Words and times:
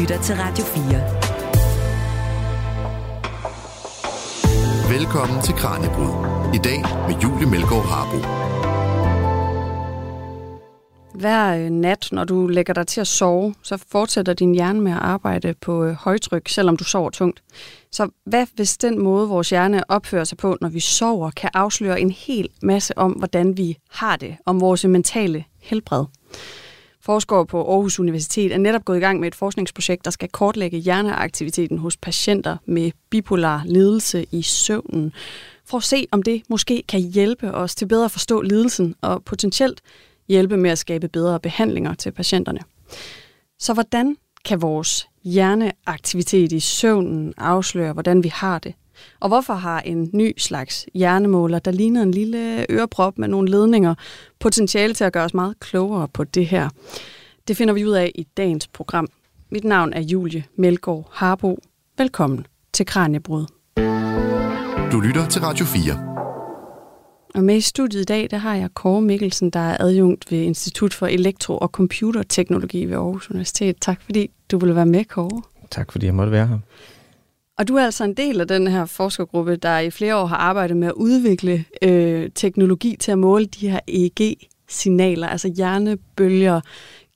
lytter 0.00 0.22
til 0.22 0.34
Radio 0.38 0.64
4. 0.64 0.82
Velkommen 4.98 5.42
til 5.42 5.54
Kranjebrud. 5.54 6.14
I 6.54 6.58
dag 6.58 6.82
med 7.08 7.16
Julie 7.22 7.50
Melgaard 7.50 7.86
Harbo. 7.86 8.16
Hver 11.14 11.56
øh, 11.56 11.70
nat, 11.70 12.08
når 12.12 12.24
du 12.24 12.46
lægger 12.46 12.74
dig 12.74 12.86
til 12.86 13.00
at 13.00 13.06
sove, 13.06 13.54
så 13.62 13.84
fortsætter 13.88 14.32
din 14.32 14.54
hjerne 14.54 14.80
med 14.80 14.92
at 14.92 14.98
arbejde 14.98 15.54
på 15.60 15.84
øh, 15.84 15.92
højtryk, 15.92 16.48
selvom 16.48 16.76
du 16.76 16.84
sover 16.84 17.10
tungt. 17.10 17.42
Så 17.92 18.08
hvad 18.24 18.46
hvis 18.54 18.78
den 18.78 19.02
måde, 19.02 19.28
vores 19.28 19.50
hjerne 19.50 19.90
opfører 19.90 20.24
sig 20.24 20.38
på, 20.38 20.56
når 20.60 20.68
vi 20.68 20.80
sover, 20.80 21.30
kan 21.30 21.50
afsløre 21.54 22.00
en 22.00 22.10
hel 22.10 22.48
masse 22.62 22.98
om, 22.98 23.12
hvordan 23.12 23.56
vi 23.56 23.78
har 23.90 24.16
det, 24.16 24.36
om 24.46 24.60
vores 24.60 24.84
mentale 24.84 25.44
helbred? 25.62 26.04
Forskere 27.10 27.46
på 27.46 27.72
Aarhus 27.72 28.00
Universitet 28.00 28.52
er 28.52 28.58
netop 28.58 28.84
gået 28.84 28.96
i 28.96 29.00
gang 29.00 29.20
med 29.20 29.28
et 29.28 29.34
forskningsprojekt, 29.34 30.04
der 30.04 30.10
skal 30.10 30.28
kortlægge 30.28 30.78
hjerneaktiviteten 30.78 31.78
hos 31.78 31.96
patienter 31.96 32.56
med 32.66 32.90
bipolar 33.10 33.62
lidelse 33.64 34.26
i 34.32 34.42
søvnen, 34.42 35.12
for 35.64 35.76
at 35.76 35.82
se, 35.84 36.06
om 36.12 36.22
det 36.22 36.42
måske 36.48 36.82
kan 36.88 37.00
hjælpe 37.00 37.54
os 37.54 37.74
til 37.74 37.86
bedre 37.86 38.04
at 38.04 38.10
forstå 38.10 38.40
lidelsen 38.40 38.94
og 39.00 39.24
potentielt 39.24 39.80
hjælpe 40.28 40.56
med 40.56 40.70
at 40.70 40.78
skabe 40.78 41.08
bedre 41.08 41.40
behandlinger 41.40 41.94
til 41.94 42.12
patienterne. 42.12 42.60
Så 43.58 43.74
hvordan 43.74 44.16
kan 44.44 44.62
vores 44.62 45.08
hjerneaktivitet 45.24 46.52
i 46.52 46.60
søvnen 46.60 47.34
afsløre, 47.36 47.92
hvordan 47.92 48.24
vi 48.24 48.28
har 48.28 48.58
det? 48.58 48.74
Og 49.20 49.28
hvorfor 49.28 49.54
har 49.54 49.80
en 49.80 50.10
ny 50.12 50.32
slags 50.38 50.86
hjernemåler, 50.94 51.58
der 51.58 51.70
ligner 51.70 52.02
en 52.02 52.10
lille 52.10 52.66
øreprop 52.70 53.18
med 53.18 53.28
nogle 53.28 53.50
ledninger, 53.50 53.94
potentiale 54.38 54.94
til 54.94 55.04
at 55.04 55.12
gøre 55.12 55.24
os 55.24 55.34
meget 55.34 55.60
klogere 55.60 56.08
på 56.08 56.24
det 56.24 56.46
her? 56.46 56.68
Det 57.48 57.56
finder 57.56 57.74
vi 57.74 57.84
ud 57.86 57.92
af 57.92 58.12
i 58.14 58.26
dagens 58.36 58.68
program. 58.68 59.08
Mit 59.50 59.64
navn 59.64 59.92
er 59.92 60.00
Julie 60.00 60.44
Melgaard 60.56 61.08
Harbo. 61.12 61.58
Velkommen 61.98 62.46
til 62.72 62.86
Kranjebrud. 62.86 63.46
Du 64.92 65.00
lytter 65.00 65.26
til 65.30 65.40
Radio 65.40 65.64
4. 65.64 66.10
Og 67.34 67.44
med 67.44 67.56
i 67.56 67.60
studiet 67.60 68.00
i 68.00 68.04
dag, 68.04 68.28
der 68.30 68.36
har 68.36 68.54
jeg 68.54 68.74
Kåre 68.74 69.02
Mikkelsen, 69.02 69.50
der 69.50 69.60
er 69.60 69.76
adjunkt 69.80 70.32
ved 70.32 70.38
Institut 70.38 70.94
for 70.94 71.06
Elektro- 71.06 71.58
og 71.58 71.68
Computerteknologi 71.68 72.84
ved 72.84 72.96
Aarhus 72.96 73.30
Universitet. 73.30 73.76
Tak 73.80 74.02
fordi 74.02 74.30
du 74.50 74.58
ville 74.58 74.74
være 74.74 74.86
med, 74.86 75.04
Kåre. 75.04 75.42
Tak 75.70 75.92
fordi 75.92 76.06
jeg 76.06 76.14
måtte 76.14 76.32
være 76.32 76.46
her. 76.46 76.58
Og 77.60 77.68
du 77.68 77.76
er 77.76 77.84
altså 77.84 78.04
en 78.04 78.14
del 78.14 78.40
af 78.40 78.48
den 78.48 78.66
her 78.66 78.84
forskergruppe, 78.84 79.56
der 79.56 79.78
i 79.78 79.90
flere 79.90 80.16
år 80.16 80.26
har 80.26 80.36
arbejdet 80.36 80.76
med 80.76 80.88
at 80.88 80.94
udvikle 80.94 81.64
øh, 81.82 82.30
teknologi 82.34 82.96
til 82.96 83.12
at 83.12 83.18
måle 83.18 83.46
de 83.46 83.70
her 83.70 83.80
EEG-signaler, 83.88 85.26
altså 85.26 85.48
hjernebølger, 85.56 86.60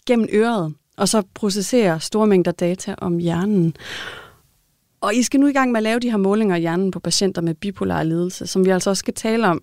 gennem 0.07 0.29
øret, 0.33 0.75
og 0.97 1.09
så 1.09 1.23
processere 1.35 2.01
store 2.01 2.27
mængder 2.27 2.53
data 2.53 2.95
om 2.99 3.19
hjernen. 3.19 3.77
Og 5.01 5.15
I 5.15 5.23
skal 5.23 5.41
nu 5.41 5.47
i 5.47 5.53
gang 5.53 5.73
med 5.73 5.79
at 5.79 5.83
lave 5.83 6.01
de 6.01 6.11
her 6.11 6.17
målinger 6.17 6.55
af 6.55 6.61
hjernen 6.61 6.91
på 6.91 7.01
patienter 7.01 7.43
med 7.43 7.55
bipolar 7.55 8.03
lidelse, 8.03 8.47
som 8.47 8.65
vi 8.65 8.71
altså 8.71 8.91
også 8.91 9.01
skal 9.01 9.15
tale 9.15 9.47
om 9.47 9.63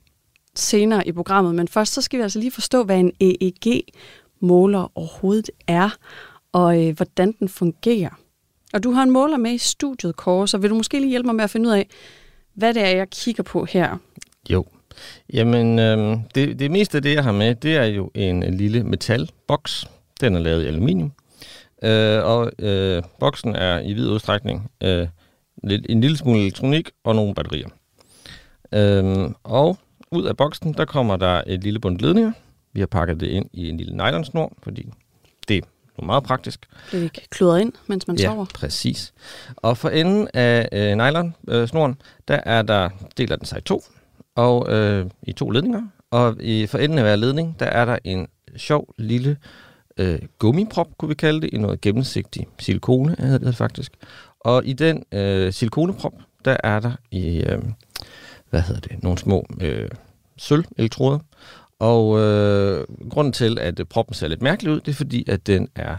senere 0.55 1.07
i 1.07 1.11
programmet. 1.11 1.55
Men 1.55 1.67
først 1.67 1.93
så 1.93 2.01
skal 2.01 2.17
vi 2.17 2.23
altså 2.23 2.39
lige 2.39 2.51
forstå, 2.51 2.83
hvad 2.83 2.99
en 2.99 3.11
EEG-måler 3.19 4.91
overhovedet 4.95 5.49
er, 5.67 5.89
og 6.51 6.87
øh, 6.87 6.95
hvordan 6.95 7.31
den 7.39 7.49
fungerer. 7.49 8.20
Og 8.73 8.83
du 8.83 8.91
har 8.91 9.03
en 9.03 9.11
måler 9.11 9.37
med 9.37 9.51
i 9.51 9.57
studiet, 9.57 10.15
Kåre, 10.15 10.47
så 10.47 10.57
vil 10.57 10.69
du 10.69 10.75
måske 10.75 10.99
lige 10.99 11.09
hjælpe 11.09 11.27
mig 11.27 11.35
med 11.35 11.43
at 11.43 11.49
finde 11.49 11.69
ud 11.69 11.73
af, 11.73 11.87
hvad 12.53 12.73
det 12.73 12.83
er, 12.83 12.89
jeg 12.89 13.09
kigger 13.09 13.43
på 13.43 13.65
her? 13.65 13.97
Jo. 14.49 14.65
Jamen, 15.33 15.79
øh, 15.79 16.17
det, 16.35 16.59
det 16.59 16.71
meste 16.71 16.97
af 16.97 17.01
det, 17.01 17.15
jeg 17.15 17.23
har 17.23 17.31
med, 17.31 17.55
det 17.55 17.75
er 17.75 17.85
jo 17.85 18.11
en 18.13 18.53
lille 18.53 18.83
metalboks. 18.83 19.87
Den 20.21 20.35
er 20.35 20.39
lavet 20.39 20.63
i 20.63 20.67
aluminium. 20.67 21.11
Øh, 21.83 22.23
og 22.25 22.51
øh, 22.59 23.03
boksen 23.19 23.55
er 23.55 23.79
i 23.79 23.93
vid 23.93 24.09
udstrækning 24.09 24.71
øh, 24.83 25.07
en 25.63 26.01
lille 26.01 26.17
smule 26.17 26.39
elektronik 26.39 26.89
og 27.03 27.15
nogle 27.15 27.35
batterier. 27.35 27.67
Øh, 28.73 29.31
og 29.43 29.77
ud 30.11 30.25
af 30.25 30.37
boksen, 30.37 30.73
der 30.73 30.85
kommer 30.85 31.17
der 31.17 31.41
et 31.47 31.63
lille 31.63 31.79
bund 31.79 31.99
ledninger. 31.99 32.31
Vi 32.73 32.79
har 32.79 32.87
pakket 32.87 33.19
det 33.19 33.27
ind 33.27 33.45
i 33.53 33.69
en 33.69 33.77
lille 33.77 33.93
nylonsnor, 33.93 34.53
fordi 34.63 34.89
det 35.47 35.63
er 36.01 36.05
meget 36.05 36.23
praktisk. 36.23 36.67
Det 36.91 37.03
ikke 37.03 37.27
kludret 37.29 37.61
ind, 37.61 37.73
mens 37.87 38.07
man 38.07 38.17
ja, 38.17 38.23
sover. 38.23 38.45
præcis. 38.53 39.13
Og 39.57 39.77
for 39.77 39.89
enden 39.89 40.27
af 40.33 40.69
øh, 40.71 40.97
nylonsnoren, 40.97 42.01
der 42.27 42.39
er 42.45 42.61
der, 42.61 42.89
deler 43.17 43.35
den 43.35 43.45
sig 43.45 43.57
i 43.57 43.61
to, 43.61 43.83
og 44.35 44.73
øh, 44.73 45.05
i 45.23 45.31
to 45.31 45.49
ledninger. 45.49 45.81
Og 46.11 46.35
i, 46.39 46.67
for 46.67 46.77
enden 46.77 46.97
af 46.97 47.03
hver 47.03 47.15
ledning, 47.15 47.59
der 47.59 47.65
er 47.65 47.85
der 47.85 47.97
en 48.03 48.27
sjov 48.57 48.93
lille 48.97 49.37
øh, 49.97 50.19
gummiprop, 50.39 50.87
kunne 50.97 51.09
vi 51.09 51.15
kalde 51.15 51.41
det, 51.41 51.49
i 51.53 51.57
noget 51.57 51.81
gennemsigtig 51.81 52.47
silikone, 52.59 53.15
hedder 53.19 53.37
det 53.37 53.55
faktisk. 53.55 53.91
Og 54.39 54.65
i 54.65 54.73
den 54.73 55.03
øh, 55.11 55.53
silikoneprop, 55.53 56.13
der 56.45 56.57
er 56.63 56.79
der 56.79 56.91
i... 57.11 57.37
Øh, 57.37 57.61
hvad 58.51 58.61
hedder 58.61 58.81
det, 58.81 59.03
nogle 59.03 59.17
små 59.17 59.45
øh, 59.61 59.89
sølv-elektroder. 60.37 61.19
Og 61.81 62.19
øh, 62.19 62.85
grunden 63.09 63.33
til, 63.33 63.59
at 63.59 63.81
proppen 63.89 64.13
ser 64.13 64.27
lidt 64.27 64.41
mærkelig 64.41 64.73
ud, 64.73 64.79
det 64.79 64.87
er 64.87 64.95
fordi, 64.95 65.29
at 65.29 65.47
den 65.47 65.67
er 65.75 65.97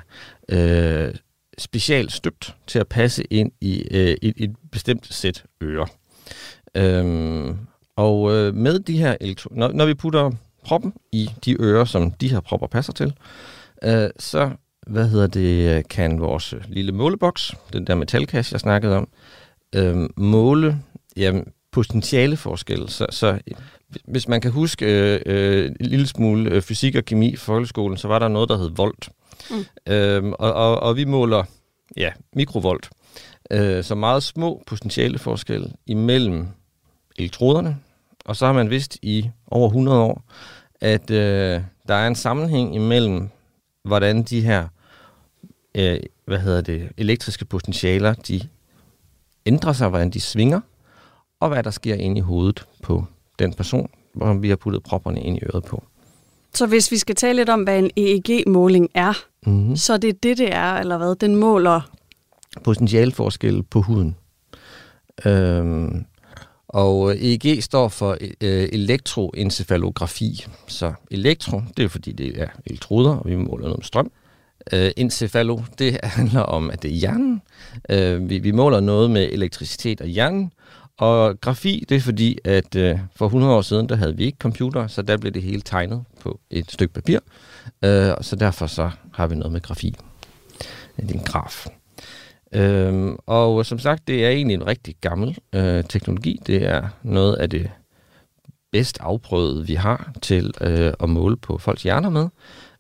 øh, 0.49 1.15
specielt 1.59 2.13
støbt 2.13 2.55
til 2.67 2.79
at 2.79 2.89
passe 2.89 3.25
ind 3.31 3.53
i 3.61 3.85
øh, 3.91 4.17
et, 4.23 4.35
et 4.37 4.57
bestemt 4.73 5.15
sæt 5.15 5.45
ører. 5.63 5.87
Øhm, 6.77 7.57
og 7.97 8.33
øh, 8.33 8.55
med 8.55 8.79
de 8.79 8.99
her 8.99 9.17
elektro- 9.21 9.55
når, 9.57 9.73
når 9.73 9.87
vi 9.87 9.95
putter 9.95 10.31
proppen 10.65 10.95
i 11.13 11.31
de 11.45 11.63
ører, 11.63 11.85
som 11.85 12.11
de 12.11 12.29
her 12.29 12.41
propper 12.41 12.67
passer 12.67 12.93
til, 12.93 13.13
øh, 13.85 14.11
så 14.19 14.51
hvad 14.87 15.09
hedder 15.09 15.27
det, 15.27 15.89
kan 15.89 16.21
vores 16.21 16.55
lille 16.69 16.93
måleboks, 16.93 17.55
den 17.73 17.87
der 17.87 17.95
metalkasse, 17.95 18.53
jeg 18.53 18.61
snakkede 18.61 18.97
om, 18.97 19.09
øh, 19.75 20.09
måle 20.17 20.79
jamen, 21.17 21.45
potentiale 21.73 22.37
forskel. 22.37 22.89
Så, 22.89 23.07
så 23.11 23.39
hvis 24.05 24.29
man 24.29 24.41
kan 24.41 24.51
huske 24.51 24.87
øh, 24.87 25.21
øh, 25.27 25.67
en 25.81 25.87
lille 25.87 26.07
smule 26.07 26.51
øh, 26.51 26.63
fysik 26.63 26.97
og 26.97 27.05
kemi 27.05 27.33
i 27.33 27.37
folkeskolen, 27.37 27.97
så 27.99 28.09
var 28.09 28.19
der 28.19 28.29
noget, 28.29 28.49
der 28.49 28.57
hed 28.57 28.71
volt. 28.71 29.09
Mm. 29.51 29.93
Øhm, 29.93 30.33
og, 30.33 30.53
og, 30.53 30.81
og 30.81 30.97
vi 30.97 31.05
måler 31.05 31.45
ja, 31.97 32.11
mikrovolt. 32.33 32.91
Øh, 33.51 33.85
så 33.85 33.95
meget 33.95 34.23
små 34.23 34.63
potentiale 34.67 35.19
forskel 35.19 35.73
imellem 35.87 36.47
elektroderne. 37.19 37.77
Og 38.25 38.37
så 38.37 38.47
har 38.47 38.53
man 38.53 38.71
vidst 38.71 38.99
i 39.03 39.31
over 39.47 39.69
100 39.69 39.99
år, 40.01 40.25
at 40.81 41.11
øh, 41.11 41.61
der 41.89 41.95
er 41.95 42.07
en 42.07 42.15
sammenhæng 42.15 42.75
imellem, 42.75 43.29
hvordan 43.85 44.23
de 44.23 44.41
her 44.41 44.69
øh, 45.75 46.01
hvad 46.25 46.39
hedder 46.39 46.61
det, 46.61 46.93
elektriske 46.97 47.45
potentialer, 47.45 48.15
de 48.15 48.41
ændrer 49.47 49.73
sig, 49.73 49.89
hvordan 49.89 50.11
de 50.11 50.21
svinger, 50.21 50.61
og 51.41 51.49
hvad 51.49 51.63
der 51.63 51.71
sker 51.71 51.95
inde 51.95 52.19
i 52.19 52.21
hovedet 52.21 52.67
på 52.83 53.05
den 53.39 53.53
person, 53.55 53.91
hvor 54.15 54.35
vi 54.35 54.49
har 54.49 54.57
puttet 54.57 54.83
propperne 54.83 55.21
ind 55.23 55.37
i 55.37 55.41
øret 55.45 55.65
på. 55.65 55.83
Så 56.55 56.67
hvis 56.67 56.91
vi 56.91 56.97
skal 56.97 57.15
tale 57.15 57.37
lidt 57.37 57.49
om, 57.49 57.63
hvad 57.63 57.79
en 57.79 57.91
EEG-måling 57.97 58.89
er, 58.95 59.13
mm-hmm. 59.47 59.77
så 59.77 59.97
det 59.97 60.09
er 60.09 60.13
det, 60.23 60.39
det 60.39 60.55
er, 60.55 60.75
eller 60.75 60.99
hvad? 60.99 61.15
Den 61.15 61.37
måler... 61.37 61.81
Potentialforskel 62.65 63.63
på 63.63 63.81
huden. 63.81 64.17
Øhm, 65.25 66.05
og 66.69 67.17
EEG 67.17 67.63
står 67.63 67.89
for 67.89 68.17
øh, 68.21 68.69
elektroencefalografi. 68.73 70.47
Så 70.67 70.93
elektro, 71.11 71.63
det 71.77 71.85
er 71.85 71.89
fordi, 71.89 72.13
det 72.13 72.43
er 72.43 72.47
elektroder, 72.67 73.17
og 73.17 73.29
vi 73.31 73.37
måler 73.37 73.65
noget 73.65 73.79
med 73.79 73.85
strøm. 73.85 74.11
Øh, 74.73 74.91
encefalo, 74.97 75.61
det 75.79 75.99
handler 76.03 76.41
om, 76.41 76.71
at 76.71 76.83
det 76.83 76.91
er 76.91 76.95
hjernen. 76.95 77.43
Øh, 77.91 78.29
vi, 78.29 78.39
vi 78.39 78.51
måler 78.51 78.81
noget 78.81 79.11
med 79.11 79.29
elektricitet 79.33 80.01
og 80.01 80.07
hjernen, 80.07 80.53
og 80.99 81.41
grafi, 81.41 81.85
det 81.89 81.97
er 81.97 82.01
fordi, 82.01 82.39
at 82.45 82.77
øh, 82.77 82.99
for 83.17 83.27
100 83.27 83.55
år 83.55 83.63
siden, 83.63 83.89
der 83.89 83.97
havde 83.97 84.17
vi 84.17 84.25
ikke 84.25 84.39
computer, 84.39 84.87
så 84.87 85.03
der 85.03 85.17
blev 85.17 85.33
det 85.33 85.43
hele 85.43 85.61
tegnet 85.61 86.05
på 86.21 86.41
et 86.51 86.71
stykke 86.71 86.95
papir. 86.95 87.19
Øh, 87.85 88.13
så 88.21 88.37
derfor 88.37 88.67
så 88.67 88.91
har 89.13 89.27
vi 89.27 89.35
noget 89.35 89.53
med 89.53 89.61
grafi. 89.61 89.97
Det 90.97 91.11
er 91.11 91.15
en 91.15 91.25
graf. 91.25 91.67
Øhm, 92.53 93.17
og 93.27 93.67
som 93.67 93.79
sagt, 93.79 94.09
det 94.09 94.25
er 94.25 94.29
egentlig 94.31 94.55
en 94.55 94.67
rigtig 94.67 94.97
gammel 95.01 95.39
øh, 95.53 95.85
teknologi. 95.85 96.41
Det 96.47 96.67
er 96.67 96.89
noget 97.03 97.37
af 97.37 97.51
det 97.51 97.71
bedst 98.73 98.99
afprøvede, 99.01 99.67
vi 99.67 99.75
har 99.75 100.13
til 100.23 100.53
øh, 100.61 100.93
at 101.01 101.09
måle 101.09 101.37
på 101.37 101.59
folks 101.59 101.83
hjerner 101.83 102.11
med. 102.11 102.29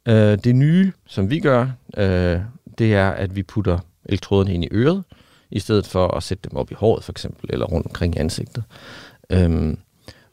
Øh, 0.08 0.38
det 0.44 0.56
nye, 0.56 0.92
som 1.06 1.30
vi 1.30 1.40
gør, 1.40 1.62
øh, 1.96 2.40
det 2.78 2.94
er, 2.94 3.10
at 3.10 3.36
vi 3.36 3.42
putter 3.42 3.78
elektroderne 4.04 4.54
ind 4.54 4.64
i 4.64 4.68
øret, 4.72 5.04
i 5.52 5.58
stedet 5.58 5.86
for 5.86 6.08
at 6.08 6.22
sætte 6.22 6.48
dem 6.50 6.58
op 6.58 6.70
i 6.70 6.74
håret 6.74 7.04
for 7.04 7.12
eksempel, 7.12 7.50
eller 7.52 7.66
rundt 7.66 7.86
omkring 7.86 8.14
i 8.14 8.18
ansigtet. 8.18 8.64
Øhm, 9.30 9.78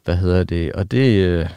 hvad 0.04 0.16
hedder 0.16 0.44
det? 0.44 0.74
Og 0.74 0.92
det, 0.92 1.20
øh, 1.20 1.50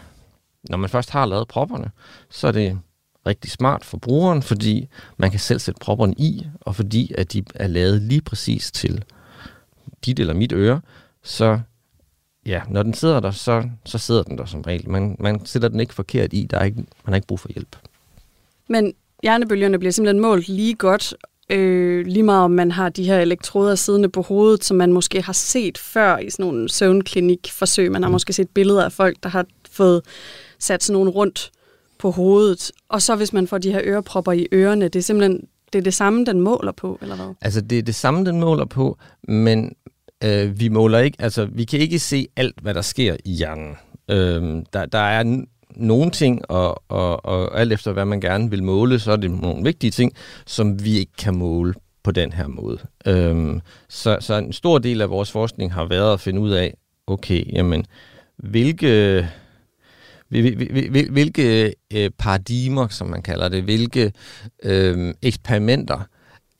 når 0.70 0.76
man 0.76 0.90
først 0.90 1.10
har 1.10 1.26
lavet 1.26 1.48
propperne, 1.48 1.90
så 2.30 2.48
er 2.48 2.52
det 2.52 2.78
rigtig 3.26 3.50
smart 3.50 3.84
for 3.84 3.98
brugeren, 3.98 4.42
fordi 4.42 4.88
man 5.16 5.30
kan 5.30 5.40
selv 5.40 5.58
sætte 5.58 5.78
propperne 5.80 6.14
i, 6.18 6.46
og 6.60 6.76
fordi 6.76 7.12
at 7.18 7.32
de 7.32 7.44
er 7.54 7.66
lavet 7.66 8.02
lige 8.02 8.20
præcis 8.20 8.72
til 8.72 9.04
dit 10.06 10.20
eller 10.20 10.34
mit 10.34 10.52
øre, 10.52 10.80
så 11.22 11.60
ja, 12.46 12.62
når 12.68 12.82
den 12.82 12.94
sidder 12.94 13.20
der, 13.20 13.30
så, 13.30 13.68
så 13.84 13.98
sidder 13.98 14.22
den 14.22 14.38
der 14.38 14.44
som 14.44 14.60
regel. 14.60 14.90
Man, 14.90 15.16
man 15.18 15.46
sætter 15.46 15.68
den 15.68 15.80
ikke 15.80 15.94
forkert 15.94 16.32
i, 16.32 16.46
der 16.50 16.58
er 16.58 16.64
ikke, 16.64 16.76
man 16.76 16.86
har 17.06 17.14
ikke 17.14 17.26
brug 17.26 17.40
for 17.40 17.48
hjælp. 17.48 17.76
Men 18.68 18.94
hjernebølgerne 19.22 19.78
bliver 19.78 19.92
simpelthen 19.92 20.20
målt 20.20 20.48
lige 20.48 20.74
godt 20.74 21.14
øh, 21.52 22.06
lige 22.06 22.22
meget 22.22 22.44
om 22.44 22.50
man 22.50 22.70
har 22.70 22.88
de 22.88 23.04
her 23.04 23.18
elektroder 23.18 23.74
siddende 23.74 24.08
på 24.08 24.22
hovedet, 24.22 24.64
som 24.64 24.76
man 24.76 24.92
måske 24.92 25.22
har 25.22 25.32
set 25.32 25.78
før 25.78 26.18
i 26.18 26.30
sådan 26.30 26.46
nogle 26.46 26.68
søvnklinikforsøg. 26.68 27.92
Man 27.92 28.02
har 28.02 28.08
mm. 28.08 28.12
måske 28.12 28.32
set 28.32 28.48
billeder 28.48 28.84
af 28.84 28.92
folk, 28.92 29.16
der 29.22 29.28
har 29.28 29.46
fået 29.70 30.02
sat 30.58 30.82
sådan 30.82 30.92
nogle 30.92 31.10
rundt 31.10 31.50
på 31.98 32.10
hovedet. 32.10 32.72
Og 32.88 33.02
så 33.02 33.16
hvis 33.16 33.32
man 33.32 33.46
får 33.46 33.58
de 33.58 33.72
her 33.72 33.80
ørepropper 33.84 34.32
i 34.32 34.46
ørerne, 34.52 34.84
det 34.84 34.96
er 34.96 35.02
simpelthen 35.02 35.40
det, 35.72 35.78
er 35.78 35.82
det 35.82 35.94
samme, 35.94 36.24
den 36.24 36.40
måler 36.40 36.72
på, 36.72 36.98
eller 37.02 37.16
hvad? 37.16 37.34
Altså, 37.40 37.60
det 37.60 37.78
er 37.78 37.82
det 37.82 37.94
samme, 37.94 38.24
den 38.24 38.40
måler 38.40 38.64
på, 38.64 38.98
men 39.28 39.72
øh, 40.24 40.60
vi 40.60 40.68
måler 40.68 40.98
ikke, 40.98 41.16
altså, 41.20 41.44
vi 41.44 41.64
kan 41.64 41.80
ikke 41.80 41.98
se 41.98 42.26
alt, 42.36 42.60
hvad 42.62 42.74
der 42.74 42.82
sker 42.82 43.16
i 43.24 43.32
hjernen. 43.32 43.76
Øh, 44.10 44.62
der, 44.72 44.86
der 44.86 44.98
er 44.98 45.44
nogle 45.76 46.10
ting, 46.10 46.50
og, 46.50 46.82
og, 46.88 47.24
og 47.24 47.60
alt 47.60 47.72
efter 47.72 47.92
hvad 47.92 48.04
man 48.04 48.20
gerne 48.20 48.50
vil 48.50 48.62
måle, 48.62 48.98
så 48.98 49.12
er 49.12 49.16
det 49.16 49.30
nogle 49.30 49.64
vigtige 49.64 49.90
ting, 49.90 50.12
som 50.46 50.84
vi 50.84 50.98
ikke 50.98 51.12
kan 51.18 51.36
måle 51.36 51.74
på 52.02 52.10
den 52.10 52.32
her 52.32 52.46
måde. 52.46 52.78
Øhm, 53.06 53.60
så, 53.88 54.16
så 54.20 54.34
en 54.34 54.52
stor 54.52 54.78
del 54.78 55.00
af 55.00 55.10
vores 55.10 55.30
forskning 55.30 55.72
har 55.72 55.84
været 55.84 56.12
at 56.12 56.20
finde 56.20 56.40
ud 56.40 56.50
af, 56.50 56.74
okay, 57.06 57.52
jamen, 57.52 57.86
hvilke, 58.36 59.28
hvilke, 60.28 61.08
hvilke 61.10 61.74
øh, 61.94 62.10
paradigmer, 62.18 62.88
som 62.88 63.06
man 63.06 63.22
kalder 63.22 63.48
det, 63.48 63.62
hvilke 63.62 64.12
øh, 64.62 65.14
eksperimenter 65.22 66.00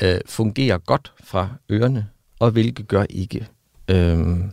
øh, 0.03 0.21
fungerer 0.27 0.79
godt 0.79 1.13
fra 1.25 1.49
ørerne, 1.71 2.07
og 2.41 2.51
hvilke 2.51 2.83
gør 2.83 3.05
ikke. 3.11 3.47
Øhm, 3.91 4.51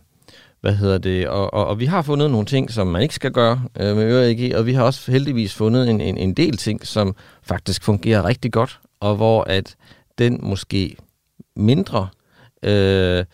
hvad 0.62 0.76
hedder 0.76 0.98
det? 0.98 1.28
Og, 1.28 1.54
og, 1.54 1.66
og 1.66 1.80
vi 1.80 1.86
har 1.86 2.02
fundet 2.02 2.32
nogle 2.32 2.46
ting, 2.46 2.72
som 2.72 2.88
man 2.88 3.02
ikke 3.02 3.16
skal 3.16 3.32
gøre 3.32 3.62
øh, 3.80 3.96
med 3.96 4.04
øre 4.04 4.58
og 4.58 4.66
vi 4.66 4.74
har 4.74 4.84
også 4.84 5.12
heldigvis 5.12 5.54
fundet 5.54 5.90
en, 5.90 6.02
en, 6.02 6.18
en 6.18 6.34
del 6.34 6.58
ting, 6.58 6.88
som 6.88 7.16
faktisk 7.44 7.84
fungerer 7.84 8.26
rigtig 8.26 8.52
godt, 8.52 8.80
og 9.00 9.16
hvor 9.16 9.44
at 9.44 9.76
den 10.18 10.40
måske 10.42 10.96
mindre, 11.56 12.08
øh, 12.64 13.26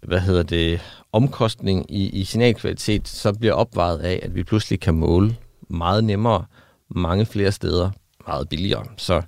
hvad 0.00 0.20
hedder 0.20 0.42
det, 0.42 0.80
omkostning 1.12 1.86
i, 1.88 2.08
i 2.08 2.24
signalkvalitet, 2.24 3.08
så 3.08 3.32
bliver 3.32 3.54
opvejet 3.54 3.98
af, 3.98 4.20
at 4.22 4.34
vi 4.34 4.42
pludselig 4.42 4.80
kan 4.80 4.94
måle 4.94 5.36
meget 5.68 6.04
nemmere, 6.04 6.44
mange 6.88 7.26
flere 7.26 7.52
steder, 7.52 7.90
meget 8.26 8.48
billigere. 8.48 8.84
Så 8.96 9.22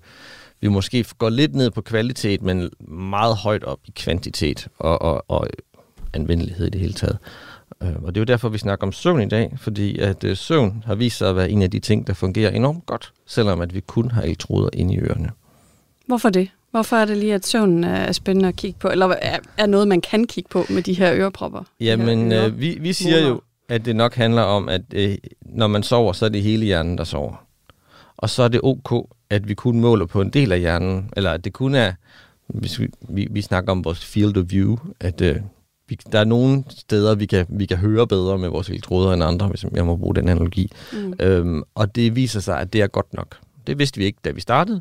vi 0.61 0.69
måske 0.69 1.05
går 1.19 1.29
lidt 1.29 1.55
ned 1.55 1.71
på 1.71 1.83
kvalitet, 1.83 2.43
men 2.43 2.71
meget 2.89 3.37
højt 3.37 3.65
op 3.65 3.79
i 3.85 3.93
kvantitet 3.97 4.69
og, 4.79 5.03
og, 5.03 5.25
og 5.29 5.49
anvendelighed 6.15 6.67
i 6.67 6.71
det 6.71 6.81
hele 6.81 6.93
taget. 6.93 7.19
Øh, 7.83 8.03
og 8.03 8.15
det 8.15 8.17
er 8.17 8.21
jo 8.21 8.25
derfor, 8.25 8.49
vi 8.49 8.59
snakker 8.59 8.87
om 8.87 8.93
søvn 8.93 9.23
i 9.23 9.29
dag, 9.29 9.55
fordi 9.57 9.99
at 9.99 10.25
øh, 10.25 10.37
søvn 10.37 10.83
har 10.87 10.95
vist 10.95 11.19
sig 11.19 11.29
at 11.29 11.37
være 11.37 11.51
en 11.51 11.63
af 11.63 11.71
de 11.71 11.79
ting, 11.79 12.07
der 12.07 12.15
fungerer 12.15 12.51
enormt 12.51 12.87
godt, 12.87 13.13
selvom 13.27 13.61
at 13.61 13.75
vi 13.75 13.81
kun 13.81 14.11
har 14.11 14.23
elektroder 14.23 14.71
inde 14.73 14.95
i 14.95 14.99
ørerne. 14.99 15.31
Hvorfor 16.07 16.31
det? 16.31 16.49
Hvorfor 16.71 16.97
er 16.97 17.05
det 17.05 17.17
lige, 17.17 17.35
at 17.35 17.47
søvnen 17.47 17.85
er 17.85 18.13
spændende 18.13 18.49
at 18.49 18.57
kigge 18.57 18.79
på? 18.79 18.89
Eller 18.89 19.15
er, 19.59 19.67
noget, 19.67 19.89
man 19.89 20.01
kan 20.01 20.27
kigge 20.27 20.49
på 20.49 20.65
med 20.71 20.83
de 20.83 20.95
her 20.95 21.15
ørepropper? 21.15 21.63
Jamen, 21.81 22.33
øh, 22.33 22.61
vi, 22.61 22.79
vi 22.81 22.93
siger 22.93 23.29
jo, 23.29 23.41
at 23.69 23.85
det 23.85 23.97
nok 23.97 24.15
handler 24.15 24.43
om, 24.43 24.69
at 24.69 24.83
øh, 24.95 25.17
når 25.41 25.67
man 25.67 25.83
sover, 25.83 26.13
så 26.13 26.25
er 26.25 26.29
det 26.29 26.43
hele 26.43 26.65
hjernen, 26.65 26.99
der 26.99 27.05
sover. 27.05 27.45
Og 28.17 28.31
så 28.31 28.43
er 28.43 28.49
det 28.49 28.61
ok, 28.63 29.07
at 29.31 29.49
vi 29.49 29.55
kun 29.55 29.81
måler 29.81 30.07
på 30.07 30.21
en 30.21 30.31
del 30.31 30.53
af 30.53 30.61
hjernen, 30.61 31.11
eller 31.17 31.31
at 31.31 31.45
det 31.45 31.53
kun 31.53 31.75
er, 31.75 31.93
hvis 32.47 32.81
vi, 32.81 32.89
vi, 33.09 33.29
vi 33.31 33.43
snakker 33.43 33.73
om 33.73 33.85
vores 33.85 34.05
field 34.05 34.37
of 34.37 34.45
view, 34.49 34.77
at 35.01 35.21
øh, 35.21 35.37
vi, 35.89 35.99
der 36.13 36.21
er 36.21 36.25
nogle 36.25 36.65
steder, 36.69 37.15
vi 37.15 37.27
kan, 37.27 37.47
vi 37.49 37.67
kan 37.67 37.77
høre 37.77 38.07
bedre 38.07 38.39
med 38.39 38.49
vores 38.49 38.69
elektroder 38.69 39.13
end 39.13 39.25
andre, 39.25 39.47
hvis 39.47 39.65
jeg 39.75 39.87
må 39.87 39.97
bruge 39.97 40.15
den 40.15 40.29
analogi. 40.29 40.73
Mm. 40.93 41.15
Øhm, 41.21 41.63
og 41.75 41.95
det 41.95 42.17
viser 42.17 42.41
sig, 42.41 42.61
at 42.61 42.73
det 42.73 42.81
er 42.81 42.87
godt 42.87 43.15
nok. 43.15 43.37
Det 43.67 43.79
vidste 43.79 43.99
vi 43.99 44.05
ikke, 44.05 44.19
da 44.25 44.31
vi 44.31 44.41
startede. 44.41 44.81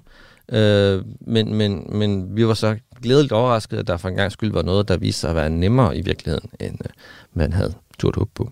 Øh, 0.52 1.02
men, 1.22 1.54
men, 1.54 1.88
men 1.90 2.36
vi 2.36 2.48
var 2.48 2.54
så 2.54 2.76
glædeligt 3.02 3.32
overrasket, 3.34 3.78
at 3.78 3.88
der 3.88 3.98
for 3.98 4.10
en 4.10 4.16
gang 4.16 4.32
skyld 4.32 4.52
var 4.52 4.62
noget, 4.62 4.88
der 4.88 4.98
viste 4.98 5.22
sig 5.22 5.30
at 5.30 5.36
være 5.36 5.50
nemmere 5.50 5.98
i 5.98 6.02
virkeligheden, 6.02 6.50
end 6.60 6.78
øh, 6.86 6.90
man 7.34 7.54
havde 7.54 7.74
turt 8.00 8.16
håbe 8.16 8.32
på. 8.36 8.52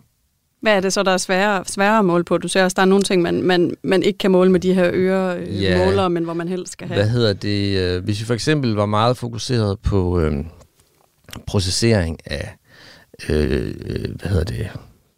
Hvad 0.61 0.75
er 0.75 0.79
det 0.79 0.93
så, 0.93 1.03
der 1.03 1.11
er 1.11 1.17
sværere, 1.17 1.63
sværere 1.65 1.99
at 1.99 2.05
måle 2.05 2.23
på? 2.23 2.37
Du 2.37 2.47
ser 2.47 2.63
også, 2.63 2.75
der 2.75 2.81
er 2.81 2.85
nogle 2.85 3.03
ting, 3.03 3.21
man, 3.21 3.43
man, 3.43 3.75
man 3.83 4.03
ikke 4.03 4.17
kan 4.17 4.31
måle 4.31 4.51
med 4.51 4.59
de 4.59 4.73
her 4.73 4.89
øremålere, 4.93 6.01
ja, 6.01 6.07
men 6.07 6.23
hvor 6.23 6.33
man 6.33 6.47
helst 6.47 6.71
skal 6.71 6.87
have. 6.87 6.95
Hvad 6.95 7.09
hedder 7.09 7.33
det? 7.33 7.77
Øh, 7.79 8.03
hvis 8.03 8.19
vi 8.19 8.25
for 8.25 8.33
eksempel 8.33 8.73
var 8.73 8.85
meget 8.85 9.17
fokuseret 9.17 9.79
på, 9.79 10.19
øh, 10.19 10.45
processering 11.47 12.19
af, 12.25 12.57
øh, 13.29 13.75
hvad 14.19 14.29
hedder 14.29 14.43
det, 14.43 14.69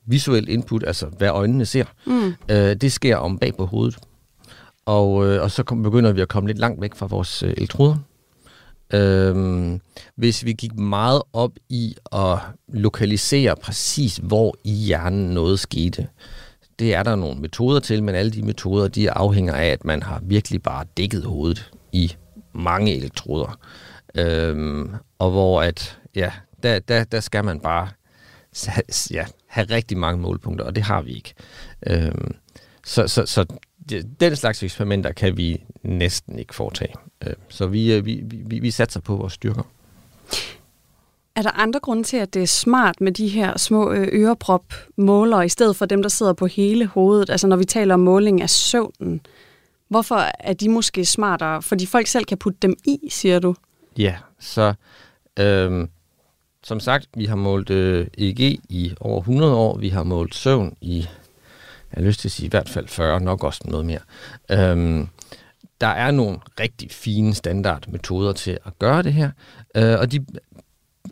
visuel 0.06 0.50
input, 0.50 0.84
altså 0.88 1.06
hvad 1.06 1.30
øjnene 1.30 1.66
ser, 1.66 1.86
mm. 2.06 2.34
øh, 2.52 2.76
det 2.76 2.92
sker 2.92 3.16
om 3.16 3.38
bag 3.38 3.56
på 3.58 3.66
hovedet. 3.66 3.98
Og, 4.86 5.28
øh, 5.28 5.42
og 5.42 5.52
så 5.52 5.64
kom, 5.64 5.84
begynder 5.84 6.12
vi 6.12 6.22
at 6.22 6.28
komme 6.28 6.50
lidt 6.50 6.60
langt 6.60 6.82
væk 6.82 6.96
fra 6.96 7.06
vores 7.06 7.44
øh, 7.44 7.54
elektroder. 7.58 7.98
Øhm, 8.94 9.82
hvis 10.16 10.46
vi 10.46 10.54
gik 10.54 10.76
meget 10.76 11.22
op 11.34 11.52
i 11.70 11.96
at 12.12 12.40
lokalisere 12.74 13.56
præcis, 13.56 14.20
hvor 14.24 14.56
i 14.64 14.72
hjernen 14.72 15.30
noget 15.30 15.60
skete, 15.60 16.08
det 16.80 16.94
er 16.94 17.04
der 17.04 17.16
nogle 17.16 17.42
metoder 17.42 17.80
til, 17.80 18.04
men 18.04 18.16
alle 18.16 18.32
de 18.32 18.42
metoder, 18.42 18.88
de 18.88 19.12
afhænger 19.12 19.54
af, 19.54 19.66
at 19.66 19.86
man 19.86 20.04
har 20.04 20.22
virkelig 20.24 20.64
bare 20.64 20.86
dækket 20.98 21.24
hovedet 21.24 21.72
i 21.92 22.16
mange 22.54 22.96
elektroder. 22.96 23.60
Øhm, 24.16 24.90
og 25.20 25.32
hvor 25.32 25.62
at, 25.62 25.97
ja, 26.16 26.32
der, 26.64 26.80
der, 26.80 27.04
der 27.04 27.20
skal 27.20 27.46
man 27.46 27.60
bare 27.60 27.90
ja, 29.12 29.26
have 29.48 29.68
rigtig 29.70 29.98
mange 29.98 30.22
målpunkter, 30.22 30.66
og 30.66 30.76
det 30.76 30.84
har 30.84 31.02
vi 31.02 31.14
ikke. 31.14 31.34
Øhm, 31.88 32.36
så, 32.86 33.08
så, 33.08 33.26
så 33.26 33.46
den 34.20 34.36
slags 34.36 34.64
eksperimenter 34.64 35.12
kan 35.12 35.38
vi 35.38 35.64
næsten 35.84 36.40
ikke 36.40 36.56
foretage. 36.56 36.94
Øhm, 37.26 37.36
så 37.50 37.68
vi, 37.68 37.94
øh, 37.94 38.06
vi, 38.06 38.24
vi, 38.24 38.60
vi 38.60 38.72
satser 38.72 39.00
på 39.00 39.16
vores 39.16 39.34
styrker. 39.34 39.64
Er 41.36 41.42
der 41.42 41.52
andre 41.52 41.80
grunde 41.80 42.04
til, 42.04 42.18
at 42.18 42.34
det 42.34 42.42
er 42.42 42.48
smart 42.48 43.02
med 43.02 43.12
de 43.12 43.28
her 43.28 43.58
små 43.58 43.92
øh, 43.92 44.08
øreprop-målere, 44.12 45.46
i 45.46 45.50
stedet 45.50 45.76
for 45.76 45.86
dem, 45.86 46.02
der 46.02 46.10
sidder 46.10 46.34
på 46.34 46.46
hele 46.46 46.86
hovedet? 46.86 47.30
Altså 47.30 47.48
når 47.48 47.56
vi 47.56 47.66
taler 47.66 47.94
om 47.94 48.00
måling 48.00 48.42
af 48.42 48.50
søvnen, 48.50 49.22
hvorfor 49.88 50.16
er 50.40 50.54
de 50.54 50.70
måske 50.70 51.06
smartere? 51.06 51.62
Fordi 51.62 51.86
folk 51.86 52.08
selv 52.08 52.26
kan 52.26 52.38
putte 52.38 52.60
dem 52.62 52.76
i, 52.86 53.00
siger 53.10 53.40
du? 53.40 53.56
Ja, 53.98 54.16
så 54.40 54.74
øhm, 55.40 55.90
som 56.64 56.80
sagt, 56.80 57.08
vi 57.14 57.26
har 57.26 57.36
målt 57.36 57.70
øh, 57.70 58.08
EEG 58.18 58.40
i 58.70 58.94
over 59.00 59.20
100 59.20 59.56
år. 59.56 59.78
Vi 59.78 59.90
har 59.90 60.04
målt 60.04 60.36
søvn 60.36 60.78
i, 60.82 60.98
jeg 60.98 61.08
har 61.94 62.02
lyst 62.02 62.20
til 62.20 62.28
at 62.28 62.32
sige 62.32 62.48
i 62.48 62.50
hvert 62.50 62.70
fald 62.70 62.88
40, 62.88 63.22
nok 63.22 63.44
også 63.44 63.62
noget 63.66 63.86
mere. 63.86 64.00
Øhm, 64.52 65.08
der 65.82 65.88
er 65.88 66.12
nogle 66.12 66.40
rigtig 66.60 66.92
fine 66.92 67.34
standardmetoder 67.34 68.34
til 68.34 68.60
at 68.66 68.80
gøre 68.80 69.04
det 69.04 69.14
her, 69.14 69.32
øh, 69.76 70.00
og 70.00 70.12
de 70.12 70.26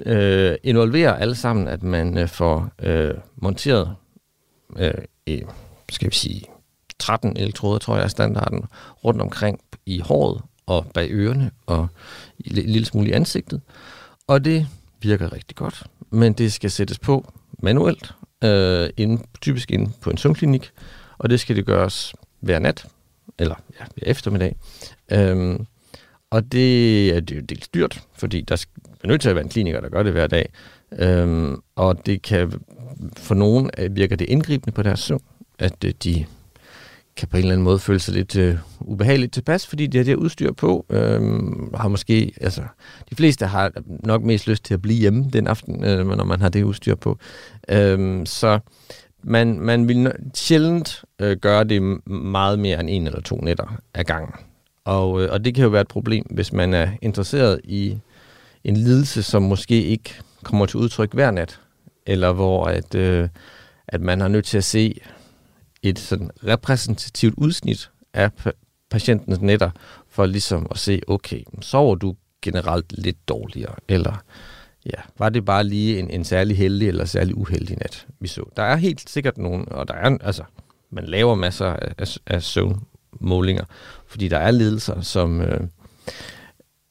øh, 0.06 0.56
involverer 0.64 1.14
alle 1.14 1.36
sammen, 1.36 1.68
at 1.68 1.84
man 1.84 2.18
øh, 2.18 2.28
får 2.28 2.70
øh, 2.80 3.14
monteret, 3.36 3.96
øh, 4.78 4.94
e, 5.28 5.42
skal 5.90 6.10
vi 6.10 6.16
sige, 6.16 6.44
13 7.00 7.38
elektroder, 7.38 7.80
tror 7.80 7.96
jeg 7.96 8.04
er 8.04 8.08
standarden, 8.08 8.66
rundt 9.04 9.22
omkring 9.22 9.60
i 9.86 10.00
håret 10.00 10.42
og 10.66 10.86
bag 10.94 11.08
ørerne 11.12 11.52
og 11.66 11.88
en 12.40 12.52
lille 12.52 12.86
smule 12.86 13.10
i 13.10 13.12
ansigtet. 13.12 13.62
Og 14.28 14.46
det 14.46 14.68
virker 15.02 15.34
rigtig 15.34 15.56
godt, 15.56 15.84
men 16.10 16.34
det 16.34 16.54
skal 16.54 16.72
sættes 16.72 17.00
på 17.00 17.34
manuelt, 17.60 18.14
øh, 18.44 18.90
inde, 18.98 19.24
typisk 19.42 19.72
inde 19.72 19.92
på 20.02 20.10
en 20.10 20.18
søvnklinik, 20.18 20.72
og 21.18 21.30
det 21.30 21.40
skal 21.40 21.56
det 21.56 21.66
gøres 21.66 22.14
hver 22.40 22.60
nat, 22.60 22.88
eller 23.40 23.56
ja, 23.80 23.86
hver 23.96 24.12
eftermiddag. 24.12 24.56
Øhm, 25.12 25.66
og 26.30 26.52
det 26.52 27.10
er, 27.10 27.20
det 27.20 27.32
er 27.32 27.36
jo 27.36 27.42
dels 27.42 27.68
dyrt, 27.68 28.02
fordi 28.14 28.42
der 28.42 28.66
er 29.04 29.08
nødt 29.08 29.22
til 29.22 29.30
at 29.30 29.36
være 29.36 29.44
en 29.44 29.50
kliniker, 29.50 29.82
der 29.82 29.90
gør 29.90 30.04
det 30.04 30.12
hver 30.12 30.28
dag. 30.28 30.50
Øhm, 30.92 31.62
og 31.76 32.06
det 32.06 32.22
kan 32.22 32.52
for 33.18 33.36
nogen 33.36 33.70
øh, 33.78 33.96
virker 33.96 34.16
det 34.16 34.30
indgribende 34.30 34.72
på 34.72 34.84
deres 34.84 35.00
søvn, 35.00 35.24
at 35.60 35.84
øh, 35.84 35.94
de 36.04 36.26
kan 37.18 37.28
på 37.28 37.38
en 37.38 37.42
eller 37.44 37.54
anden 37.54 37.64
måde 37.64 37.80
føle 37.80 38.00
sig 38.00 38.14
lidt 38.14 38.36
øh, 38.36 38.58
ubehageligt 38.80 39.34
tilpas, 39.34 39.68
fordi 39.68 39.88
de 39.88 39.98
har 39.98 40.06
det 40.06 40.16
udstyr 40.16 40.52
på. 40.52 40.86
Øh, 40.90 41.22
har 41.76 41.88
måske, 41.88 42.32
altså, 42.42 42.62
de 43.10 43.16
fleste 43.16 43.46
har 43.46 43.72
nok 44.04 44.24
mest 44.24 44.48
lyst 44.48 44.66
til 44.66 44.74
at 44.74 44.82
blive 44.82 45.00
hjemme 45.00 45.30
den 45.34 45.48
aften, 45.48 45.84
øh, 45.84 46.08
når 46.08 46.24
man 46.24 46.42
har 46.42 46.50
det 46.50 46.64
udstyr 46.64 46.96
på. 46.96 47.18
Øh, 47.70 48.26
så 48.26 48.60
man, 49.24 49.60
man 49.60 49.88
vil 49.88 50.12
sjældent 50.34 51.04
øh, 51.20 51.38
gøre 51.38 51.64
det 51.64 52.08
meget 52.10 52.60
mere 52.60 52.80
end 52.80 52.90
en 52.90 53.08
eller 53.08 53.22
to 53.22 53.36
nætter 53.36 53.78
ad 53.94 54.04
gangen. 54.04 54.34
Og, 54.86 55.24
øh, 55.24 55.32
og 55.32 55.46
det 55.46 55.56
kan 55.56 55.64
jo 55.64 55.70
være 55.70 55.82
et 55.82 55.88
problem, 55.88 56.26
hvis 56.30 56.54
man 56.54 56.74
er 56.74 56.90
interesseret 57.02 57.62
i 57.64 57.98
en 58.64 58.78
lidelse, 58.78 59.24
som 59.24 59.44
måske 59.44 59.84
ikke 59.84 60.14
kommer 60.44 60.66
til 60.66 60.80
udtryk 60.80 61.14
hver 61.14 61.32
nat, 61.32 61.60
eller 62.06 62.34
hvor 62.34 62.66
at, 62.66 62.96
øh, 62.96 63.30
at 63.88 64.02
man 64.02 64.22
har 64.22 64.28
nødt 64.28 64.46
til 64.46 64.58
at 64.58 64.64
se 64.64 65.02
et 65.90 66.00
sådan 66.00 66.30
repræsentativt 66.48 67.34
udsnit 67.38 67.92
af 68.14 68.32
patientens 68.90 69.42
netter, 69.42 69.70
for 70.10 70.26
ligesom 70.26 70.68
at 70.72 70.78
se, 70.78 71.02
okay, 71.08 71.42
sover 71.62 71.96
du 71.96 72.16
generelt 72.42 72.94
lidt 72.98 73.30
dårligere, 73.30 73.76
eller 73.88 74.24
ja, 74.86 75.02
var 75.18 75.30
det 75.30 75.46
bare 75.46 75.64
lige 75.64 76.00
en, 76.00 76.10
en 76.10 76.24
særlig 76.24 76.58
heldig 76.58 76.88
eller 76.88 77.06
særlig 77.06 77.38
uheldig 77.38 77.78
nat, 77.78 78.08
vi 78.20 78.28
så. 78.28 78.44
Der 78.58 78.64
er 78.64 78.76
helt 78.76 79.10
sikkert 79.10 79.38
nogen, 79.38 79.72
og 79.72 79.88
der 79.88 79.94
er, 79.94 80.18
altså, 80.22 80.44
man 80.90 81.06
laver 81.06 81.36
masser 81.36 81.66
af, 81.66 81.94
af, 81.98 82.18
af 82.28 82.44
søvnmålinger, 82.44 83.64
fordi 84.08 84.28
der 84.28 84.38
er 84.38 84.52
ledelser, 84.52 85.02
som, 85.02 85.42
øh, 85.42 85.62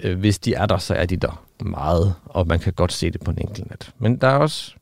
øh, 0.02 0.18
hvis 0.18 0.38
de 0.38 0.54
er 0.54 0.66
der, 0.66 0.78
så 0.78 0.94
er 0.94 1.06
de 1.06 1.16
der 1.16 1.44
meget, 1.64 2.14
og 2.24 2.46
man 2.46 2.58
kan 2.58 2.72
godt 2.72 2.92
se 2.92 3.10
det 3.10 3.20
på 3.20 3.30
en 3.30 3.38
enkelt 3.40 3.70
nat. 3.70 3.90
Men 3.98 4.16
der 4.16 4.28
er 4.28 4.36
også 4.36 4.74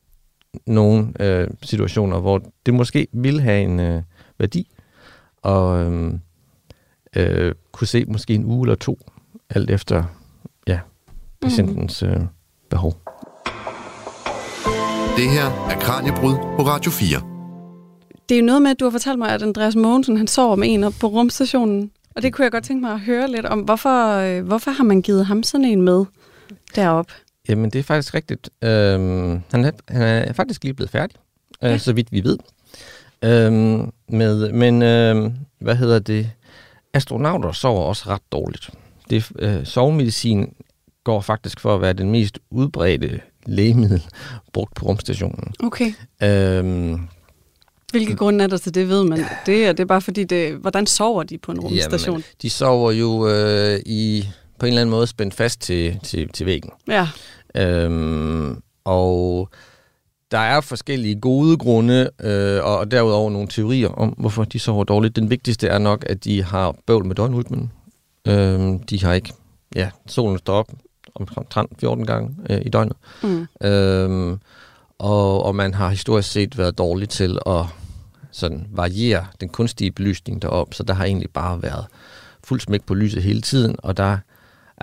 nogle 0.67 1.13
øh, 1.21 1.49
situationer, 1.63 2.21
hvor 2.21 2.43
det 2.67 2.75
måske 2.75 3.07
vil 3.13 3.41
have 3.41 3.63
en 3.63 3.81
øh, 3.81 4.03
værdi, 4.39 4.71
og 5.43 5.81
øh, 5.81 6.13
øh, 7.17 7.55
kunne 7.73 7.87
se 7.87 8.05
måske 8.05 8.35
en 8.35 8.45
uge 8.45 8.67
eller 8.67 8.75
to, 8.75 8.99
alt 9.51 9.71
efter 9.71 10.05
ja, 10.67 10.81
patientens 11.43 12.03
øh, 12.03 12.21
behov. 12.71 12.95
Det 15.17 15.31
her 15.31 15.69
er 15.71 15.81
Kranjebrud 15.81 16.35
på 16.57 16.63
Radio 16.63 16.91
4. 16.91 17.21
Det 18.29 18.35
er 18.35 18.41
jo 18.41 18.47
noget 18.47 18.63
med, 18.63 18.71
at 18.71 18.81
du 18.81 18.85
har 18.85 18.91
fortalt 18.91 19.19
mig, 19.19 19.31
at 19.31 19.43
Andreas 19.43 19.77
Mogensen 19.77 20.17
han 20.17 20.27
sover 20.27 20.57
med 20.57 20.75
en 20.75 20.85
op 20.85 20.95
på 21.01 21.07
rumstationen. 21.07 21.91
Og 22.17 22.23
det 22.23 22.33
kunne 22.33 22.43
jeg 22.45 22.53
godt 22.53 22.65
tænke 22.65 22.81
mig 22.81 22.93
at 22.93 23.01
høre 23.01 23.31
lidt 23.31 23.47
om. 23.47 23.61
Hvorfor, 23.61 24.17
øh, 24.17 24.47
hvorfor 24.47 24.71
har 24.71 24.85
man 24.85 25.03
givet 25.03 25.27
ham 25.27 25.43
sådan 25.43 25.65
en 25.65 25.83
med 25.83 26.05
derop? 26.77 27.07
Jamen, 27.49 27.71
det 27.71 27.79
er 27.79 27.83
faktisk 27.83 28.15
rigtigt. 28.15 28.51
Øhm, 28.63 29.41
han, 29.51 29.65
er, 29.65 29.71
han 29.89 30.03
er 30.03 30.33
faktisk 30.33 30.65
lige 30.65 30.75
blevet 30.75 30.91
færdig, 30.91 31.17
øh, 31.63 31.71
Ja. 31.71 31.79
så 31.79 31.93
vidt 31.93 32.13
vi 32.13 32.25
ved. 32.25 32.39
Øhm, 33.25 33.93
med, 34.09 34.53
men, 34.53 34.83
øhm, 34.83 35.35
hvad 35.59 35.77
hedder 35.77 35.99
det? 35.99 36.31
Astronauter 36.95 37.53
sover 37.53 37.83
også 37.83 38.05
ret 38.09 38.23
dårligt. 38.33 38.71
Det, 39.11 39.31
øh, 39.39 39.67
sovemedicin 39.67 40.55
går 41.05 41.21
faktisk 41.21 41.61
for 41.61 41.75
at 41.75 41.81
være 41.81 41.93
den 41.93 42.11
mest 42.11 42.39
udbredte 42.51 43.21
lægemiddel 43.47 44.03
brugt 44.53 44.75
på 44.75 44.87
rumstationen. 44.87 45.55
Okay. 45.63 45.93
Øhm, 46.23 47.01
Hvilke 47.91 48.17
grunde 48.17 48.45
er 48.45 48.49
der 48.49 48.57
til 48.57 48.75
det, 48.75 48.89
ved 48.89 49.05
man? 49.05 49.25
Det 49.47 49.67
er, 49.67 49.73
det 49.73 49.81
er 49.81 49.85
bare 49.85 50.01
fordi, 50.01 50.25
det, 50.25 50.55
hvordan 50.57 50.87
sover 50.87 51.23
de 51.23 51.39
på 51.39 51.53
en 51.53 51.61
rumstation? 51.61 52.15
jamen, 52.15 52.25
de 52.43 52.51
sover 52.51 52.93
jo 52.93 53.29
øh, 53.29 53.81
i 53.87 54.29
på 54.63 54.67
en 54.67 54.73
eller 54.73 54.81
anden 54.81 54.91
måde 54.91 55.07
spændt 55.07 55.35
fast 55.35 55.61
til, 55.61 56.01
til, 56.03 56.29
til 56.29 56.47
væggen. 56.47 56.71
Ja, 56.89 57.09
Øhm, 57.55 58.63
og 58.85 59.49
der 60.31 60.39
er 60.39 60.61
forskellige 60.61 61.21
gode 61.21 61.57
grunde, 61.57 62.11
øh, 62.21 62.65
og 62.65 62.91
derudover 62.91 63.31
nogle 63.31 63.49
teorier 63.49 63.89
om, 63.89 64.09
hvorfor 64.09 64.45
de 64.45 64.59
sover 64.59 64.85
dårligt. 64.85 65.17
Den 65.17 65.31
vigtigste 65.31 65.69
er 65.69 65.79
nok, 65.79 66.05
at 66.07 66.25
de 66.25 66.43
har 66.43 66.77
bøvl 66.87 67.05
med 67.07 67.15
døgnrytmen. 67.15 67.73
Øhm, 68.29 68.79
de 68.83 69.05
har 69.05 69.13
ikke... 69.13 69.33
Ja, 69.75 69.91
solen 70.07 70.39
står 70.39 70.55
op 70.55 70.69
omtrent 71.15 71.71
14 71.81 72.07
gange 72.07 72.37
øh, 72.51 72.61
i 72.67 72.69
døgnet. 72.69 72.97
mm. 73.23 73.47
Øhm, 73.69 74.41
og, 74.99 75.43
og 75.43 75.55
man 75.55 75.75
har 75.75 75.89
historisk 75.89 76.33
set 76.33 76.59
været 76.59 76.79
dårlig 76.79 77.09
til 77.09 77.39
at 77.47 77.65
sådan 78.31 78.67
variere 78.71 79.27
den 79.41 79.49
kunstige 79.49 79.91
belysning 79.91 80.43
derop, 80.43 80.75
så 80.75 80.83
der 80.83 80.95
har 80.95 81.05
egentlig 81.05 81.31
bare 81.31 81.63
været 81.63 81.85
fuld 82.45 82.61
smæk 82.61 82.83
på 82.87 82.95
lyset 82.95 83.23
hele 83.23 83.41
tiden, 83.41 83.77
og 83.79 83.97
der 83.97 84.19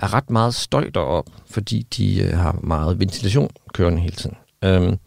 er 0.00 0.14
ret 0.14 0.30
meget 0.30 0.54
støj 0.54 0.90
derop, 0.94 1.26
fordi 1.50 1.86
de 1.96 2.22
øh, 2.22 2.38
har 2.38 2.58
meget 2.62 3.00
ventilation 3.00 3.50
kørende 3.74 4.00
hele 4.00 4.16
tiden. 4.16 4.36
Øhm, 4.64 4.98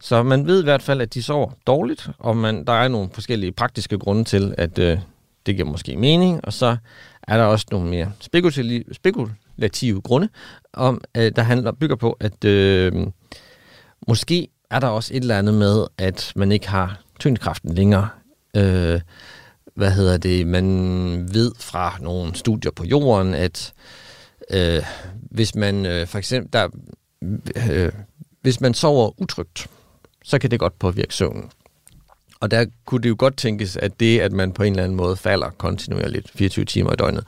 så 0.00 0.22
man 0.22 0.46
ved 0.46 0.60
i 0.60 0.64
hvert 0.64 0.82
fald, 0.82 1.00
at 1.00 1.14
de 1.14 1.22
sover 1.22 1.50
dårligt, 1.66 2.10
og 2.18 2.36
man, 2.36 2.64
der 2.64 2.72
er 2.72 2.88
nogle 2.88 3.10
forskellige 3.12 3.52
praktiske 3.52 3.98
grunde 3.98 4.24
til, 4.24 4.54
at 4.58 4.78
øh, 4.78 4.98
det 5.46 5.56
giver 5.56 5.68
måske 5.68 5.96
mening, 5.96 6.44
og 6.44 6.52
så 6.52 6.76
er 7.22 7.36
der 7.36 7.44
også 7.44 7.66
nogle 7.70 7.90
mere 7.90 8.12
spekulative, 8.20 8.84
spekulative 8.92 10.00
grunde, 10.00 10.28
om, 10.72 11.00
øh, 11.16 11.32
der 11.36 11.42
handler, 11.42 11.72
bygger 11.72 11.96
på, 11.96 12.16
at 12.20 12.44
øh, 12.44 13.06
måske 14.08 14.48
er 14.70 14.80
der 14.80 14.88
også 14.88 15.14
et 15.14 15.20
eller 15.20 15.38
andet 15.38 15.54
med, 15.54 15.86
at 15.98 16.32
man 16.36 16.52
ikke 16.52 16.68
har 16.68 17.00
tyngdekraften 17.20 17.74
længere. 17.74 18.08
Øh, 18.56 19.00
hvad 19.74 19.90
hedder 19.90 20.16
det? 20.16 20.46
Man 20.46 21.34
ved 21.34 21.52
fra 21.58 21.98
nogle 22.00 22.34
studier 22.34 22.72
på 22.72 22.84
jorden, 22.84 23.34
at 23.34 23.72
øh, 23.76 24.03
Øh, 24.50 24.82
hvis 25.30 25.54
man 25.54 25.86
øh, 25.86 26.06
for 26.06 26.18
eksempel 26.18 26.52
der, 26.52 26.68
øh, 27.70 27.92
hvis 28.40 28.60
man 28.60 28.74
sover 28.74 29.20
utrygt, 29.20 29.66
så 30.24 30.38
kan 30.38 30.50
det 30.50 30.60
godt 30.60 30.78
påvirke 30.78 31.14
søvnen. 31.14 31.50
Og 32.40 32.50
der 32.50 32.66
kunne 32.84 33.02
det 33.02 33.08
jo 33.08 33.16
godt 33.18 33.36
tænkes, 33.36 33.76
at 33.76 34.00
det, 34.00 34.20
at 34.20 34.32
man 34.32 34.52
på 34.52 34.62
en 34.62 34.72
eller 34.72 34.84
anden 34.84 34.96
måde 34.96 35.16
falder 35.16 35.50
kontinuerligt 35.50 36.30
24 36.30 36.64
timer 36.64 36.92
i 36.92 36.96
døgnet, 36.96 37.24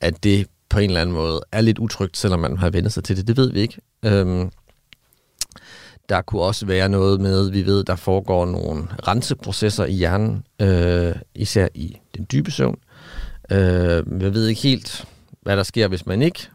at 0.00 0.24
det 0.24 0.46
på 0.68 0.78
en 0.78 0.90
eller 0.90 1.00
anden 1.00 1.14
måde 1.14 1.40
er 1.52 1.60
lidt 1.60 1.78
utrygt, 1.78 2.16
selvom 2.16 2.40
man 2.40 2.56
har 2.56 2.70
vendt 2.70 2.92
sig 2.92 3.04
til 3.04 3.16
det. 3.16 3.28
Det 3.28 3.36
ved 3.36 3.52
vi 3.52 3.60
ikke. 3.60 3.80
Øhm, 4.04 4.50
der 6.08 6.22
kunne 6.22 6.42
også 6.42 6.66
være 6.66 6.88
noget 6.88 7.20
med, 7.20 7.50
vi 7.50 7.66
ved, 7.66 7.84
der 7.84 7.96
foregår 7.96 8.46
nogle 8.46 8.82
renseprocesser 9.08 9.84
i 9.84 9.92
hjernen, 9.92 10.44
øh, 10.60 11.14
især 11.34 11.68
i 11.74 11.96
den 12.16 12.26
dybe 12.32 12.50
søvn. 12.50 12.78
Øh, 13.50 14.02
jeg 14.20 14.34
ved 14.34 14.46
ikke 14.46 14.60
helt, 14.60 15.04
hvad 15.42 15.56
der 15.56 15.62
sker, 15.62 15.88
hvis 15.88 16.06
man 16.06 16.22
ikke 16.22 16.48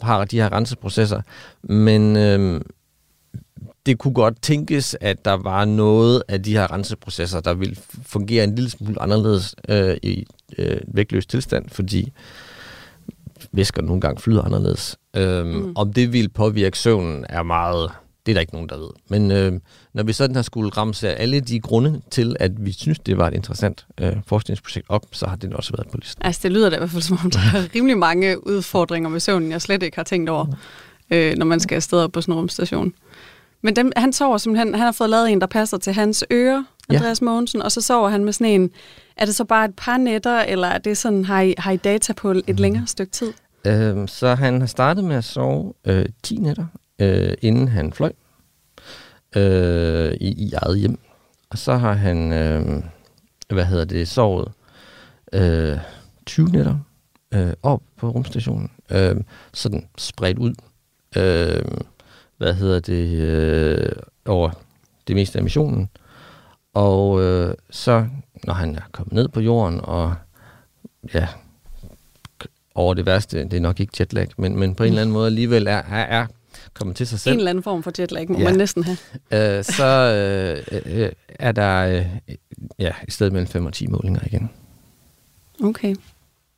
har 0.00 0.24
de 0.24 0.40
her 0.40 0.52
renseprocesser, 0.52 1.20
men 1.62 2.16
øh, 2.16 2.60
det 3.86 3.98
kunne 3.98 4.14
godt 4.14 4.42
tænkes, 4.42 4.96
at 5.00 5.24
der 5.24 5.32
var 5.32 5.64
noget 5.64 6.22
af 6.28 6.42
de 6.42 6.52
her 6.52 6.72
renseprocesser, 6.72 7.40
der 7.40 7.54
ville 7.54 7.76
fungere 8.02 8.44
en 8.44 8.54
lille 8.54 8.70
smule 8.70 9.02
anderledes 9.02 9.54
øh, 9.68 9.96
i 10.02 10.26
øh, 10.58 10.80
vægtløs 10.86 11.26
tilstand, 11.26 11.68
fordi 11.68 12.12
væsker 13.52 13.82
nogle 13.82 14.00
gange 14.00 14.20
flyder 14.20 14.42
anderledes. 14.42 14.96
Øhm, 15.16 15.48
mm. 15.48 15.72
Om 15.76 15.92
det 15.92 16.12
vil 16.12 16.28
påvirke 16.28 16.78
søvnen 16.78 17.26
er 17.28 17.42
meget, 17.42 17.90
det 18.26 18.32
er 18.32 18.34
der 18.34 18.40
ikke 18.40 18.52
nogen, 18.52 18.68
der 18.68 18.78
ved. 18.78 18.90
Men 19.08 19.30
øh, 19.30 19.60
når 19.92 20.02
vi 20.02 20.12
sådan 20.12 20.36
har 20.36 20.42
skulle 20.42 20.70
ramse 20.70 21.14
alle 21.14 21.40
de 21.40 21.60
grunde 21.60 22.00
til, 22.10 22.36
at 22.40 22.64
vi 22.64 22.72
synes, 22.72 22.98
det 22.98 23.18
var 23.18 23.28
et 23.28 23.34
interessant 23.34 23.86
øh, 24.00 24.12
forskningsprojekt 24.26 24.86
op, 24.88 25.06
så 25.12 25.26
har 25.26 25.36
det 25.36 25.52
også 25.52 25.72
været 25.76 25.88
på 25.88 25.96
listen. 25.96 26.24
Altså, 26.24 26.40
det 26.42 26.52
lyder 26.52 26.70
da 26.70 26.76
i 26.76 26.78
hvert 26.78 26.90
fald 26.90 27.02
som 27.02 27.18
om, 27.24 27.30
der 27.30 27.38
er 27.38 27.74
rimelig 27.74 27.98
mange 27.98 28.46
udfordringer 28.46 29.10
med 29.10 29.20
søvnen, 29.20 29.50
jeg 29.52 29.62
slet 29.62 29.82
ikke 29.82 29.96
har 29.96 30.04
tænkt 30.04 30.30
over, 30.30 30.46
øh, 31.10 31.36
når 31.36 31.46
man 31.46 31.60
skal 31.60 31.76
afsted 31.76 31.98
op 31.98 32.12
på 32.12 32.20
sådan 32.20 32.32
en 32.32 32.38
rumstation. 32.38 32.92
Men 33.62 33.76
dem, 33.76 33.92
han 33.96 34.12
sover 34.12 34.38
simpelthen, 34.38 34.74
han 34.74 34.84
har 34.84 34.92
fået 34.92 35.10
lavet 35.10 35.30
en, 35.30 35.40
der 35.40 35.46
passer 35.46 35.78
til 35.78 35.92
hans 35.92 36.24
ører. 36.32 36.64
Andreas 36.88 37.20
ja. 37.20 37.24
Mogensen, 37.24 37.62
og 37.62 37.72
så 37.72 37.80
sover 37.80 38.08
han 38.08 38.24
med 38.24 38.32
sådan 38.32 38.60
en, 38.60 38.70
er 39.16 39.24
det 39.24 39.34
så 39.34 39.44
bare 39.44 39.64
et 39.64 39.74
par 39.76 39.96
nætter, 39.96 40.40
eller 40.40 40.68
er 40.68 40.78
det 40.78 40.98
sådan, 40.98 41.24
har 41.24 41.40
I, 41.40 41.54
har 41.58 41.72
I 41.72 41.76
data 41.76 42.12
på 42.12 42.30
et 42.46 42.60
længere 42.60 42.86
stykke 42.86 43.12
tid? 43.12 43.32
Øh, 43.66 44.08
så 44.08 44.34
han 44.34 44.60
har 44.60 44.66
startet 44.66 45.04
med 45.04 45.16
at 45.16 45.24
sove 45.24 45.72
øh, 45.84 46.06
10 46.22 46.36
nætter, 46.36 46.66
øh, 47.02 47.34
inden 47.42 47.68
han 47.68 47.92
fløj 47.92 48.12
øh, 49.36 50.12
i, 50.12 50.46
i 50.46 50.52
eget 50.52 50.78
hjem. 50.78 50.98
Og 51.50 51.58
så 51.58 51.76
har 51.76 51.92
han, 51.92 52.32
øh, 52.32 52.82
hvad 53.48 53.64
hedder 53.64 53.84
det, 53.84 54.08
sovet 54.08 54.52
øh, 55.32 55.78
20 56.26 56.48
nætter 56.48 56.78
øh, 57.34 57.52
op 57.62 57.82
på 57.96 58.10
rumstationen. 58.10 58.70
Øh, 58.90 59.16
sådan 59.52 59.88
spredt 59.98 60.38
ud. 60.38 60.54
Øh, 61.16 61.64
hvad 62.36 62.54
hedder 62.54 62.80
det, 62.80 63.18
øh, 63.18 63.92
over 64.26 64.50
det 65.08 65.16
meste 65.16 65.38
af 65.38 65.42
missionen. 65.42 65.88
Og 66.74 67.22
øh, 67.22 67.54
så, 67.70 68.06
når 68.44 68.54
han 68.54 68.76
er 68.76 68.82
kommet 68.92 69.12
ned 69.12 69.28
på 69.28 69.40
jorden, 69.40 69.80
og 69.82 70.14
ja, 71.14 71.28
over 72.74 72.94
det 72.94 73.06
værste, 73.06 73.44
det 73.44 73.52
er 73.52 73.60
nok 73.60 73.80
ikke 73.80 73.92
jetlag, 74.00 74.28
men, 74.38 74.58
men 74.58 74.74
på 74.74 74.82
en 74.82 74.88
eller 74.88 75.02
anden 75.02 75.12
måde 75.12 75.26
alligevel 75.26 75.66
er, 75.66 75.76
er, 75.76 76.20
er 76.20 76.26
kommet 76.74 76.96
til 76.96 77.06
sig 77.06 77.14
En 77.14 77.18
selv, 77.18 77.36
eller 77.36 77.50
anden 77.50 77.64
form 77.64 77.82
for 77.82 77.92
jetlag 77.98 78.30
må 78.30 78.38
Ja. 78.38 78.42
ja. 78.42 78.48
man 78.48 78.58
næsten 78.58 78.84
have. 78.84 78.96
øh, 79.58 79.64
så 79.64 79.86
øh, 80.66 81.02
øh, 81.02 81.12
er 81.28 81.52
der 81.52 81.86
øh, 81.86 82.06
ja, 82.78 82.90
et 83.08 83.12
sted 83.12 83.30
mellem 83.30 83.46
5 83.48 83.66
og 83.66 83.72
10 83.72 83.86
målinger 83.86 84.20
igen. 84.26 84.50
Okay. 85.64 85.94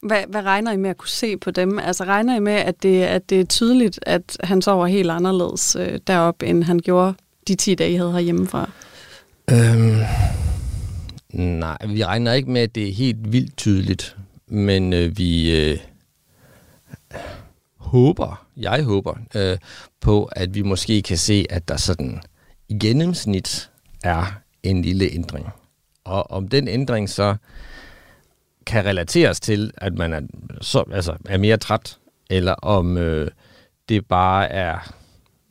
Hvad, 0.02 0.23
hvad 0.28 0.42
regner 0.42 0.73
I 0.73 0.76
med 0.76 0.90
at 0.90 0.97
kunne 0.97 1.09
se 1.09 1.37
på 1.37 1.50
dem? 1.50 1.78
Altså 1.78 2.04
regner 2.04 2.37
I 2.37 2.40
med, 2.40 2.52
at 2.52 2.83
det, 2.83 3.02
at 3.02 3.30
det 3.30 3.40
er 3.40 3.44
tydeligt, 3.44 3.99
at 4.02 4.37
han 4.44 4.62
sover 4.62 4.87
helt 4.87 5.11
anderledes 5.11 5.76
øh, 5.80 5.99
deroppe, 6.06 6.47
end 6.47 6.64
han 6.64 6.78
gjorde 6.78 7.14
de 7.49 7.54
10 7.54 7.75
dage, 7.75 7.92
I 7.92 7.97
havde 7.97 8.12
herhjemmefra? 8.12 8.71
Øhm, 9.50 10.00
nej, 11.33 11.76
vi 11.88 12.04
regner 12.04 12.33
ikke 12.33 12.50
med, 12.50 12.61
at 12.61 12.75
det 12.75 12.88
er 12.88 12.92
helt 12.92 13.33
vildt 13.33 13.56
tydeligt, 13.56 14.16
men 14.49 14.92
øh, 14.92 15.18
vi 15.18 15.56
øh, 15.71 15.78
håber, 17.94 18.46
jeg 18.56 18.84
håber, 18.84 19.14
øh, 19.34 19.58
på, 20.00 20.24
at 20.24 20.54
vi 20.54 20.62
måske 20.62 21.02
kan 21.02 21.18
se, 21.18 21.46
at 21.50 21.68
der 21.68 21.76
sådan 21.76 22.20
i 22.68 22.78
gennemsnit 22.78 23.70
er 24.02 24.24
en 24.62 24.82
lille 24.82 25.12
ændring. 25.12 25.48
Og 26.04 26.30
om 26.30 26.48
den 26.48 26.68
ændring 26.68 27.10
så 27.10 27.36
kan 28.66 28.84
relateres 28.84 29.40
til, 29.40 29.70
at 29.76 29.94
man 29.94 30.12
er, 30.12 30.20
så, 30.60 30.84
altså, 30.92 31.16
er 31.26 31.38
mere 31.38 31.56
træt, 31.56 31.98
eller 32.30 32.52
om 32.52 32.98
øh, 32.98 33.30
det 33.88 34.06
bare 34.06 34.48
er, 34.48 34.94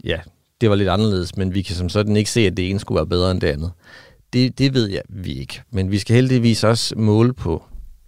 ja, 0.03 0.19
det 0.62 0.69
var 0.69 0.75
lidt 0.75 0.89
anderledes, 0.89 1.38
men 1.38 1.53
vi 1.53 1.62
kan 1.62 1.75
som 1.75 1.89
sådan 1.89 2.17
ikke 2.17 2.31
se, 2.31 2.47
at 2.47 2.57
det 2.57 2.69
ene 2.69 2.79
skulle 2.79 2.95
være 2.95 3.07
bedre 3.07 3.31
end 3.31 3.41
det 3.41 3.47
andet. 3.47 3.71
Det, 4.33 4.57
det 4.57 4.73
ved 4.73 4.89
jeg 4.89 5.01
vi 5.09 5.33
ikke. 5.33 5.62
Men 5.71 5.91
vi 5.91 6.00
skal 6.00 6.15
heldigvis 6.15 6.63
også 6.63 6.95
måle 6.97 7.33
på 7.33 7.63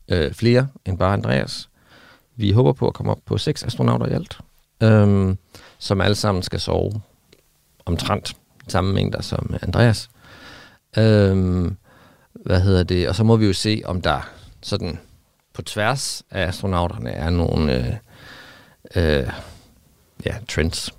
øh, 0.09 0.33
flere 0.33 0.67
end 0.85 0.97
bare 0.97 1.13
Andreas. 1.13 1.69
Vi 2.35 2.51
håber 2.51 2.73
på 2.73 2.87
at 2.87 2.93
komme 2.93 3.11
op 3.11 3.19
på 3.25 3.37
seks 3.37 3.63
astronauter 3.63 4.05
i 4.05 4.13
alt, 4.13 4.39
øhm, 4.83 5.37
som 5.77 6.01
alle 6.01 6.15
sammen 6.15 6.43
skal 6.43 6.59
sove 6.59 7.01
omtrent 7.85 8.35
samme 8.67 8.93
mængder 8.93 9.21
som 9.21 9.55
Andreas. 9.61 10.09
Øhm, 10.97 11.77
hvad 12.33 12.61
hedder 12.61 12.83
det? 12.83 13.09
Og 13.09 13.15
så 13.15 13.23
må 13.23 13.35
vi 13.35 13.45
jo 13.45 13.53
se, 13.53 13.81
om 13.85 14.01
der 14.01 14.29
sådan 14.61 14.99
på 15.53 15.61
tværs 15.61 16.23
af 16.31 16.47
astronauterne 16.47 17.09
er 17.09 17.29
nogle 17.29 17.73
øh, 17.75 17.95
øh, 18.95 19.29
ja, 20.25 20.35
trends. 20.49 20.93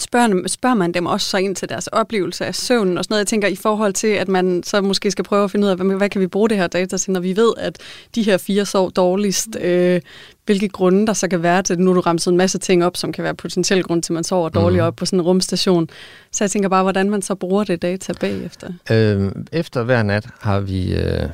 Spørger, 0.00 0.48
spørger 0.48 0.74
man 0.74 0.92
dem 0.92 1.06
også 1.06 1.30
så 1.30 1.36
ind 1.36 1.56
til 1.56 1.68
deres 1.68 1.86
oplevelse 1.86 2.46
af 2.46 2.54
søvnen 2.54 2.98
og 2.98 3.04
sådan 3.04 3.12
noget? 3.12 3.18
Jeg 3.18 3.26
tænker 3.26 3.48
i 3.48 3.56
forhold 3.56 3.92
til, 3.92 4.06
at 4.06 4.28
man 4.28 4.62
så 4.62 4.80
måske 4.80 5.10
skal 5.10 5.24
prøve 5.24 5.44
at 5.44 5.50
finde 5.50 5.64
ud 5.64 5.70
af, 5.70 5.76
hvad, 5.76 5.96
hvad 5.96 6.08
kan 6.08 6.20
vi 6.20 6.26
bruge 6.26 6.48
det 6.48 6.56
her 6.56 6.66
data 6.66 6.96
til, 6.96 7.12
når 7.12 7.20
vi 7.20 7.36
ved, 7.36 7.52
at 7.58 7.78
de 8.14 8.22
her 8.22 8.38
fire 8.38 8.64
sov 8.64 8.92
dårligst, 8.92 9.56
øh, 9.60 10.00
hvilke 10.46 10.68
grunde 10.68 11.06
der 11.06 11.12
så 11.12 11.28
kan 11.28 11.42
være 11.42 11.62
til. 11.62 11.78
Nu 11.78 11.94
du 11.94 12.00
ramset 12.00 12.30
en 12.30 12.36
masse 12.36 12.58
ting 12.58 12.84
op, 12.84 12.96
som 12.96 13.12
kan 13.12 13.24
være 13.24 13.34
potentiel 13.34 13.82
grund 13.82 14.02
til, 14.02 14.12
at 14.12 14.14
man 14.14 14.24
sover 14.24 14.48
dårligt 14.48 14.82
mm. 14.82 14.86
op 14.86 14.96
på 14.96 15.06
sådan 15.06 15.18
en 15.18 15.22
rumstation. 15.22 15.88
Så 16.32 16.44
jeg 16.44 16.50
tænker 16.50 16.68
bare, 16.68 16.82
hvordan 16.82 17.10
man 17.10 17.22
så 17.22 17.34
bruger 17.34 17.64
det 17.64 17.82
data 17.82 18.12
bagefter. 18.20 18.72
Øh, 18.90 19.32
efter 19.52 19.82
hver 19.82 20.02
nat 20.02 20.26
har 20.40 20.60
vi, 20.60 20.94
øh, 20.94 21.28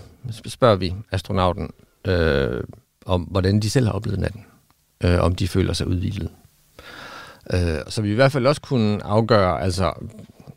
spørger 0.47 0.77
vi 0.77 0.95
astronauten 1.13 1.71
øh, 2.07 2.61
om, 3.07 3.23
hvordan 3.23 3.61
de 3.61 3.71
selv 3.71 3.87
har 3.87 3.93
oplevet 3.93 4.21
natten. 4.21 4.45
Øh, 5.05 5.21
om 5.21 5.35
de 5.35 5.49
føler 5.49 5.73
sig 5.73 5.87
udvildet. 5.87 6.29
Øh, 7.53 7.79
så 7.89 8.03
vi 8.03 8.11
i 8.11 8.15
hvert 8.15 8.33
fald 8.33 8.47
også 8.47 8.61
kunne 8.61 9.05
afgøre, 9.05 9.63
altså 9.63 9.93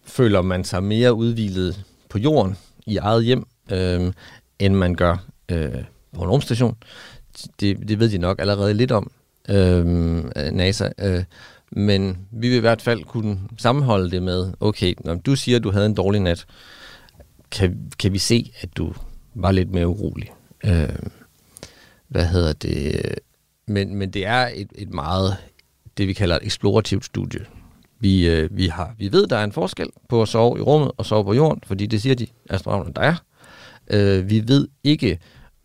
føler 0.06 0.42
man 0.42 0.64
sig 0.64 0.84
mere 0.84 1.14
udvilet 1.14 1.84
på 2.10 2.18
jorden 2.18 2.58
i 2.86 2.98
eget 2.98 3.24
hjem, 3.24 3.48
øh, 3.72 4.14
end 4.60 4.74
man 4.76 4.96
gør 4.96 5.26
øh, 5.52 5.84
på 6.16 6.24
en 6.24 6.30
rumstation. 6.30 6.76
Det, 7.60 7.88
det 7.88 8.00
ved 8.00 8.10
de 8.10 8.18
nok 8.18 8.40
allerede 8.40 8.74
lidt 8.74 8.92
om, 8.92 9.12
øh, 9.50 9.86
NASA. 10.52 10.90
Øh, 10.98 11.24
men 11.72 12.18
vi 12.32 12.50
vil 12.50 12.58
i 12.58 12.62
hvert 12.62 12.82
fald 12.82 13.04
kunne 13.04 13.40
sammenholde 13.58 14.12
det 14.12 14.24
med, 14.24 14.54
okay, 14.60 14.94
når 15.00 15.16
du 15.16 15.36
siger, 15.36 15.58
at 15.58 15.64
du 15.64 15.72
havde 15.72 15.86
en 15.86 15.94
dårlig 15.94 16.22
nat, 16.22 16.46
kan, 17.52 17.92
kan 18.00 18.14
vi 18.14 18.18
se, 18.18 18.52
at 18.62 18.70
du 18.78 18.94
var 19.36 19.52
lidt 19.52 19.72
mere 19.72 19.88
urolig. 19.88 20.32
Øh, 20.66 20.90
hvad 22.08 22.26
hedder 22.26 22.54
det? 22.54 23.02
Men, 23.66 23.96
men 23.96 24.10
det 24.10 24.26
er 24.26 24.50
et, 24.54 24.68
et 24.76 24.90
meget 24.90 25.38
det, 25.98 26.08
vi 26.08 26.14
kalder 26.14 26.36
et 26.36 26.44
eksplorativt 26.44 27.06
studie. 27.06 27.46
Vi, 28.00 28.30
øh, 28.30 28.58
vi, 28.58 28.68
har, 28.68 28.96
vi 28.98 29.12
ved, 29.12 29.28
der 29.28 29.38
er 29.38 29.44
en 29.44 29.52
forskel 29.52 29.88
på 30.10 30.22
at 30.22 30.28
sove 30.28 30.60
i 30.60 30.62
rummet 30.62 30.92
og 30.98 31.06
sove 31.06 31.24
på 31.24 31.34
jorden, 31.34 31.62
fordi 31.66 31.86
det 31.86 32.02
siger 32.02 32.16
de 32.16 32.28
astronauterne, 32.50 32.94
der 32.94 33.02
er. 33.02 33.16
Øh, 33.90 34.30
vi 34.30 34.44
ved 34.48 34.68
ikke, 34.84 35.20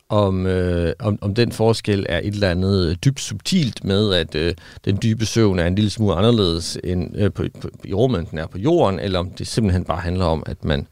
om, 0.09 0.45
øh, 0.45 0.93
om, 0.99 1.17
om 1.21 1.35
den 1.35 1.51
forskel 1.51 2.05
er 2.09 2.17
et 2.17 2.33
eller 2.33 2.49
andet 2.49 3.03
dybt 3.05 3.19
subtilt 3.19 3.83
med, 3.83 4.13
at 4.13 4.35
øh, 4.35 4.53
den 4.85 4.99
dybe 5.03 5.25
søvn 5.25 5.59
er 5.59 5.67
en 5.67 5.75
lille 5.75 5.89
smule 5.89 6.15
anderledes 6.15 6.77
end, 6.83 7.17
øh, 7.17 7.31
på, 7.31 7.45
på, 7.61 7.69
i 7.83 7.93
rummet, 7.93 8.19
end 8.19 8.27
den 8.27 8.37
er 8.37 8.47
på 8.47 8.57
jorden, 8.57 8.99
eller 8.99 9.19
om 9.19 9.29
det 9.29 9.47
simpelthen 9.47 9.85
bare 9.85 10.01
handler 10.01 10.25
om, 10.25 10.43
at 10.45 10.65
man 10.65 10.87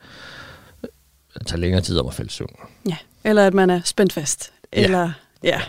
øh, 0.83 0.89
tager 1.45 1.59
længere 1.59 1.81
tid 1.81 1.99
om 1.99 2.07
at 2.07 2.13
falde 2.13 2.31
søvn. 2.31 2.55
Ja, 2.89 2.97
eller 3.23 3.47
at 3.47 3.53
man 3.53 3.69
er 3.69 3.81
spændt 3.85 4.13
fast. 4.13 4.51
Eller, 4.71 5.11
ja. 5.43 5.49
ja. 5.49 5.61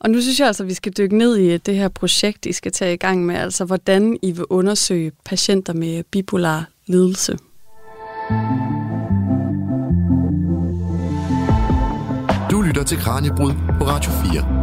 Og 0.00 0.10
nu 0.10 0.20
synes 0.20 0.40
jeg 0.40 0.46
altså, 0.46 0.62
at 0.62 0.68
vi 0.68 0.74
skal 0.74 0.92
dykke 0.92 1.18
ned 1.18 1.36
i 1.36 1.56
det 1.56 1.74
her 1.76 1.88
projekt, 1.88 2.46
I 2.46 2.52
skal 2.52 2.72
tage 2.72 2.94
i 2.94 2.96
gang 2.96 3.26
med, 3.26 3.34
altså 3.34 3.64
hvordan 3.64 4.18
I 4.22 4.32
vil 4.32 4.44
undersøge 4.50 5.12
patienter 5.24 5.72
med 5.72 6.04
bipolar 6.04 6.68
lidelse. 6.86 7.38
Du 12.50 12.60
lytter 12.60 12.82
til 12.86 12.98
Kranjebrud 12.98 13.52
på 13.78 13.84
Radio 13.84 14.10
4. 14.10 14.58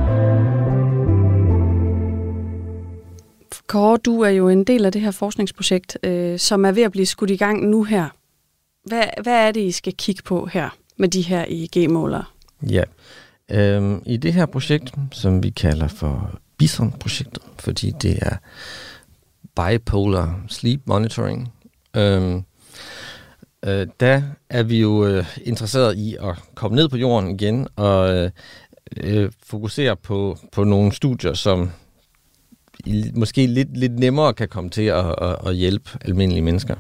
Kåre, 3.68 3.98
du 3.98 4.22
er 4.22 4.30
jo 4.30 4.50
en 4.50 4.64
del 4.64 4.86
af 4.86 4.92
det 4.92 5.02
her 5.02 5.12
forskningsprojekt, 5.12 5.98
øh, 6.04 6.40
som 6.40 6.66
er 6.66 6.72
ved 6.72 6.84
at 6.84 6.92
blive 6.92 7.06
skudt 7.06 7.30
i 7.30 7.38
gang 7.38 7.70
nu 7.70 7.84
her. 7.84 8.10
Hvad, 8.84 9.04
hvad 9.24 9.48
er 9.48 9.52
det, 9.52 9.62
I 9.62 9.72
skal 9.72 9.94
kigge 9.98 10.24
på 10.24 10.46
her 10.46 10.70
med 10.98 11.10
de 11.10 11.22
her 11.22 11.46
EEG-målere? 11.48 12.24
Ja, 12.62 12.84
Øhm, 13.52 14.02
I 14.06 14.18
det 14.18 14.34
her 14.34 14.46
projekt, 14.46 14.94
som 15.12 15.44
vi 15.44 15.50
kalder 15.50 15.88
for 15.88 16.40
Bison-projektet, 16.58 17.44
fordi 17.60 17.92
det 18.02 18.20
er 18.22 18.38
bipolar 19.56 20.44
sleep 20.48 20.82
monitoring, 20.86 21.54
øhm, 21.96 22.44
øh, 23.66 23.88
der 24.00 24.22
er 24.50 24.64
vi 24.64 24.82
jo 24.82 25.06
øh, 25.06 25.26
interesseret 25.44 25.98
i 25.98 26.16
at 26.16 26.36
komme 26.56 26.76
ned 26.76 26.90
på 26.90 26.98
jorden 26.98 27.30
igen 27.30 27.68
og 27.76 28.16
øh, 28.16 28.32
øh 28.98 29.32
fokusere 29.44 29.96
på, 29.96 30.38
på 30.52 30.64
nogle 30.64 30.92
studier, 30.92 31.34
som 31.34 31.72
måske 33.14 33.48
lidt, 33.48 33.78
lidt 33.78 34.00
nemmere 34.00 34.34
kan 34.34 34.48
komme 34.48 34.70
til 34.70 34.82
at, 34.86 35.16
at, 35.22 35.38
at 35.48 35.56
hjælpe 35.56 35.90
almindelige 36.02 36.42
mennesker. 36.42 36.76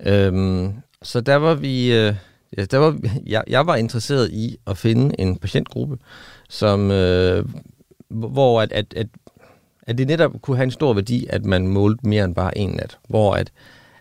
Øhm, 0.00 0.72
så 1.02 1.20
der 1.20 1.36
var 1.36 1.54
vi... 1.54 1.94
Øh, 1.94 2.14
Ja, 2.56 2.64
der 2.64 2.78
var, 2.78 2.98
jeg, 3.26 3.44
jeg 3.46 3.66
var 3.66 3.76
interesseret 3.76 4.30
i 4.30 4.56
at 4.66 4.78
finde 4.78 5.20
en 5.20 5.36
patientgruppe, 5.36 5.98
som, 6.48 6.90
øh, 6.90 7.44
hvor 8.08 8.60
at, 8.60 8.72
at, 8.72 8.94
at, 8.96 9.06
at 9.82 9.98
det 9.98 10.06
netop 10.06 10.42
kunne 10.42 10.56
have 10.56 10.64
en 10.64 10.70
stor 10.70 10.94
værdi, 10.94 11.26
at 11.30 11.44
man 11.44 11.68
målte 11.68 12.08
mere 12.08 12.24
end 12.24 12.34
bare 12.34 12.58
en 12.58 12.70
nat. 12.70 12.98
Hvor 13.08 13.34
at, 13.34 13.52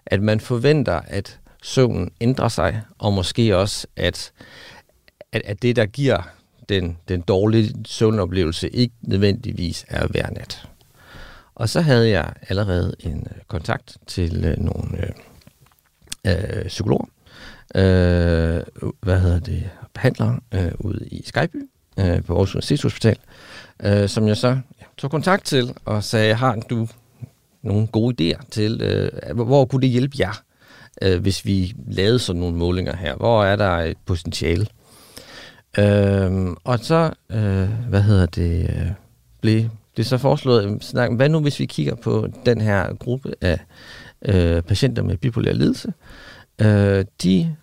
at 0.05 0.21
man 0.21 0.39
forventer, 0.39 1.01
at 1.07 1.39
søvnen 1.63 2.11
ændrer 2.21 2.47
sig, 2.47 2.81
og 2.97 3.13
måske 3.13 3.57
også, 3.57 3.87
at, 3.95 4.31
at, 5.31 5.41
at 5.45 5.61
det, 5.61 5.75
der 5.75 5.85
giver 5.85 6.21
den, 6.69 6.97
den 7.07 7.21
dårlige 7.21 7.75
søvnoplevelse, 7.85 8.69
ikke 8.69 8.95
nødvendigvis 9.01 9.85
er 9.87 10.07
hver 10.07 10.29
nat. 10.29 10.67
Og 11.55 11.69
så 11.69 11.81
havde 11.81 12.09
jeg 12.09 12.33
allerede 12.49 12.95
en 12.99 13.27
øh, 13.35 13.41
kontakt 13.47 13.97
til 14.07 14.45
øh, 14.45 14.57
nogle 14.57 15.13
øh, 16.25 16.57
øh, 16.57 16.67
psykologer, 16.67 17.05
øh, 17.75 18.63
hvad 19.01 19.19
hedder 19.19 19.39
det, 19.39 19.69
behandler 19.93 20.35
øh, 20.51 20.71
ude 20.79 21.07
i 21.11 21.23
Skyby 21.25 21.69
øh, 21.99 22.23
på 22.23 22.33
Aarhus 22.33 22.55
Universitetshospital, 22.55 23.17
øh, 23.83 24.09
som 24.09 24.27
jeg 24.27 24.37
så 24.37 24.47
ja, 24.47 24.85
tog 24.97 25.11
kontakt 25.11 25.45
til 25.45 25.73
og 25.85 26.03
sagde, 26.03 26.33
har 26.33 26.55
du 26.55 26.87
nogle 27.61 27.87
gode 27.87 28.33
idéer 28.35 28.49
til, 28.49 28.81
øh, 28.81 29.35
hvor 29.35 29.65
kunne 29.65 29.81
det 29.81 29.89
hjælpe 29.89 30.15
jer, 30.19 30.43
øh, 31.01 31.21
hvis 31.21 31.45
vi 31.45 31.75
lavede 31.87 32.19
sådan 32.19 32.39
nogle 32.39 32.57
målinger 32.57 32.95
her? 32.95 33.15
Hvor 33.15 33.43
er 33.43 33.55
der 33.55 33.77
et 33.77 33.97
potentiale? 34.05 34.67
Øh, 35.77 36.47
og 36.63 36.79
så, 36.79 37.11
øh, 37.29 37.69
hvad 37.89 38.01
hedder 38.01 38.25
det, 38.25 38.69
øh, 38.69 38.91
blev 39.41 39.63
det 39.97 40.05
så 40.05 40.17
foreslået, 40.17 40.83
snak, 40.83 41.11
hvad 41.11 41.29
nu 41.29 41.39
hvis 41.39 41.59
vi 41.59 41.65
kigger 41.65 41.95
på 41.95 42.27
den 42.45 42.61
her 42.61 42.93
gruppe 42.93 43.33
af 43.41 43.59
øh, 44.21 44.61
patienter 44.61 45.03
med 45.03 45.17
bipolær 45.17 45.53
lidelse? 45.53 45.93
Øh, 46.61 47.05
de 47.23 47.55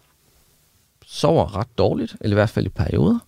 sover 1.11 1.57
ret 1.57 1.79
dårligt, 1.79 2.17
eller 2.21 2.35
i 2.35 2.39
hvert 2.39 2.51
fald 2.51 2.67
i 2.67 2.69
perioder. 2.69 3.19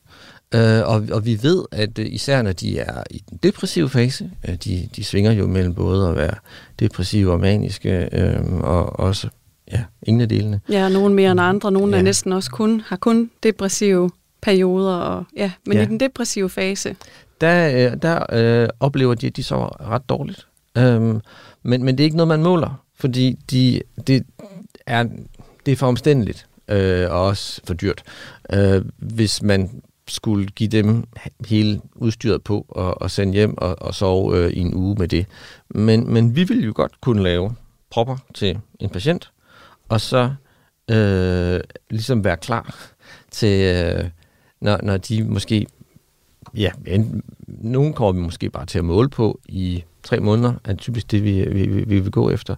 Øh, 0.55 0.89
og, 0.89 1.03
og 1.13 1.27
vi 1.27 1.39
ved, 1.43 1.65
at 1.73 1.99
øh, 1.99 2.07
især 2.09 2.43
når 2.43 2.53
de 2.53 2.79
er 2.79 3.03
i 3.11 3.23
den 3.31 3.39
depressive 3.43 3.89
fase, 3.89 4.31
øh, 4.49 4.55
de, 4.55 4.89
de 4.97 5.05
svinger 5.05 5.33
jo 5.33 5.47
mellem 5.47 5.75
både 5.75 6.09
at 6.09 6.17
være 6.17 6.35
depressive 6.79 7.33
og 7.33 7.41
maniske, 7.41 8.09
øh, 8.13 8.55
og 8.55 9.01
også 9.01 9.29
ja, 9.73 9.85
ingen 10.03 10.21
af 10.21 10.29
delene. 10.29 10.61
Ja, 10.69 10.89
nogen 10.89 11.15
mere 11.15 11.33
end 11.33 11.41
andre. 11.41 11.73
Nogle 11.73 11.93
ja. 11.93 11.99
er 11.99 12.03
næsten 12.03 12.33
også 12.33 12.51
kun, 12.51 12.83
har 12.87 12.97
kun 12.97 13.31
depressive 13.43 14.11
perioder. 14.43 14.95
Og, 14.95 15.25
ja, 15.37 15.53
men 15.67 15.77
ja. 15.77 15.83
i 15.83 15.87
den 15.87 16.01
depressive 16.01 16.51
fase. 16.51 16.97
Der, 17.41 17.91
øh, 17.93 17.97
der 18.03 18.27
øh, 18.33 18.69
oplever 18.81 19.15
de, 19.15 19.27
at 19.27 19.37
de 19.37 19.43
sover 19.43 19.91
ret 19.91 20.09
dårligt. 20.09 20.47
Øh, 20.79 21.01
men, 21.63 21.85
men 21.85 21.89
det 21.89 22.01
er 22.01 22.05
ikke 22.05 22.17
noget, 22.17 22.29
man 22.29 22.43
måler, 22.43 22.85
fordi 22.97 23.39
de, 23.51 23.81
det, 24.07 24.27
er, 24.87 25.05
det 25.67 25.73
er 25.73 25.77
for 25.77 25.87
omstændeligt 25.87 26.47
øh, 26.71 27.11
og 27.11 27.23
også 27.27 27.61
for 27.65 27.75
dyrt. 27.75 28.03
Øh, 28.53 28.85
hvis 28.97 29.43
man 29.43 29.83
skulle 30.09 30.47
give 30.47 30.69
dem 30.69 31.05
hele 31.49 31.81
udstyret 31.95 32.43
på 32.43 32.67
og, 32.69 33.03
og 33.03 33.11
sende 33.11 33.33
hjem 33.33 33.59
og, 33.59 33.83
og 33.83 33.95
sove 33.95 34.37
øh, 34.37 34.51
i 34.51 34.59
en 34.59 34.75
uge 34.75 34.97
med 34.99 35.09
det. 35.09 35.27
Men, 35.69 36.13
men 36.13 36.37
vi 36.37 36.45
vil 36.45 36.65
jo 36.65 36.73
godt 36.75 37.01
kunne 37.01 37.23
lave 37.23 37.55
propper 37.91 38.17
til 38.35 38.59
en 38.81 38.91
patient, 38.91 39.31
og 39.89 40.01
så 40.01 40.31
øh, 40.91 41.61
ligesom 41.91 42.25
være 42.25 42.37
klar 42.37 42.77
til, 43.31 43.77
øh, 43.77 44.05
når, 44.61 44.81
når 44.83 44.97
de 44.97 45.25
måske, 45.25 45.67
ja, 46.55 46.71
en, 46.87 47.23
nogen 47.47 47.93
kommer 47.93 48.13
vi 48.13 48.21
måske 48.21 48.51
bare 48.51 48.67
til 48.67 48.79
at 48.79 48.85
måle 48.85 49.09
på 49.09 49.41
i 49.49 49.85
tre 50.03 50.21
måneder, 50.21 50.55
er 50.65 50.75
typisk 50.75 51.11
det, 51.11 51.25
vi, 51.25 51.49
vi, 51.49 51.67
vi, 51.67 51.85
vi 51.85 52.01
vil 52.01 52.11
gå 52.11 52.31
efter. 52.31 52.57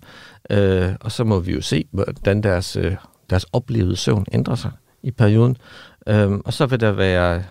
Øh, 0.50 0.92
og 1.00 1.12
så 1.12 1.24
må 1.24 1.40
vi 1.40 1.52
jo 1.52 1.60
se, 1.60 1.84
hvordan 1.90 2.42
deres 2.42 2.76
øh, 2.76 2.96
deres 3.32 3.46
oplevede 3.52 3.96
søvn 3.96 4.26
ændrer 4.32 4.54
sig 4.54 4.70
i 5.02 5.10
perioden. 5.10 5.56
Øhm, 6.06 6.40
og 6.44 6.52
så 6.52 6.66
vil 6.66 6.80
der 6.80 6.90
være 6.90 7.44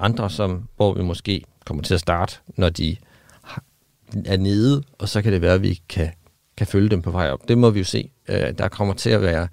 andre, 0.00 0.30
som, 0.30 0.68
hvor 0.76 0.94
vi 0.94 1.02
måske 1.02 1.44
kommer 1.66 1.82
til 1.82 1.94
at 1.94 2.00
starte, 2.00 2.36
når 2.56 2.68
de 2.68 2.96
er 4.26 4.36
nede, 4.36 4.82
og 4.98 5.08
så 5.08 5.22
kan 5.22 5.32
det 5.32 5.42
være, 5.42 5.54
at 5.54 5.62
vi 5.62 5.80
kan, 5.88 6.10
kan 6.56 6.66
følge 6.66 6.88
dem 6.88 7.02
på 7.02 7.10
vej 7.10 7.30
op. 7.30 7.48
Det 7.48 7.58
må 7.58 7.70
vi 7.70 7.78
jo 7.78 7.84
se. 7.84 8.10
Øh, 8.28 8.52
der 8.58 8.68
kommer 8.68 8.94
til 8.94 9.10
at 9.10 9.22
være... 9.22 9.48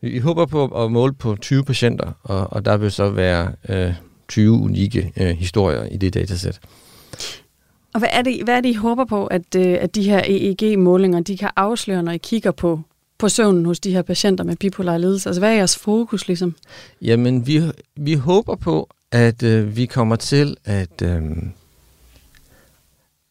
Vi 0.00 0.18
håber 0.18 0.46
på 0.46 0.84
at 0.84 0.92
måle 0.92 1.14
på 1.14 1.36
20 1.36 1.64
patienter, 1.64 2.12
og, 2.22 2.52
og 2.52 2.64
der 2.64 2.76
vil 2.76 2.90
så 2.90 3.10
være 3.10 3.52
øh, 3.68 3.94
20 4.28 4.52
unikke 4.52 5.12
øh, 5.16 5.28
historier 5.28 5.84
i 5.84 5.96
det 5.96 6.14
datasæt. 6.14 6.60
Og 7.94 7.98
hvad 7.98 8.08
er, 8.12 8.22
det, 8.22 8.44
hvad 8.44 8.56
er 8.56 8.60
det, 8.60 8.68
I 8.68 8.74
håber 8.74 9.04
på, 9.04 9.26
at, 9.26 9.54
øh, 9.56 9.76
at 9.80 9.94
de 9.94 10.02
her 10.02 10.22
EEG-målinger 10.24 11.20
de 11.20 11.36
kan 11.36 11.50
afsløre, 11.56 12.02
når 12.02 12.12
I 12.12 12.16
kigger 12.18 12.50
på 12.50 12.80
på 13.18 13.28
søvnen 13.28 13.66
hos 13.66 13.80
de 13.80 13.92
her 13.92 14.02
patienter 14.02 14.44
med 14.44 14.56
bipolar 14.56 14.98
lidelse? 14.98 15.28
Altså, 15.28 15.40
hvad 15.40 15.50
er 15.50 15.54
jeres 15.54 15.76
fokus 15.76 16.26
ligesom? 16.26 16.54
Jamen, 17.02 17.46
vi, 17.46 17.62
vi 17.96 18.14
håber 18.14 18.56
på, 18.56 18.88
at 19.12 19.42
øh, 19.42 19.76
vi 19.76 19.86
kommer 19.86 20.16
til 20.16 20.56
at, 20.64 21.02
øh, 21.02 21.22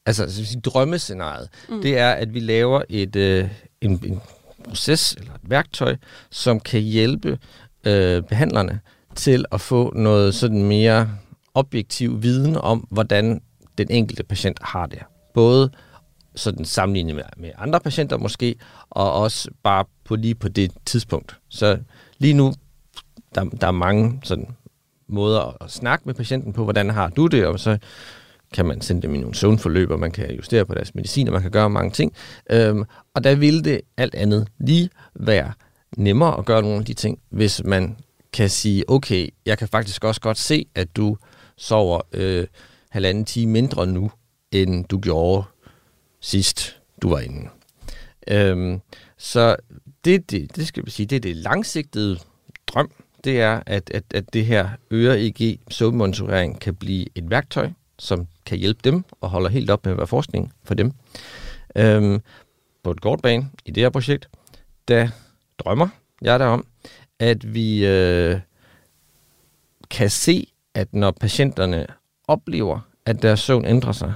altså 0.06 0.58
drømmescenariet, 0.64 1.50
mm. 1.70 1.82
det 1.82 1.98
er, 1.98 2.12
at 2.12 2.34
vi 2.34 2.40
laver 2.40 2.82
et, 2.90 3.16
øh, 3.16 3.50
en, 3.82 3.92
en 4.06 4.22
proces 4.64 5.16
eller 5.20 5.34
et 5.34 5.42
værktøj, 5.44 5.96
som 6.30 6.60
kan 6.60 6.82
hjælpe 6.82 7.40
øh, 7.84 8.24
behandlerne 8.24 8.80
til 9.16 9.46
at 9.52 9.62
få 9.62 9.94
noget 9.96 10.36
sådan 10.36 10.64
mere 10.64 11.10
objektiv 11.54 12.24
viden 12.24 12.58
om, 12.58 12.88
hvordan 12.90 13.42
den 13.78 13.88
enkelte 13.90 14.24
patient 14.24 14.58
har 14.62 14.86
det. 14.86 15.00
Både 15.34 15.72
sådan 16.36 16.66
sammenlignet 16.66 17.16
med, 17.16 17.24
med 17.38 17.52
andre 17.58 17.80
patienter 17.80 18.18
måske, 18.18 18.56
og 18.90 19.14
også 19.14 19.50
bare 19.64 19.86
på 20.04 20.16
lige 20.16 20.36
på 20.36 20.48
det 20.48 20.72
tidspunkt. 20.86 21.38
Så 21.50 21.78
lige 22.18 22.34
nu, 22.34 22.54
der, 23.36 23.44
der 23.44 23.68
er 23.68 23.72
mange 23.72 24.20
sådan 24.24 24.48
måder 25.08 25.64
at 25.64 25.72
snakke 25.72 26.04
med 26.06 26.14
patienten 26.14 26.54
på, 26.54 26.64
hvordan 26.64 26.90
har 26.90 27.10
du 27.10 27.28
det, 27.28 27.46
og 27.46 27.60
så 27.60 27.78
kan 28.54 28.66
man 28.66 28.82
sende 28.82 29.02
dem 29.02 29.16
i 29.16 29.18
nogle 29.18 29.36
søvnforløb, 29.36 29.90
og 29.90 30.00
man 30.00 30.12
kan 30.12 30.36
justere 30.36 30.66
på 30.66 30.74
deres 30.74 30.96
medicin, 30.96 31.28
og 31.28 31.34
man 31.34 31.42
kan 31.42 31.52
gøre 31.52 31.70
mange 31.70 31.92
ting. 31.92 32.14
Øhm, 32.50 32.84
og 33.14 33.24
der 33.24 33.36
ville 33.36 33.64
det 33.64 33.82
alt 33.98 34.16
andet 34.16 34.48
lige 34.60 34.90
være 35.16 35.52
nemmere 35.98 36.38
at 36.38 36.46
gøre 36.46 36.62
nogle 36.62 36.78
af 36.78 36.86
de 36.86 36.94
ting, 36.94 37.20
hvis 37.30 37.64
man 37.64 37.98
kan 38.34 38.50
sige, 38.50 38.90
okay, 38.90 39.30
jeg 39.46 39.58
kan 39.58 39.68
faktisk 39.68 40.04
også 40.04 40.22
godt 40.22 40.38
se, 40.38 40.66
at 40.76 40.96
du 40.96 41.18
sover 41.58 42.02
øh, 42.14 42.48
halvanden 42.90 43.26
time 43.26 43.52
mindre 43.52 43.88
nu, 43.88 44.12
end 44.52 44.86
du 44.86 45.00
gjorde 45.00 45.44
sidst, 46.26 46.80
du 47.02 47.10
var 47.10 47.20
inde. 47.20 47.50
Øhm, 48.28 48.82
så 49.18 49.56
det, 50.06 50.32
det, 50.32 50.56
det 50.56 50.68
skal 50.68 50.86
vi 50.86 50.92
sige, 50.92 51.06
det 51.06 51.16
er 51.16 51.20
det 51.20 51.36
langsigtede 51.36 52.20
drøm, 52.68 52.92
det 53.24 53.42
er, 53.42 53.64
at, 53.66 53.90
at, 53.94 54.04
at 54.14 54.34
det 54.34 54.46
her 54.46 54.70
øre-EG 54.92 55.60
søvnmonitorering 55.70 56.60
kan 56.60 56.76
blive 56.76 57.06
et 57.16 57.30
værktøj, 57.30 57.70
som 58.00 58.28
kan 58.46 58.58
hjælpe 58.58 58.80
dem 58.84 59.04
og 59.22 59.30
holder 59.30 59.50
helt 59.50 59.70
op 59.70 59.86
med 59.86 59.92
at 59.92 59.98
være 59.98 60.08
forskning 60.08 60.54
for 60.64 60.74
dem. 60.74 60.92
Øhm, 61.76 62.22
på 62.84 62.92
et 62.92 63.02
kort 63.02 63.22
bane 63.22 63.50
i 63.66 63.72
det 63.72 63.84
her 63.84 63.90
projekt, 63.90 64.30
der 64.88 65.10
drømmer 65.58 65.88
jeg 66.22 66.40
derom, 66.40 66.66
at 67.20 67.54
vi 67.54 67.86
øh, 67.86 68.40
kan 69.90 70.10
se, 70.10 70.48
at 70.74 70.94
når 70.94 71.12
patienterne 71.12 71.88
oplever, 72.28 72.80
at 73.06 73.22
deres 73.22 73.40
søvn 73.40 73.66
ændrer 73.66 73.92
sig, 73.92 74.14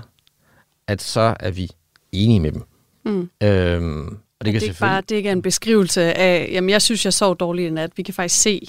at 0.88 1.02
så 1.02 1.36
er 1.40 1.52
vi 1.52 1.70
enige 2.12 2.40
med 2.40 2.52
dem. 2.52 2.64
Mm. 3.06 3.30
Øhm, 3.44 4.08
og 4.40 4.46
det, 4.46 4.54
kan 4.54 4.62
det, 4.62 4.70
er 4.70 4.74
bare, 4.80 5.02
det 5.02 5.16
ikke 5.16 5.30
er 5.30 5.34
en 5.34 5.42
beskrivelse 5.42 6.14
af, 6.14 6.50
jamen 6.52 6.70
jeg 6.70 6.82
synes, 6.82 7.06
jeg 7.06 7.14
sov 7.14 7.38
dårligt 7.38 7.68
i 7.68 7.70
nat. 7.70 7.92
Vi 7.96 8.04
kan 8.04 8.14
faktisk 8.14 8.42
se 8.42 8.68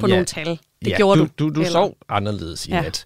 på 0.00 0.06
ja. 0.06 0.12
nogle 0.12 0.26
tal. 0.26 0.46
Det 0.84 0.90
ja, 0.90 0.96
gjorde 0.96 1.20
du. 1.20 1.28
Du, 1.38 1.48
du, 1.48 1.60
du 1.60 1.64
sov 1.70 1.96
anderledes 2.08 2.66
i 2.66 2.70
ja. 2.70 2.80
nat. 2.80 3.04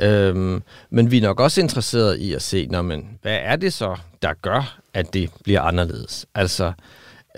Øhm, 0.00 0.62
men 0.90 1.10
vi 1.10 1.16
er 1.16 1.22
nok 1.22 1.40
også 1.40 1.60
interesseret 1.60 2.18
i 2.18 2.32
at 2.32 2.42
se, 2.42 2.66
når 2.66 2.82
man, 2.82 3.18
hvad 3.22 3.38
er 3.42 3.56
det 3.56 3.72
så, 3.72 3.96
der 4.22 4.34
gør, 4.42 4.80
at 4.94 5.14
det 5.14 5.30
bliver 5.44 5.60
anderledes? 5.60 6.26
Altså, 6.34 6.72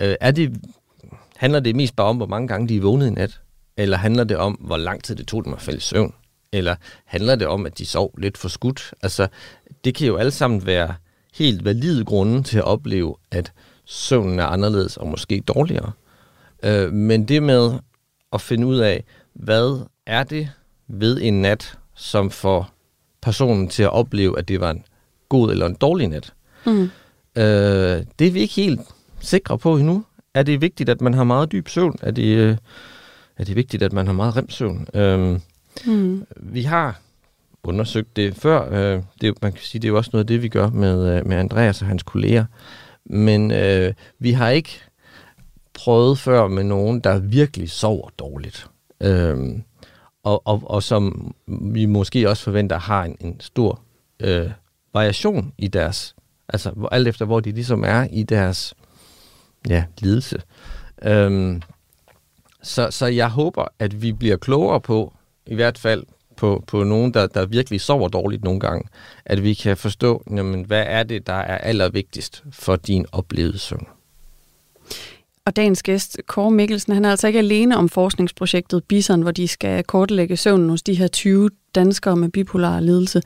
øh, 0.01 0.15
er 0.21 0.31
det, 0.31 0.57
handler 1.37 1.59
det 1.59 1.75
mest 1.75 1.95
bare 1.95 2.07
om, 2.07 2.17
hvor 2.17 2.25
mange 2.25 2.47
gange 2.47 2.67
de 2.67 2.77
er 2.77 2.81
vågnet 2.81 3.07
i 3.07 3.09
nat? 3.09 3.41
Eller 3.77 3.97
handler 3.97 4.23
det 4.23 4.37
om, 4.37 4.53
hvor 4.53 4.77
lang 4.77 5.03
tid 5.03 5.15
det 5.15 5.27
tog 5.27 5.45
dem 5.45 5.53
at 5.53 5.61
falde 5.61 5.77
i 5.77 5.81
søvn? 5.81 6.13
Eller 6.51 6.75
handler 7.05 7.35
det 7.35 7.47
om, 7.47 7.65
at 7.65 7.77
de 7.77 7.85
sov 7.85 8.13
lidt 8.17 8.37
for 8.37 8.49
skudt? 8.49 8.93
Altså, 9.03 9.27
det 9.85 9.95
kan 9.95 10.07
jo 10.07 10.17
alle 10.17 10.31
sammen 10.31 10.65
være 10.65 10.95
helt 11.33 11.65
valide 11.65 12.05
grunde 12.05 12.43
til 12.43 12.57
at 12.57 12.63
opleve, 12.63 13.15
at 13.31 13.51
søvnen 13.85 14.39
er 14.39 14.45
anderledes 14.45 14.97
og 14.97 15.07
måske 15.07 15.43
dårligere. 15.47 15.91
Øh, 16.63 16.93
men 16.93 17.27
det 17.27 17.43
med 17.43 17.71
at 18.33 18.41
finde 18.41 18.67
ud 18.67 18.77
af, 18.77 19.03
hvad 19.33 19.85
er 20.05 20.23
det 20.23 20.49
ved 20.87 21.21
en 21.21 21.41
nat, 21.41 21.77
som 21.95 22.31
får 22.31 22.69
personen 23.21 23.67
til 23.67 23.83
at 23.83 23.91
opleve, 23.93 24.39
at 24.39 24.47
det 24.47 24.59
var 24.59 24.71
en 24.71 24.83
god 25.29 25.51
eller 25.51 25.65
en 25.65 25.75
dårlig 25.75 26.07
nat. 26.07 26.33
Mm. 26.65 26.83
Øh, 27.35 28.03
det 28.19 28.27
er 28.27 28.31
vi 28.31 28.39
ikke 28.39 28.53
helt 28.53 28.81
sikre 29.19 29.57
på 29.57 29.77
endnu. 29.77 30.03
Er 30.33 30.43
det 30.43 30.61
vigtigt, 30.61 30.89
at 30.89 31.01
man 31.01 31.13
har 31.13 31.23
meget 31.23 31.51
dyb 31.51 31.67
søvn? 31.67 31.95
Er 32.01 32.11
det, 32.11 32.37
øh, 32.37 32.57
er 33.37 33.43
det 33.43 33.55
vigtigt, 33.55 33.83
at 33.83 33.93
man 33.93 34.05
har 34.05 34.13
meget 34.13 34.37
remsøvn? 34.37 34.87
Øh, 34.93 35.39
mm. 35.85 36.25
Vi 36.37 36.61
har 36.61 36.99
undersøgt 37.63 38.15
det 38.15 38.35
før. 38.35 38.71
Øh, 38.71 39.03
det, 39.21 39.41
man 39.41 39.51
kan 39.51 39.61
sige, 39.61 39.81
det 39.81 39.87
er 39.87 39.91
jo 39.91 39.97
også 39.97 40.09
noget 40.13 40.23
af 40.23 40.27
det, 40.27 40.41
vi 40.41 40.49
gør 40.49 40.69
med, 40.69 41.17
øh, 41.17 41.27
med 41.27 41.37
Andreas 41.37 41.81
og 41.81 41.87
hans 41.87 42.03
kolleger. 42.03 42.45
Men 43.05 43.51
øh, 43.51 43.93
vi 44.19 44.31
har 44.31 44.49
ikke 44.49 44.79
prøvet 45.73 46.19
før 46.19 46.47
med 46.47 46.63
nogen, 46.63 46.99
der 46.99 47.19
virkelig 47.19 47.71
sover 47.71 48.09
dårligt. 48.19 48.67
Øh, 49.01 49.37
og, 50.23 50.47
og, 50.47 50.61
og 50.65 50.83
som 50.83 51.35
vi 51.47 51.85
måske 51.85 52.29
også 52.29 52.43
forventer 52.43 52.79
har 52.79 53.03
en, 53.03 53.17
en 53.19 53.39
stor 53.39 53.79
øh, 54.19 54.49
variation 54.93 55.53
i 55.57 55.67
deres, 55.67 56.15
altså 56.49 56.87
alt 56.91 57.07
efter 57.07 57.25
hvor 57.25 57.39
de 57.39 57.51
ligesom 57.51 57.83
er 57.83 58.07
i 58.11 58.23
deres 58.23 58.73
ja, 59.69 59.83
lidelse. 59.99 60.41
Øhm, 61.03 61.61
så, 62.63 62.87
så 62.91 63.05
jeg 63.05 63.29
håber, 63.29 63.65
at 63.79 64.01
vi 64.01 64.11
bliver 64.11 64.37
klogere 64.37 64.81
på, 64.81 65.13
i 65.45 65.55
hvert 65.55 65.77
fald 65.77 66.03
på, 66.41 66.63
på 66.67 66.83
nogen, 66.83 67.13
der, 67.13 67.27
der 67.27 67.45
virkelig 67.45 67.81
sover 67.81 68.07
dårligt 68.07 68.43
nogle 68.43 68.59
gange, 68.59 68.89
at 69.25 69.43
vi 69.43 69.53
kan 69.53 69.77
forstå, 69.77 70.23
jamen, 70.29 70.65
hvad 70.65 70.83
er 70.87 71.03
det, 71.03 71.27
der 71.27 71.33
er 71.33 71.57
allervigtigst 71.57 72.43
for 72.51 72.75
din 72.75 73.05
oplevede 73.11 73.57
søvn. 73.57 73.87
Og 75.45 75.55
dagens 75.55 75.83
gæst, 75.83 76.17
Kåre 76.27 76.51
Mikkelsen, 76.51 76.93
han 76.93 77.05
er 77.05 77.11
altså 77.11 77.27
ikke 77.27 77.39
alene 77.39 77.77
om 77.77 77.89
forskningsprojektet 77.89 78.83
Bison, 78.83 79.21
hvor 79.21 79.31
de 79.31 79.47
skal 79.47 79.83
kortlægge 79.83 80.37
søvnen 80.37 80.69
hos 80.69 80.81
de 80.81 80.93
her 80.93 81.07
20 81.07 81.49
danskere 81.75 82.15
med 82.15 82.29
bipolar 82.29 82.79
lidelse. 82.79 83.21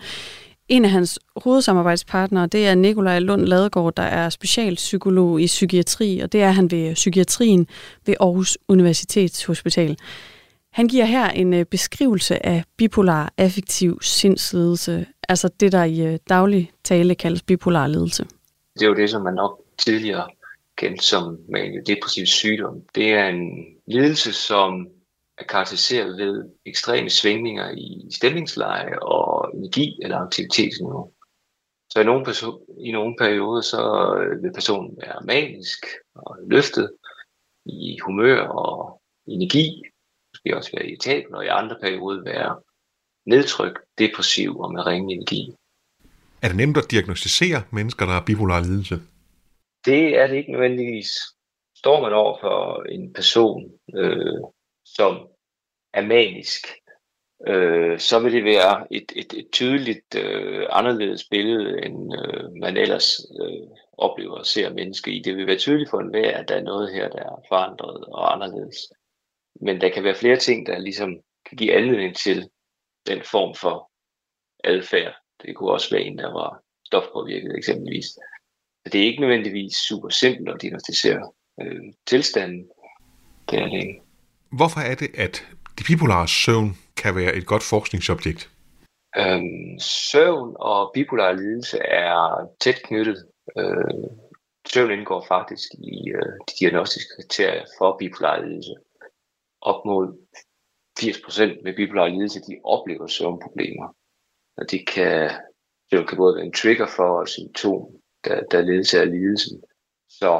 En 0.68 0.86
af 0.86 0.92
hans 0.92 1.20
hovedsamarbejdspartnere, 1.36 2.48
det 2.48 2.68
er 2.68 2.76
Nikolaj 2.76 3.20
Lund 3.20 3.46
Ladegaard, 3.46 3.94
der 3.96 4.04
er 4.04 4.30
specialpsykolog 4.30 5.42
i 5.42 5.46
psykiatri, 5.46 6.20
og 6.20 6.32
det 6.32 6.42
er 6.42 6.52
han 6.52 6.72
ved 6.72 6.94
psykiatrien 6.94 7.68
ved 8.06 8.16
Aarhus 8.20 8.58
Universitetshospital. 8.68 9.98
Han 10.76 10.88
giver 10.88 11.06
her 11.06 11.30
en 11.30 11.54
øh, 11.54 11.66
beskrivelse 11.66 12.46
af 12.46 12.64
bipolar 12.78 13.34
affektiv 13.38 14.02
sindslidelse, 14.02 15.06
altså 15.30 15.48
det, 15.60 15.72
der 15.72 15.84
i 15.84 16.02
øh, 16.02 16.20
daglig 16.30 16.72
tale 16.84 17.16
kaldes 17.16 17.44
bipolar 17.44 17.88
lidelse. 17.88 18.24
Det 18.74 18.82
er 18.82 18.88
jo 18.88 18.96
det, 18.96 19.10
som 19.10 19.22
man 19.22 19.34
nok 19.34 19.62
tidligere 19.78 20.28
kendt 20.78 21.04
som 21.04 21.40
maniodepressiv 21.50 22.26
sygdom. 22.26 22.82
Det 22.96 23.14
er 23.14 23.28
en 23.28 23.66
lidelse, 23.88 24.34
som 24.34 24.88
er 25.38 25.44
karakteriseret 25.44 26.18
ved 26.18 26.44
ekstreme 26.66 27.10
svingninger 27.10 27.72
i 27.72 28.08
stemningsleje 28.12 29.00
og 29.02 29.52
energi 29.54 30.00
eller 30.02 30.18
aktivitetsniveau. 30.18 31.12
Så 31.90 32.00
i 32.00 32.04
nogle, 32.04 32.26
i 32.80 32.92
nogle 32.92 33.16
perioder, 33.20 33.62
så 33.62 33.82
vil 34.42 34.54
personen 34.54 34.98
være 35.02 35.26
manisk 35.26 35.86
og 36.16 36.38
løftet 36.48 36.92
i 37.66 37.98
humør 38.06 38.40
og 38.48 39.02
energi, 39.28 39.82
måske 40.46 40.58
også 40.58 40.72
være 40.74 40.88
irritabel, 40.88 41.36
og 41.36 41.46
i 41.46 41.48
andre 41.48 41.78
perioder 41.82 42.24
være 42.24 42.62
nedtrykt, 43.26 43.80
depressiv 43.98 44.60
og 44.60 44.74
med 44.74 44.86
ringe 44.86 45.14
energi. 45.14 45.54
Er 46.42 46.48
det 46.48 46.58
nemt 46.58 46.78
at 46.78 46.92
diagnostisere 46.92 47.64
mennesker, 47.72 48.06
der 48.06 48.14
har 48.14 48.24
bipolar 48.26 48.60
lidelse? 48.60 48.96
Det 49.86 50.18
er 50.18 50.28
det 50.28 50.36
ikke 50.36 50.52
nødvendigvis. 50.52 51.08
Står 51.78 52.02
man 52.02 52.14
over 52.14 52.38
for 52.42 52.84
en 52.84 53.14
person, 53.14 53.72
øh, 53.96 54.42
som 54.86 55.28
er 55.94 56.02
manisk, 56.02 56.68
øh, 57.48 58.00
så 58.00 58.20
vil 58.20 58.34
det 58.34 58.44
være 58.44 58.88
et, 58.92 59.12
et, 59.16 59.34
et 59.34 59.48
tydeligt 59.52 60.16
øh, 60.16 60.66
anderledes 60.70 61.24
billede, 61.32 61.86
end 61.86 62.14
øh, 62.20 62.44
man 62.62 62.78
ellers 62.78 63.20
øh, 63.42 63.68
oplever 63.98 64.38
og 64.38 64.46
ser 64.46 64.74
mennesker 64.74 65.12
i. 65.12 65.20
Det 65.20 65.36
vil 65.38 65.48
være 65.48 65.58
tydeligt 65.58 65.90
for 65.90 66.00
enhver, 66.00 66.38
at 66.38 66.50
der 66.50 66.56
er 66.56 66.64
noget 66.64 66.94
her, 66.94 67.10
der 67.10 67.20
er 67.20 67.44
forandret 67.50 68.06
og 68.06 68.34
anderledes. 68.34 68.78
Men 69.62 69.82
der 69.82 69.90
kan 69.90 70.04
være 70.04 70.16
flere 70.16 70.38
ting, 70.38 70.66
der 70.66 70.80
ligesom 70.80 71.10
kan 71.46 71.58
give 71.58 71.74
anledning 71.74 72.16
til 72.16 72.50
den 73.08 73.22
form 73.24 73.56
for 73.56 73.92
adfærd. 74.64 75.14
Det 75.42 75.56
kunne 75.56 75.72
også 75.72 75.90
være 75.92 76.02
en, 76.02 76.18
der 76.18 76.34
var 76.34 76.62
stofpåvirket 76.86 77.58
eksempelvis. 77.58 78.06
Så 78.06 78.90
det 78.92 79.02
er 79.02 79.06
ikke 79.06 79.22
nødvendigvis 79.22 79.74
super 79.76 80.10
simpelt 80.10 80.50
at 80.50 80.62
diagnostisere 80.62 81.32
øh, 81.62 81.82
tilstanden. 82.08 82.70
Det 83.50 83.60
er 83.60 83.66
det 83.66 83.82
ikke. 83.82 84.02
Hvorfor 84.52 84.80
er 84.80 84.96
det, 84.96 85.10
at 85.16 85.48
de 85.80 85.84
bipolare 85.84 86.28
søvn 86.28 86.78
kan 86.98 87.16
være 87.16 87.36
et 87.36 87.46
godt 87.46 87.64
forskningsobjekt? 87.64 88.50
Øhm, 89.18 89.80
søvn 89.80 90.56
og 90.60 90.92
bipolar 90.94 91.32
lidelse 91.32 91.78
er 91.80 92.50
tæt 92.60 92.82
knyttet. 92.84 93.26
Øh, 93.58 94.10
søvn 94.74 94.92
indgår 94.92 95.26
faktisk 95.28 95.70
i 95.74 96.10
øh, 96.10 96.34
de 96.48 96.54
diagnostiske 96.60 97.10
kriterier 97.16 97.66
for 97.78 97.98
bipolar 98.00 98.46
lidelse. 98.46 98.74
Op 99.72 99.86
mod 99.86 100.06
80% 101.00 101.64
med 101.64 101.76
bipolar 101.76 102.08
lidelse, 102.08 102.40
de 102.40 102.60
oplever 102.64 103.08
søvnproblemer. 103.08 103.88
Og 104.58 104.72
det 104.72 104.88
kan, 104.88 105.32
det 105.92 106.08
kan 106.08 106.18
både 106.18 106.36
være 106.36 106.46
en 106.46 106.54
trigger 106.54 106.88
for 106.98 107.22
et 107.22 107.30
symptom, 107.30 107.82
der, 108.26 108.44
der 108.52 108.62
ledes 108.62 108.94
af 108.94 109.12
lidelsen. 109.12 109.64
Så 110.10 110.32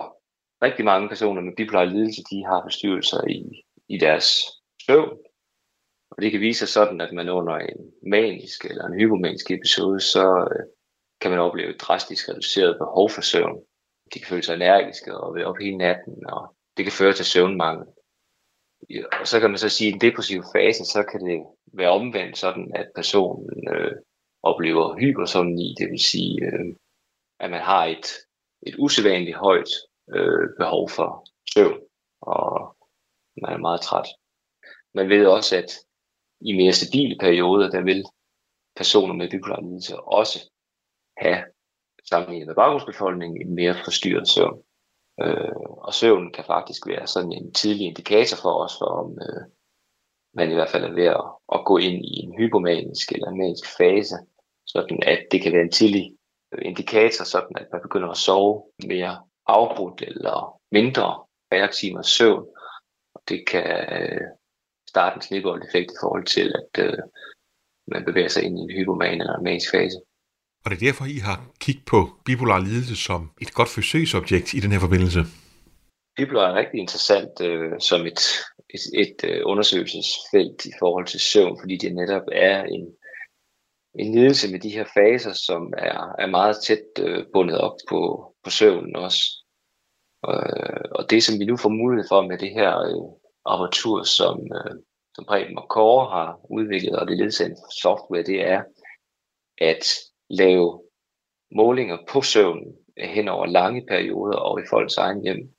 rigtig 0.62 0.86
mange 0.86 1.10
personer 1.10 1.42
med 1.42 1.56
bipolar 1.58 1.86
lidelse, 1.86 2.22
de 2.32 2.46
har 2.46 2.62
forstyrrelser 2.66 3.28
i, 3.28 3.40
i 3.88 3.98
deres 3.98 4.28
søvn. 4.86 5.18
Og 6.12 6.22
det 6.22 6.32
kan 6.32 6.42
vise 6.42 6.60
sig 6.60 6.68
sådan, 6.68 7.02
at 7.02 7.14
man 7.14 7.30
under 7.30 7.56
en 7.56 7.94
manisk 8.10 8.66
eller 8.66 8.86
en 8.86 9.00
hypomanisk 9.00 9.52
episode, 9.52 10.00
så 10.00 10.26
øh, 10.52 10.66
kan 11.22 11.32
man 11.32 11.40
opleve 11.40 11.70
et 11.70 11.82
drastisk 11.82 12.30
reduceret 12.30 12.78
behov 12.78 13.10
for 13.10 13.22
søvn. 13.22 13.60
De 14.14 14.20
kan 14.20 14.28
føle 14.28 14.44
sig 14.44 14.56
energiske 14.56 15.18
og 15.18 15.36
være 15.36 15.46
op 15.46 15.58
hele 15.58 15.78
natten, 15.78 16.26
og 16.30 16.56
det 16.78 16.86
kan 16.86 16.92
føre 16.92 17.14
til 17.14 17.26
søvnmangel. 17.26 17.86
Og 19.20 19.28
så 19.28 19.40
kan 19.40 19.50
man 19.50 19.58
så 19.58 19.70
sige, 19.70 19.88
at 19.88 19.92
i 19.92 19.96
en 19.96 20.02
depressiv 20.02 20.44
fase, 20.56 20.86
så 20.86 21.04
kan 21.12 21.20
det 21.20 21.46
være 21.74 21.90
omvendt 21.90 22.38
sådan, 22.38 22.72
at 22.76 22.88
personen 22.96 23.50
øh, 23.74 23.92
oplever 24.44 25.00
hypersomni, 25.00 25.76
det 25.80 25.92
vil 25.92 26.00
sige, 26.00 26.46
øh, 26.46 26.76
at 27.40 27.50
man 27.52 27.62
har 27.62 27.86
et, 27.86 28.08
et 28.68 28.76
usædvanligt 28.78 29.38
højt 29.38 29.70
øh, 30.16 30.50
behov 30.60 30.90
for 30.90 31.28
søvn, 31.54 31.82
og 32.22 32.78
man 33.42 33.54
er 33.54 33.58
meget 33.58 33.82
træt. 33.82 34.08
Man 34.94 35.10
ved 35.10 35.26
også, 35.26 35.58
at 35.58 35.72
i 36.42 36.52
mere 36.58 36.74
stabile 36.74 37.16
perioder, 37.20 37.70
der 37.70 37.82
vil 37.82 38.04
personer 38.76 39.14
med 39.14 39.30
bipolar 39.30 39.62
lidelse 39.62 40.00
også 40.00 40.52
have 41.18 41.44
sammenlignet 42.10 42.48
med 42.48 42.56
baggrundsbefolkningen 42.56 43.42
en 43.42 43.56
mere 43.56 43.76
forstyrret 43.84 44.28
søvn. 44.28 44.64
Øh, 45.22 45.56
og 45.88 45.94
søvn 45.94 46.32
kan 46.32 46.46
faktisk 46.46 46.88
være 46.88 47.08
sådan 47.08 47.32
en 47.32 47.54
tidlig 47.54 47.88
indikator 47.88 48.38
for 48.42 48.64
os, 48.64 48.74
for 48.80 48.86
om 48.86 49.12
øh, 49.22 49.44
man 50.34 50.52
i 50.52 50.54
hvert 50.54 50.70
fald 50.70 50.84
er 50.84 50.94
ved 50.94 51.06
at, 51.06 51.26
at 51.54 51.66
gå 51.66 51.78
ind 51.78 52.06
i 52.06 52.14
en 52.24 52.34
hypomanisk 52.38 53.12
eller 53.12 53.32
manisk 53.32 53.78
fase, 53.78 54.16
sådan 54.66 55.00
at 55.04 55.20
det 55.32 55.42
kan 55.42 55.54
være 55.54 55.62
en 55.62 55.72
tidlig 55.72 56.18
indikator, 56.62 57.24
sådan 57.26 57.56
at 57.56 57.68
man 57.72 57.82
begynder 57.82 58.10
at 58.10 58.18
sove 58.18 58.64
mere 58.88 59.24
afbrudt 59.48 60.02
eller 60.02 60.62
mindre 60.72 61.24
færre 61.50 62.04
søvn. 62.04 62.46
Og 63.16 63.22
det 63.30 63.48
kan 63.48 63.70
øh, 64.02 64.22
starte 64.90 65.16
en 65.16 65.22
snibbold-effekt 65.22 65.92
i 65.92 66.00
forhold 66.02 66.26
til, 66.26 66.54
at 66.62 66.84
øh, 66.86 67.00
man 67.88 68.06
bevæger 68.06 68.28
sig 68.28 68.44
ind 68.44 68.60
i 68.60 68.62
en 68.62 68.72
hypoman 68.78 69.22
eller 69.22 69.38
en 69.38 69.44
manisk 69.44 69.72
fase. 69.72 70.00
Og 70.66 70.72
det 70.72 70.78
er 70.78 70.86
derfor, 70.86 71.06
I 71.06 71.18
har 71.18 71.48
kigget 71.60 71.86
på 71.86 72.10
bipolar 72.26 72.60
lidelse 72.60 72.96
som 72.96 73.32
et 73.42 73.54
godt 73.54 73.70
forsøgsobjekt 73.70 74.54
i 74.54 74.60
den 74.60 74.72
her 74.72 74.80
forbindelse. 74.80 75.20
Bipolar 76.18 76.50
er 76.50 76.56
rigtig 76.56 76.80
interessant 76.80 77.42
øh, 77.42 77.72
som 77.80 78.06
et, 78.06 78.22
et, 78.76 78.84
et 79.04 79.18
øh, 79.30 79.42
undersøgelsesfelt 79.46 80.66
i 80.66 80.72
forhold 80.80 81.06
til 81.08 81.20
søvn, 81.20 81.60
fordi 81.62 81.78
det 81.78 81.96
netop 81.96 82.28
er 82.32 82.64
en, 82.64 82.86
en 84.00 84.16
lidelse 84.16 84.52
med 84.52 84.60
de 84.60 84.70
her 84.70 84.86
faser, 84.94 85.34
som 85.34 85.74
er, 85.78 86.16
er 86.20 86.28
meget 86.28 86.58
tæt 86.68 86.88
øh, 87.00 87.26
bundet 87.34 87.58
op 87.58 87.78
på, 87.90 88.00
på 88.44 88.50
søvnen 88.50 88.96
også. 88.96 89.22
Og, 90.24 90.36
øh, 90.36 90.86
og 90.92 91.10
det, 91.10 91.24
som 91.24 91.40
vi 91.40 91.46
nu 91.46 91.58
får 91.58 91.70
mulighed 91.70 92.08
for 92.10 92.22
med 92.22 92.38
det 92.38 92.52
her 92.52 92.72
øh, 92.90 93.08
apparatur, 93.46 94.04
som, 94.04 94.40
øh, 94.40 94.76
som 95.16 95.26
Preben 95.26 95.58
og 95.58 95.70
Kåre 95.70 96.10
har 96.16 96.40
udviklet, 96.50 96.96
og 97.00 97.08
det 97.08 97.18
ledsagende 97.18 97.58
software, 97.82 98.24
det 98.24 98.42
er 98.42 98.62
at 99.58 99.86
lave 100.30 100.82
målinger 101.56 101.98
på 102.10 102.22
søvnen 102.22 102.76
hen 102.98 103.28
over 103.28 103.46
lange 103.46 103.86
perioder 103.88 104.38
og 104.38 104.60
i 104.60 104.64
folks 104.70 104.98
egen 104.98 105.22
hjem. 105.22 105.56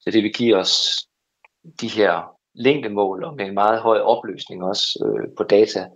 Så 0.00 0.10
det 0.10 0.22
vil 0.22 0.32
give 0.32 0.56
os 0.56 0.72
de 1.80 1.88
her 1.88 2.36
længdemål 2.54 3.24
og 3.24 3.36
med 3.36 3.46
en 3.46 3.54
meget 3.54 3.80
høj 3.80 3.98
opløsning 3.98 4.64
også 4.64 5.04
øh, 5.06 5.36
på 5.36 5.42
data, 5.42 5.88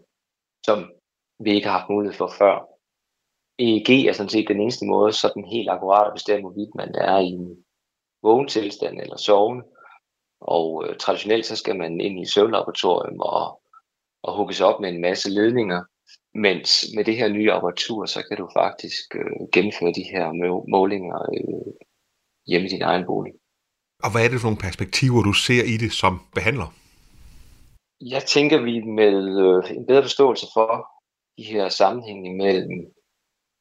som 0.66 0.92
vi 1.38 1.54
ikke 1.54 1.68
har 1.68 1.78
haft 1.78 1.90
mulighed 1.90 2.16
for 2.16 2.32
før. 2.38 2.66
EEG 3.58 4.06
er 4.06 4.12
sådan 4.12 4.30
set 4.30 4.48
den 4.48 4.60
eneste 4.60 4.86
måde, 4.86 5.12
så 5.12 5.32
den 5.34 5.44
helt 5.44 5.70
akkurat 5.70 6.06
at 6.06 6.14
bestemme, 6.14 6.40
hvorvidt 6.40 6.74
man 6.74 6.94
er 6.94 7.18
i 7.18 7.26
en 7.26 7.64
vågen 8.22 8.48
tilstand 8.48 9.00
eller 9.00 9.16
sovende. 9.16 9.64
Og 10.40 10.84
øh, 10.86 10.96
traditionelt 10.96 11.46
så 11.46 11.56
skal 11.56 11.76
man 11.76 12.00
ind 12.00 12.20
i 12.20 12.30
søvnlaboratorium 12.30 13.20
og, 13.20 13.62
og 14.22 14.36
hugges 14.36 14.60
op 14.60 14.80
med 14.80 14.88
en 14.88 15.00
masse 15.00 15.30
ledninger. 15.30 15.84
Mens 16.34 16.70
med 16.94 17.04
det 17.04 17.16
her 17.16 17.28
nye 17.28 17.52
apparatur, 17.52 18.06
så 18.06 18.24
kan 18.28 18.36
du 18.36 18.48
faktisk 18.56 19.14
øh, 19.14 19.48
gennemføre 19.52 19.92
de 19.92 20.04
her 20.12 20.26
målinger 20.76 21.18
øh, 21.34 21.72
hjemme 22.46 22.66
i 22.66 22.70
din 22.70 22.82
egen 22.82 23.06
bolig. 23.06 23.32
Og 24.04 24.12
hvad 24.12 24.24
er 24.24 24.28
det 24.28 24.40
for 24.40 24.48
nogle 24.48 24.66
perspektiver, 24.66 25.22
du 25.22 25.32
ser 25.32 25.64
i 25.74 25.76
det 25.76 25.92
som 25.92 26.14
behandler? 26.34 26.68
Jeg 28.00 28.22
tænker, 28.24 28.62
vi 28.62 28.80
med 28.80 29.16
øh, 29.44 29.76
en 29.76 29.86
bedre 29.86 30.02
forståelse 30.02 30.46
for 30.54 30.70
de 31.38 31.44
her 31.44 31.68
sammenhænge 31.68 32.36
mellem 32.36 32.92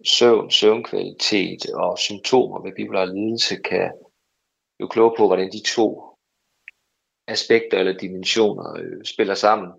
søvn, 0.05 0.51
søvnkvalitet 0.51 1.61
og 1.73 1.99
symptomer 1.99 2.61
ved 2.61 2.71
bipolar 2.75 3.05
lidelse 3.05 3.55
kan 3.55 3.91
jo 4.79 4.87
klogere 4.87 5.15
på, 5.17 5.27
hvordan 5.27 5.51
de 5.51 5.61
to 5.75 5.87
aspekter 7.27 7.77
eller 7.79 7.97
dimensioner 7.97 8.67
øh, 8.79 9.05
spiller 9.05 9.33
sammen 9.33 9.71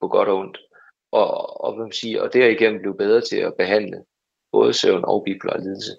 på 0.00 0.08
godt 0.08 0.28
og 0.28 0.38
ondt. 0.38 0.58
Og, 1.20 1.64
og, 1.64 1.74
hvad 1.74 1.84
man 1.84 1.92
siger, 1.92 2.22
og 2.22 2.32
derigennem 2.32 2.80
blive 2.80 2.96
bedre 2.96 3.20
til 3.20 3.36
at 3.36 3.56
behandle 3.58 3.98
både 4.52 4.72
søvn 4.72 5.04
og 5.04 5.22
bipolar 5.24 5.58
lidelse. 5.58 5.92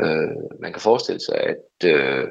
Øh, 0.00 0.60
man 0.60 0.72
kan 0.72 0.82
forestille 0.88 1.20
sig, 1.20 1.36
at 1.52 1.88
øh, 1.94 2.24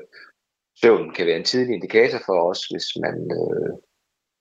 søvn 0.81 1.13
kan 1.13 1.25
være 1.27 1.37
en 1.37 1.49
tidlig 1.51 1.73
indikator 1.73 2.19
for 2.25 2.49
os, 2.49 2.61
hvis 2.71 2.87
man 3.01 3.15
øh, 3.39 3.73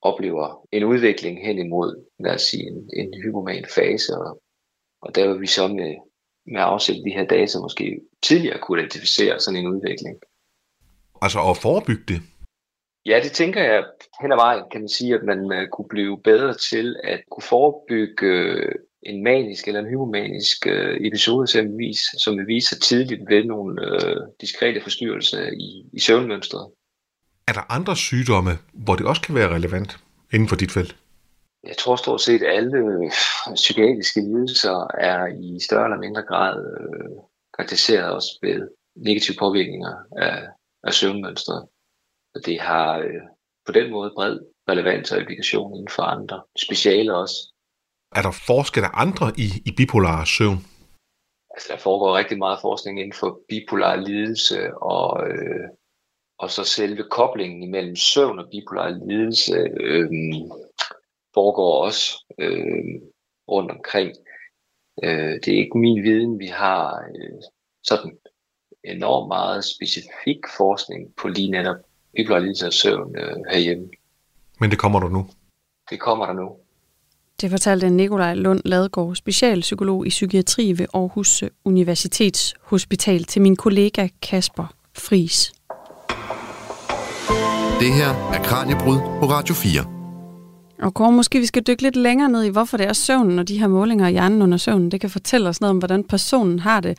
oplever 0.03 0.67
en 0.73 0.85
udvikling 0.85 1.47
hen 1.47 1.59
imod, 1.59 2.05
lad 2.25 2.35
os 2.35 2.43
sige, 2.43 2.67
en, 2.67 2.91
en 3.01 3.23
hypoman 3.23 3.65
fase. 3.75 4.17
Og, 4.17 4.43
og 5.03 5.15
der 5.15 5.29
vil 5.29 5.41
vi 5.41 5.47
så 5.47 5.69
med, 5.69 5.95
med 6.47 6.61
at 6.61 6.71
afsætte 6.73 7.03
de 7.05 7.17
her 7.17 7.27
data 7.27 7.59
måske 7.59 8.01
tidligere 8.23 8.59
kunne 8.59 8.81
identificere 8.81 9.41
sådan 9.41 9.61
en 9.61 9.73
udvikling. 9.75 10.17
Altså 11.23 11.39
at 11.51 11.57
forebygge 11.57 12.05
det? 12.09 12.21
Ja, 13.07 13.21
det 13.23 13.33
tænker 13.33 13.63
jeg 13.63 13.85
hen 14.21 14.33
ad 14.33 14.37
vejen, 14.37 14.63
kan 14.73 14.81
man 14.81 14.89
sige, 14.89 15.15
at 15.15 15.25
man 15.25 15.41
uh, 15.45 15.69
kunne 15.73 15.89
blive 15.89 16.23
bedre 16.23 16.55
til 16.55 16.97
at 17.05 17.21
kunne 17.31 17.43
forebygge 17.43 18.27
uh, 18.57 18.73
en 19.03 19.25
manisk 19.25 19.69
eller 19.69 19.81
en 19.81 19.89
hypomanisk 19.89 20.67
uh, 20.67 21.07
episode 21.07 21.43
eksempelvis, 21.45 22.01
som 22.19 22.39
vil 22.39 22.47
vise 22.47 22.69
sig 22.69 22.81
tidligt 22.81 23.23
ved 23.29 23.45
nogle 23.45 23.73
uh, 23.83 24.17
diskrete 24.41 24.81
forstyrrelser 24.81 25.43
i, 25.67 25.85
i 25.93 26.01
søvnmønstret. 26.01 26.71
Er 27.49 27.53
der 27.53 27.73
andre 27.73 27.97
sygdomme, 27.97 28.51
hvor 28.73 28.95
det 28.97 29.07
også 29.07 29.23
kan 29.23 29.35
være 29.35 29.55
relevant 29.55 29.97
inden 30.33 30.49
for 30.49 30.57
dit 30.57 30.73
felt? 30.73 30.97
Jeg 31.65 31.77
tror 31.77 31.97
stort 31.97 32.21
set 32.21 32.43
alle 32.43 33.11
psykiatriske 33.55 34.21
lidelser 34.21 34.91
er 34.99 35.27
i 35.27 35.61
større 35.61 35.85
eller 35.85 35.99
mindre 35.99 36.23
grad 36.23 36.57
uh, 36.59 37.23
karakteriseret 37.57 38.13
også 38.13 38.39
ved 38.43 38.69
negative 38.97 39.37
påvirkninger 39.39 39.95
af, 40.17 40.43
af 40.85 40.95
søvnmønstret. 40.95 41.69
Så 42.37 42.43
det 42.47 42.61
har 42.61 42.99
øh, 42.99 43.23
på 43.67 43.73
den 43.73 43.91
måde 43.91 44.13
bred 44.15 44.39
relevans 44.69 45.13
og 45.13 45.19
implikation 45.21 45.75
inden 45.75 45.89
for 45.89 46.03
andre 46.03 46.43
speciale 46.59 47.17
også. 47.17 47.53
Er 48.15 48.23
der 48.23 48.43
forskel 48.47 48.85
af 48.85 48.91
andre 48.95 49.33
i, 49.37 49.47
i 49.69 49.71
bipolar 49.77 50.25
søvn? 50.25 50.59
Altså 51.51 51.69
der 51.73 51.79
foregår 51.79 52.17
rigtig 52.17 52.39
meget 52.39 52.59
forskning 52.63 53.01
inden 53.01 53.13
for 53.13 53.41
bipolar 53.49 53.97
lidelse 53.97 54.77
og, 54.77 55.29
øh, 55.29 55.69
og 56.39 56.51
så 56.51 56.65
selve 56.65 57.05
koblingen 57.11 57.63
imellem 57.63 57.97
søvn 57.97 58.39
og 58.39 58.49
bipolar 58.51 58.89
lidelse 58.89 59.57
øh, 59.81 60.11
foregår 61.35 61.85
også 61.85 62.25
øh, 62.39 63.01
rundt 63.49 63.71
omkring. 63.71 64.17
Øh, 65.05 65.35
det 65.43 65.49
er 65.49 65.63
ikke 65.65 65.79
min 65.79 66.03
viden, 66.03 66.39
vi 66.39 66.47
har 66.47 67.05
øh, 67.15 67.41
sådan 67.85 68.19
enormt 68.85 69.29
meget 69.29 69.65
specifik 69.65 70.41
forskning 70.57 71.17
på 71.17 71.29
lige 71.29 71.51
netop 71.51 71.86
bipolar 72.17 72.39
lidelse 72.39 72.67
og 72.67 72.73
søvn 72.73 73.17
øh, 73.19 73.37
herhjemme. 73.53 73.87
Men 74.61 74.71
det 74.71 74.79
kommer 74.79 75.01
der 75.01 75.09
nu? 75.09 75.27
Det 75.91 76.01
kommer 76.01 76.27
der 76.27 76.33
nu. 76.33 76.49
Det 77.41 77.51
fortalte 77.51 77.91
Nikolaj 77.91 78.35
Lund 78.35 78.61
Ladegaard, 78.65 79.15
specialpsykolog 79.15 80.07
i 80.07 80.09
psykiatri 80.09 80.75
ved 80.79 80.87
Aarhus 80.95 81.45
Universitetshospital 81.65 83.25
til 83.25 83.43
min 83.43 83.57
kollega 83.57 84.09
Kasper 84.23 84.75
Fris. 84.99 85.53
Det 87.81 87.93
her 87.93 88.31
er 88.35 88.43
Kranjebrud 88.45 88.99
på 89.21 89.27
Radio 89.27 89.55
4. 89.55 89.97
Og 90.83 90.95
Kåre, 90.95 91.13
måske 91.13 91.39
vi 91.39 91.47
skal 91.47 91.63
dykke 91.63 91.83
lidt 91.83 91.97
længere 91.97 92.29
ned 92.29 92.45
i, 92.45 92.49
hvorfor 92.49 92.77
det 92.77 92.87
er 92.87 92.93
søvnen 92.93 93.39
og 93.39 93.49
de 93.49 93.59
her 93.59 93.69
målinger 93.69 94.09
i 94.09 94.13
hjernen 94.13 94.43
under 94.43 94.59
søvnen. 94.59 94.91
Det 94.91 95.01
kan 95.01 95.11
fortælle 95.11 95.49
os 95.49 95.61
noget 95.61 95.71
om, 95.71 95.79
hvordan 95.79 96.05
personen 96.05 96.59
har 96.59 96.81
det. 96.81 96.99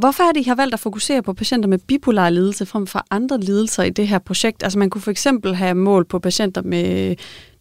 Hvorfor 0.00 0.28
er 0.28 0.32
det, 0.32 0.40
I 0.40 0.48
har 0.48 0.54
valgt 0.54 0.74
at 0.74 0.80
fokusere 0.80 1.22
på 1.22 1.32
patienter 1.32 1.68
med 1.68 1.78
bipolar 1.78 2.30
lidelse 2.30 2.66
frem 2.66 2.86
for 2.86 3.06
andre 3.10 3.40
lidelser 3.40 3.82
i 3.82 3.90
det 3.90 4.08
her 4.08 4.18
projekt? 4.18 4.62
Altså 4.62 4.78
man 4.78 4.90
kunne 4.90 5.02
for 5.02 5.10
eksempel 5.10 5.54
have 5.54 5.74
mål 5.74 6.04
på 6.04 6.18
patienter 6.18 6.62
med 6.62 7.16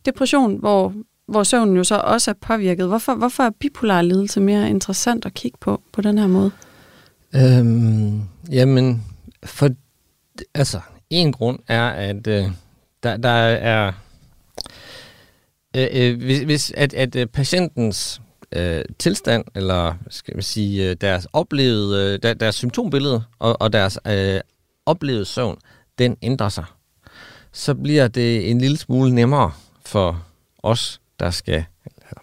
depression, 0.05 0.59
hvor, 0.59 0.93
hvor 1.27 1.43
søvnen 1.43 1.77
jo 1.77 1.83
så 1.83 1.95
også 1.95 2.31
er 2.31 2.35
påvirket. 2.41 2.87
Hvorfor, 2.87 3.15
hvorfor 3.15 3.43
er 3.43 3.49
bipolar 3.49 4.01
lidelse 4.01 4.39
mere 4.39 4.69
interessant 4.69 5.25
at 5.25 5.33
kigge 5.33 5.57
på 5.61 5.81
på 5.91 6.01
den 6.01 6.17
her 6.17 6.27
måde? 6.27 6.51
Øhm, 7.35 8.21
jamen, 8.51 9.03
for 9.43 9.69
altså, 10.55 10.79
en 11.09 11.31
grund 11.31 11.59
er, 11.67 11.87
at 11.87 12.27
øh, 12.27 12.45
der, 13.03 13.17
der 13.17 13.29
er 13.29 13.91
øh, 15.75 15.87
øh 15.93 16.17
hvis, 16.17 16.39
hvis 16.39 16.71
at, 16.71 16.93
at 16.93 17.15
øh, 17.15 17.27
patientens 17.27 18.21
øh, 18.51 18.85
tilstand, 18.99 19.45
eller 19.55 19.93
skal 20.09 20.35
man 20.35 20.43
sige, 20.43 20.89
øh, 20.89 20.95
deres 21.01 21.27
oplevede, 21.33 22.13
øh, 22.13 22.19
der, 22.23 22.33
deres 22.33 22.55
symptombillede 22.55 23.23
og, 23.39 23.61
og 23.61 23.73
deres 23.73 23.99
øh, 24.07 24.39
oplevede 24.85 25.25
søvn, 25.25 25.57
den 25.97 26.17
ændrer 26.21 26.49
sig. 26.49 26.65
Så 27.51 27.75
bliver 27.75 28.07
det 28.07 28.51
en 28.51 28.61
lille 28.61 28.77
smule 28.77 29.15
nemmere 29.15 29.51
for 29.85 30.23
os, 30.63 31.01
der 31.19 31.31
skal 31.31 31.65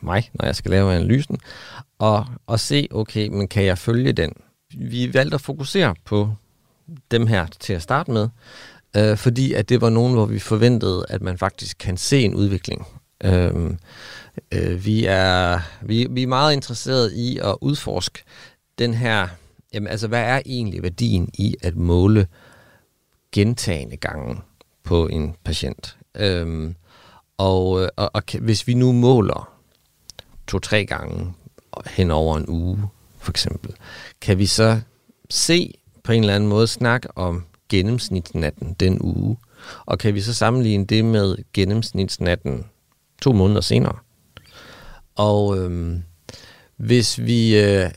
mig, 0.02 0.30
når 0.34 0.46
jeg 0.46 0.56
skal 0.56 0.70
lave 0.70 0.94
analysen, 0.94 1.38
og, 1.98 2.26
og 2.46 2.60
se, 2.60 2.88
okay, 2.90 3.28
men 3.28 3.48
kan 3.48 3.64
jeg 3.64 3.78
følge 3.78 4.12
den? 4.12 4.32
Vi 4.74 5.14
valgte 5.14 5.34
at 5.34 5.40
fokusere 5.40 5.94
på 6.04 6.34
dem 7.10 7.26
her 7.26 7.46
til 7.60 7.72
at 7.72 7.82
starte 7.82 8.10
med, 8.10 8.28
øh, 8.96 9.16
fordi 9.16 9.52
at 9.52 9.68
det 9.68 9.80
var 9.80 9.90
nogen, 9.90 10.14
hvor 10.14 10.26
vi 10.26 10.38
forventede, 10.38 11.06
at 11.08 11.22
man 11.22 11.38
faktisk 11.38 11.78
kan 11.78 11.96
se 11.96 12.22
en 12.22 12.34
udvikling. 12.34 12.86
Øh, 13.24 13.70
øh, 14.52 14.84
vi, 14.84 15.04
er, 15.04 15.60
vi, 15.82 16.06
vi 16.10 16.22
er 16.22 16.26
meget 16.26 16.52
interesseret 16.52 17.12
i 17.12 17.38
at 17.38 17.56
udforske 17.60 18.22
den 18.78 18.94
her, 18.94 19.28
jamen 19.74 19.88
altså 19.88 20.08
hvad 20.08 20.22
er 20.22 20.42
egentlig 20.46 20.82
værdien 20.82 21.28
i 21.34 21.56
at 21.62 21.76
måle 21.76 22.26
gentagende 23.32 23.96
gange 23.96 24.40
på 24.82 25.06
en 25.06 25.36
patient? 25.44 25.96
Øhm, 26.14 26.74
og, 27.38 27.90
og, 27.96 28.10
og 28.14 28.22
hvis 28.40 28.66
vi 28.66 28.74
nu 28.74 28.92
måler 28.92 29.54
to-tre 30.46 30.84
gange 30.84 31.34
hen 31.86 32.10
over 32.10 32.36
en 32.36 32.44
uge, 32.48 32.88
for 33.18 33.30
eksempel, 33.30 33.74
kan 34.20 34.38
vi 34.38 34.46
så 34.46 34.80
se 35.30 35.74
på 36.04 36.12
en 36.12 36.20
eller 36.20 36.34
anden 36.34 36.48
måde 36.48 36.66
snakke 36.66 37.18
om 37.18 37.44
gennemsnitsnatten 37.68 38.74
den 38.80 38.98
uge, 39.00 39.36
og 39.86 39.98
kan 39.98 40.14
vi 40.14 40.20
så 40.20 40.34
sammenligne 40.34 40.84
det 40.84 41.04
med 41.04 41.36
gennemsnitsnatten 41.52 42.64
to 43.22 43.32
måneder 43.32 43.60
senere? 43.60 43.98
Og 45.14 45.58
øhm, 45.58 46.02
hvis 46.76 47.18
vi 47.18 47.58
øh, 47.58 47.90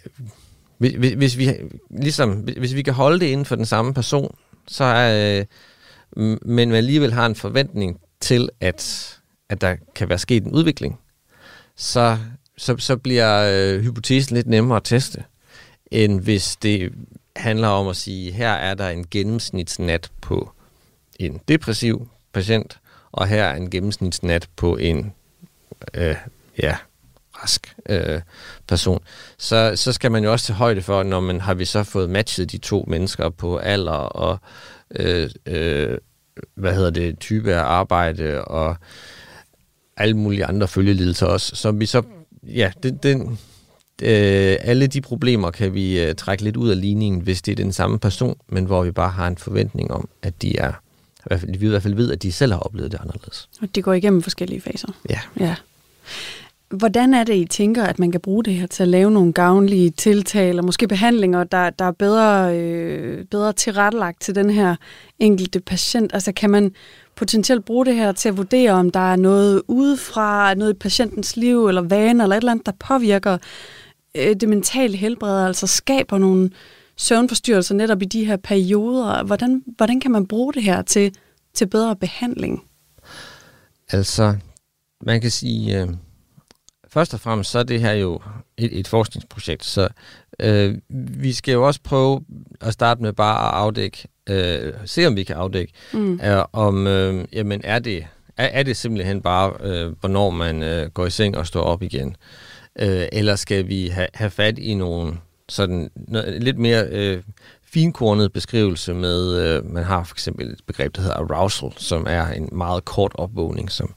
hvis, 0.78 1.14
hvis 1.14 1.38
vi 1.38 1.50
ligesom 1.90 2.32
hvis 2.32 2.76
vi 2.76 2.82
kan 2.82 2.94
holde 2.94 3.20
det 3.20 3.26
inden 3.26 3.46
for 3.46 3.56
den 3.56 3.66
samme 3.66 3.94
person, 3.94 4.36
så 4.68 4.84
er 4.84 5.40
øh, 5.40 5.46
men 6.16 6.70
man 6.70 6.72
alligevel 6.72 7.14
har 7.14 7.26
en 7.26 7.36
forventning 7.36 8.00
til 8.20 8.50
at 8.60 9.14
at 9.50 9.62
der 9.62 9.76
kan 9.96 10.10
være 10.10 10.18
sket 10.18 10.44
en 10.44 10.52
udvikling, 10.52 11.00
så 11.76 12.18
så, 12.58 12.76
så 12.78 12.98
bliver 12.98 13.52
øh, 13.54 13.82
hypotesen 13.82 14.36
lidt 14.36 14.48
nemmere 14.48 14.78
at 14.78 14.84
teste, 14.84 15.24
end 15.92 16.22
hvis 16.22 16.56
det 16.56 16.94
handler 17.36 17.68
om 17.68 17.88
at 17.88 17.96
sige, 17.96 18.32
her 18.32 18.52
er 18.52 18.74
der 18.74 18.90
en 18.90 19.06
gennemsnitsnat 19.12 20.12
på 20.22 20.52
en 21.20 21.42
depressiv 21.48 22.08
patient, 22.34 22.80
og 23.12 23.28
her 23.28 23.44
er 23.44 23.56
en 23.56 23.70
gennemsnitsnat 23.70 24.50
på 24.56 24.78
en 24.78 25.14
øh, 25.94 26.16
ja, 26.60 26.78
rask 27.42 27.76
øh, 27.90 28.22
person, 28.68 29.00
så, 29.38 29.72
så 29.76 29.92
skal 29.94 30.12
man 30.12 30.24
jo 30.24 30.32
også 30.32 30.46
tage 30.46 30.58
højde 30.58 30.82
for, 30.82 31.04
når 31.04 31.20
man 31.20 31.42
har 31.42 31.54
vi 31.54 31.66
så 31.66 31.84
fået 31.84 32.10
matchet 32.10 32.52
de 32.52 32.58
to 32.58 32.86
mennesker 32.88 33.30
på 33.30 33.58
alder 33.58 33.92
og 33.92 34.40
øh, 34.96 35.30
øh, 35.46 35.98
hvad 36.56 36.76
hedder 36.76 36.90
det, 36.90 37.20
type 37.20 37.54
af 37.54 37.64
arbejde 37.64 38.46
og 38.46 38.76
alle 39.98 40.18
mulige 40.18 40.46
andre 40.46 40.68
følgelidelser 40.68 41.26
også. 41.26 41.56
Så 41.56 41.72
vi 41.72 41.86
så, 41.86 42.02
ja, 42.44 42.72
den, 42.84 42.98
den, 42.98 43.40
øh, 44.02 44.58
alle 44.62 44.88
de 44.88 45.02
problemer 45.02 45.52
kan 45.52 45.74
vi 45.74 46.00
øh, 46.02 46.16
trække 46.16 46.44
lidt 46.44 46.58
ud 46.58 46.70
af 46.70 46.82
ligningen, 46.82 47.22
hvis 47.22 47.42
det 47.42 47.52
er 47.52 47.56
den 47.56 47.74
samme 47.74 48.00
person, 48.00 48.38
men 48.48 48.66
hvor 48.66 48.84
vi 48.84 48.92
bare 48.92 49.12
har 49.12 49.28
en 49.28 49.38
forventning 49.38 49.92
om, 49.92 50.10
at 50.22 50.42
de 50.42 50.58
er, 50.58 50.72
i 50.72 51.24
hvert 51.26 51.40
fald, 51.40 51.58
vi 51.58 51.66
i 51.66 51.70
hvert 51.70 51.84
fald 51.84 51.96
ved, 51.96 52.12
at 52.12 52.24
de 52.24 52.32
selv 52.32 52.52
har 52.52 52.60
oplevet 52.60 52.92
det 52.92 53.00
anderledes. 53.02 53.50
Og 53.62 53.76
de 53.76 53.82
går 53.82 53.94
igennem 53.94 54.22
forskellige 54.22 54.62
faser. 54.62 54.88
Ja. 55.10 55.20
Ja. 55.40 55.56
Hvordan 56.70 57.14
er 57.14 57.24
det, 57.24 57.36
I 57.36 57.46
tænker, 57.46 57.84
at 57.84 58.00
man 58.00 58.12
kan 58.12 58.22
bruge 58.22 58.44
det 58.44 58.54
her 58.54 58.68
til 58.68 58.84
at 58.84 58.90
lave 58.90 59.12
nogle 59.12 59.34
gavnlige 59.34 59.90
tiltag, 59.90 60.58
og 60.58 60.66
måske 60.66 60.88
behandlinger, 60.88 61.44
der, 61.44 61.70
der 61.70 61.86
er 61.86 61.92
bedre, 61.92 62.60
øh, 62.60 63.26
bedre 63.26 63.54
tilrettelagt 63.54 64.22
til 64.22 64.36
den 64.36 64.50
her 64.50 64.76
enkelte 65.20 65.60
patient? 65.60 66.14
Altså 66.14 66.32
kan 66.32 66.50
man 66.50 66.72
potentielt 67.16 67.66
bruge 67.66 67.86
det 67.86 67.96
her 67.96 68.12
til 68.12 68.30
at 68.30 68.38
vurdere, 68.38 68.72
om 68.72 68.90
der 68.90 69.12
er 69.12 69.16
noget 69.16 69.62
udefra, 69.68 70.54
noget 70.54 70.74
i 70.74 70.78
patientens 70.78 71.38
liv 71.38 71.68
eller 71.68 71.82
vane, 71.82 72.24
eller 72.24 72.36
et 72.36 72.42
eller 72.42 72.52
andet, 72.52 72.66
der 72.66 72.72
påvirker 72.80 73.38
øh, 74.16 74.36
det 74.36 74.50
mentale 74.50 74.98
helbred, 74.98 75.46
altså 75.46 75.68
skaber 75.68 76.18
nogle 76.18 76.50
søvnforstyrrelser 76.98 77.76
netop 77.76 78.02
i 78.02 78.06
de 78.06 78.26
her 78.26 78.38
perioder. 78.38 79.24
Hvordan, 79.24 79.64
hvordan 79.78 80.00
kan 80.00 80.12
man 80.12 80.28
bruge 80.28 80.54
det 80.54 80.64
her 80.64 80.82
til, 80.82 81.16
til 81.54 81.68
bedre 81.68 81.96
behandling? 81.96 82.64
Altså, 83.90 84.36
man 85.02 85.22
kan 85.22 85.32
sige, 85.32 85.82
øh, 85.82 85.88
først 86.98 87.14
og 87.14 87.20
fremmest 87.20 87.52
så 87.52 87.60
er 87.60 87.64
det 87.64 87.82
her 87.82 87.94
jo 87.94 88.22
et, 88.58 88.80
et 88.80 88.88
forskningsprojekt, 88.88 89.66
så 89.66 89.88
øh, 90.40 90.76
vi 90.90 91.34
skal 91.34 91.52
jo 91.52 91.68
også 91.68 91.80
prøve 91.84 92.22
at 92.62 92.74
starte 92.74 93.02
med 93.02 93.14
bare 93.14 93.48
at 93.48 93.54
afdække, 93.54 94.08
øh, 94.30 94.74
se 94.86 95.08
om 95.08 95.16
vi 95.16 95.24
kan 95.24 95.36
afdække, 95.36 95.74
mm. 95.94 96.20
er, 96.22 96.46
om 96.54 96.88
øh, 96.88 97.26
jamen 97.34 97.62
er 97.64 97.80
det 97.80 98.08
er, 98.38 98.46
er 98.46 98.64
det 98.64 98.78
simpelthen 98.78 99.22
bare, 99.22 99.54
øh, 99.62 99.92
hvornår 100.00 100.30
man 100.30 100.64
øh, 100.64 100.90
går 100.90 101.06
i 101.06 101.10
seng 101.10 101.38
og 101.38 101.48
står 101.48 101.62
op 101.62 101.84
igen, 101.84 102.16
øh, 102.80 103.08
eller 103.12 103.36
skal 103.36 103.68
vi 103.68 103.88
ha, 103.88 104.06
have 104.14 104.30
fat 104.30 104.60
i 104.60 104.74
nogle 104.74 105.14
sådan 105.50 105.90
noget, 105.96 106.44
lidt 106.44 106.58
mere 106.58 106.88
øh, 106.90 107.22
finkornet 107.64 108.34
beskrivelse 108.34 108.94
med, 108.94 109.42
øh, 109.42 109.66
man 109.66 109.84
har 109.84 110.04
for 110.04 110.16
eksempel 110.16 110.48
et 110.48 110.60
begreb, 110.68 110.96
der 110.96 111.02
hedder 111.02 111.16
arousal, 111.16 111.70
som 111.78 112.06
er 112.10 112.28
en 112.28 112.50
meget 112.52 112.86
kort 112.86 113.12
opvågning, 113.16 113.72
som 113.72 113.94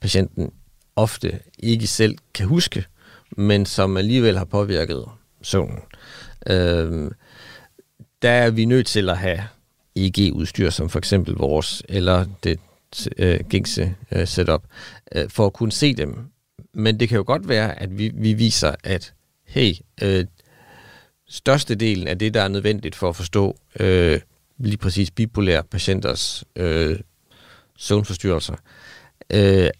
patienten 0.00 0.50
ofte 0.96 1.38
ikke 1.58 1.86
selv 1.86 2.18
kan 2.34 2.46
huske, 2.46 2.84
men 3.36 3.66
som 3.66 3.96
alligevel 3.96 4.38
har 4.38 4.44
påvirket 4.44 5.04
søvnen. 5.42 5.78
Øh, 6.46 7.10
der 8.22 8.30
er 8.30 8.50
vi 8.50 8.64
nødt 8.64 8.86
til 8.86 9.10
at 9.10 9.18
have 9.18 9.42
EEG-udstyr, 9.96 10.70
som 10.70 10.88
for 10.88 10.98
eksempel 10.98 11.34
vores, 11.34 11.82
eller 11.88 12.26
det 12.44 12.58
øh, 13.18 13.40
gængse 13.48 13.94
øh, 14.12 14.26
setup, 14.28 14.64
øh, 15.12 15.30
for 15.30 15.46
at 15.46 15.52
kunne 15.52 15.72
se 15.72 15.94
dem. 15.94 16.18
Men 16.74 17.00
det 17.00 17.08
kan 17.08 17.16
jo 17.16 17.24
godt 17.26 17.48
være, 17.48 17.82
at 17.82 17.98
vi, 17.98 18.10
vi 18.14 18.32
viser, 18.32 18.74
at 18.84 19.14
hey, 19.44 19.72
øh, 20.02 20.24
størstedelen 21.28 22.08
af 22.08 22.18
det, 22.18 22.34
der 22.34 22.42
er 22.42 22.48
nødvendigt 22.48 22.94
for 22.94 23.08
at 23.08 23.16
forstå 23.16 23.56
øh, 23.80 24.20
lige 24.58 24.76
præcis 24.76 25.10
bipolære 25.10 25.62
patienters 25.62 26.44
øh, 26.56 26.98
søvnforstyrrelser, 27.78 28.54
øh, 29.32 29.70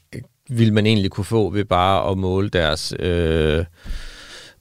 vil 0.48 0.72
man 0.72 0.86
egentlig 0.86 1.10
kunne 1.10 1.24
få 1.24 1.50
ved 1.50 1.64
bare 1.64 2.10
at 2.10 2.18
måle 2.18 2.48
deres 2.48 2.94
øh, 2.98 3.64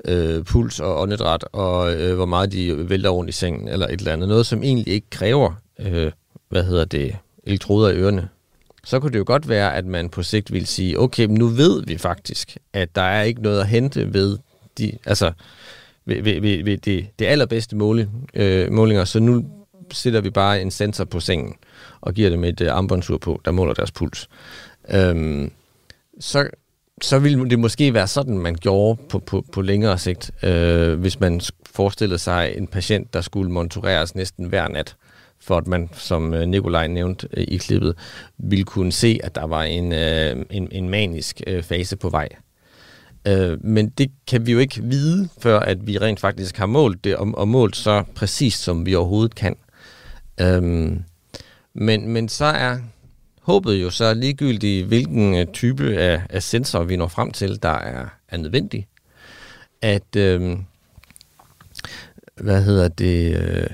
øh, 0.05 0.43
puls 0.43 0.79
og 0.79 1.01
åndedræt, 1.01 1.45
og 1.51 1.93
øh, 1.93 2.15
hvor 2.15 2.25
meget 2.25 2.51
de 2.51 2.89
vælter 2.89 3.09
rundt 3.09 3.29
i 3.29 3.33
sengen, 3.33 3.67
eller 3.67 3.87
et 3.87 3.99
eller 3.99 4.13
andet. 4.13 4.29
Noget, 4.29 4.45
som 4.45 4.63
egentlig 4.63 4.87
ikke 4.87 5.09
kræver, 5.09 5.53
øh, 5.79 6.11
hvad 6.49 6.63
hedder 6.63 6.85
det, 6.85 7.15
elektroder 7.43 7.89
i 7.89 7.95
ørerne. 7.95 8.29
Så 8.83 8.99
kunne 8.99 9.11
det 9.11 9.19
jo 9.19 9.23
godt 9.27 9.49
være, 9.49 9.75
at 9.75 9.85
man 9.85 10.09
på 10.09 10.23
sigt 10.23 10.53
vil 10.53 10.67
sige, 10.67 10.99
okay, 10.99 11.25
men 11.25 11.35
nu 11.35 11.47
ved 11.47 11.83
vi 11.85 11.97
faktisk, 11.97 12.57
at 12.73 12.95
der 12.95 13.01
er 13.01 13.23
ikke 13.23 13.41
noget 13.41 13.59
at 13.59 13.67
hente 13.67 14.13
ved 14.13 14.37
de, 14.77 14.97
altså, 15.05 15.31
ved, 16.05 16.21
ved, 16.21 16.41
ved, 16.41 16.63
ved 16.63 16.77
det, 16.77 17.07
det 17.19 17.25
allerbedste 17.25 17.75
måle, 17.75 18.09
øh, 18.33 18.71
målinger, 18.71 19.05
så 19.05 19.19
nu 19.19 19.45
sætter 19.91 20.21
vi 20.21 20.29
bare 20.29 20.61
en 20.61 20.71
sensor 20.71 21.05
på 21.05 21.19
sengen 21.19 21.55
og 22.01 22.13
giver 22.13 22.29
dem 22.29 22.43
et 22.43 22.61
øh, 22.61 22.71
armbåndsur 22.71 23.17
på, 23.17 23.41
der 23.45 23.51
måler 23.51 23.73
deres 23.73 23.91
puls. 23.91 24.29
Øhm, 24.89 25.51
så, 26.19 26.49
så 27.01 27.19
ville 27.19 27.49
det 27.49 27.59
måske 27.59 27.93
være 27.93 28.07
sådan, 28.07 28.37
man 28.37 28.55
gjorde 28.55 29.01
på, 29.09 29.19
på, 29.19 29.45
på 29.51 29.61
længere 29.61 29.97
sigt, 29.97 30.31
øh, 30.43 30.99
hvis 30.99 31.19
man 31.19 31.41
forestillede 31.65 32.19
sig 32.19 32.53
en 32.57 32.67
patient, 32.67 33.13
der 33.13 33.21
skulle 33.21 33.51
monitoreres 33.51 34.15
næsten 34.15 34.45
hver 34.45 34.67
nat, 34.67 34.95
for 35.39 35.57
at 35.57 35.67
man, 35.67 35.89
som 35.93 36.33
øh, 36.33 36.47
Nikolaj 36.47 36.87
nævnte 36.87 37.27
øh, 37.33 37.45
i 37.47 37.57
klippet, 37.57 37.97
ville 38.37 38.65
kunne 38.65 38.91
se, 38.91 39.19
at 39.23 39.35
der 39.35 39.47
var 39.47 39.63
en, 39.63 39.93
øh, 39.93 40.45
en, 40.49 40.67
en 40.71 40.89
manisk 40.89 41.41
øh, 41.47 41.63
fase 41.63 41.95
på 41.95 42.09
vej. 42.09 42.29
Øh, 43.27 43.65
men 43.65 43.89
det 43.89 44.11
kan 44.27 44.45
vi 44.45 44.51
jo 44.51 44.59
ikke 44.59 44.83
vide, 44.83 45.29
før 45.39 45.59
at 45.59 45.87
vi 45.87 45.97
rent 45.97 46.19
faktisk 46.19 46.57
har 46.57 46.65
målt 46.65 47.03
det, 47.03 47.15
og, 47.15 47.31
og 47.33 47.47
målt 47.47 47.75
så 47.75 48.03
præcist, 48.15 48.63
som 48.63 48.85
vi 48.85 48.95
overhovedet 48.95 49.35
kan. 49.35 49.55
Øh, 50.41 50.91
men, 51.73 52.09
men 52.09 52.29
så 52.29 52.45
er 52.45 52.77
håbet 53.45 53.81
jo 53.81 53.89
så 53.89 54.13
ligegyldigt, 54.13 54.87
hvilken 54.87 55.35
øh, 55.35 55.47
type 55.53 55.97
af, 55.97 56.21
af 56.29 56.43
sensor 56.43 56.83
vi 56.83 56.95
når 56.95 57.07
frem 57.07 57.31
til, 57.31 57.63
der 57.63 57.69
er, 57.69 58.07
er 58.29 58.37
nødvendig. 58.37 58.87
At, 59.81 60.15
øh, 60.17 60.57
hvad 62.35 62.63
hedder 62.63 62.87
det, 62.87 63.37
øh, 63.37 63.69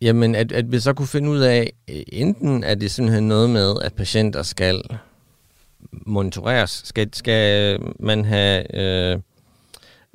jamen 0.00 0.34
at, 0.34 0.52
at 0.52 0.72
vi 0.72 0.80
så 0.80 0.92
kunne 0.92 1.08
finde 1.08 1.30
ud 1.30 1.40
af, 1.40 1.72
øh, 1.90 2.02
enten 2.06 2.64
er 2.64 2.74
det 2.74 2.90
simpelthen 2.90 3.28
noget 3.28 3.50
med, 3.50 3.74
at 3.82 3.94
patienter 3.94 4.42
skal 4.42 4.82
monitoreres, 5.92 6.82
skal, 6.84 7.08
skal 7.14 7.78
man 7.98 8.24
have 8.24 8.76
øh, 8.76 9.18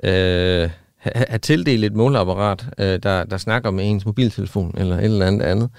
øh, 0.04 0.70
have, 1.14 1.26
have 1.30 1.40
tildelt 1.40 1.86
et 1.86 1.94
måleapparat, 1.94 2.66
øh, 2.78 3.00
der, 3.04 3.24
der 3.24 3.38
snakker 3.38 3.72
med 3.72 3.90
ens 3.90 4.06
mobiltelefon 4.06 4.76
eller 4.78 4.98
et 4.98 5.04
eller 5.04 5.28
andet 5.28 5.46
andet, 5.46 5.70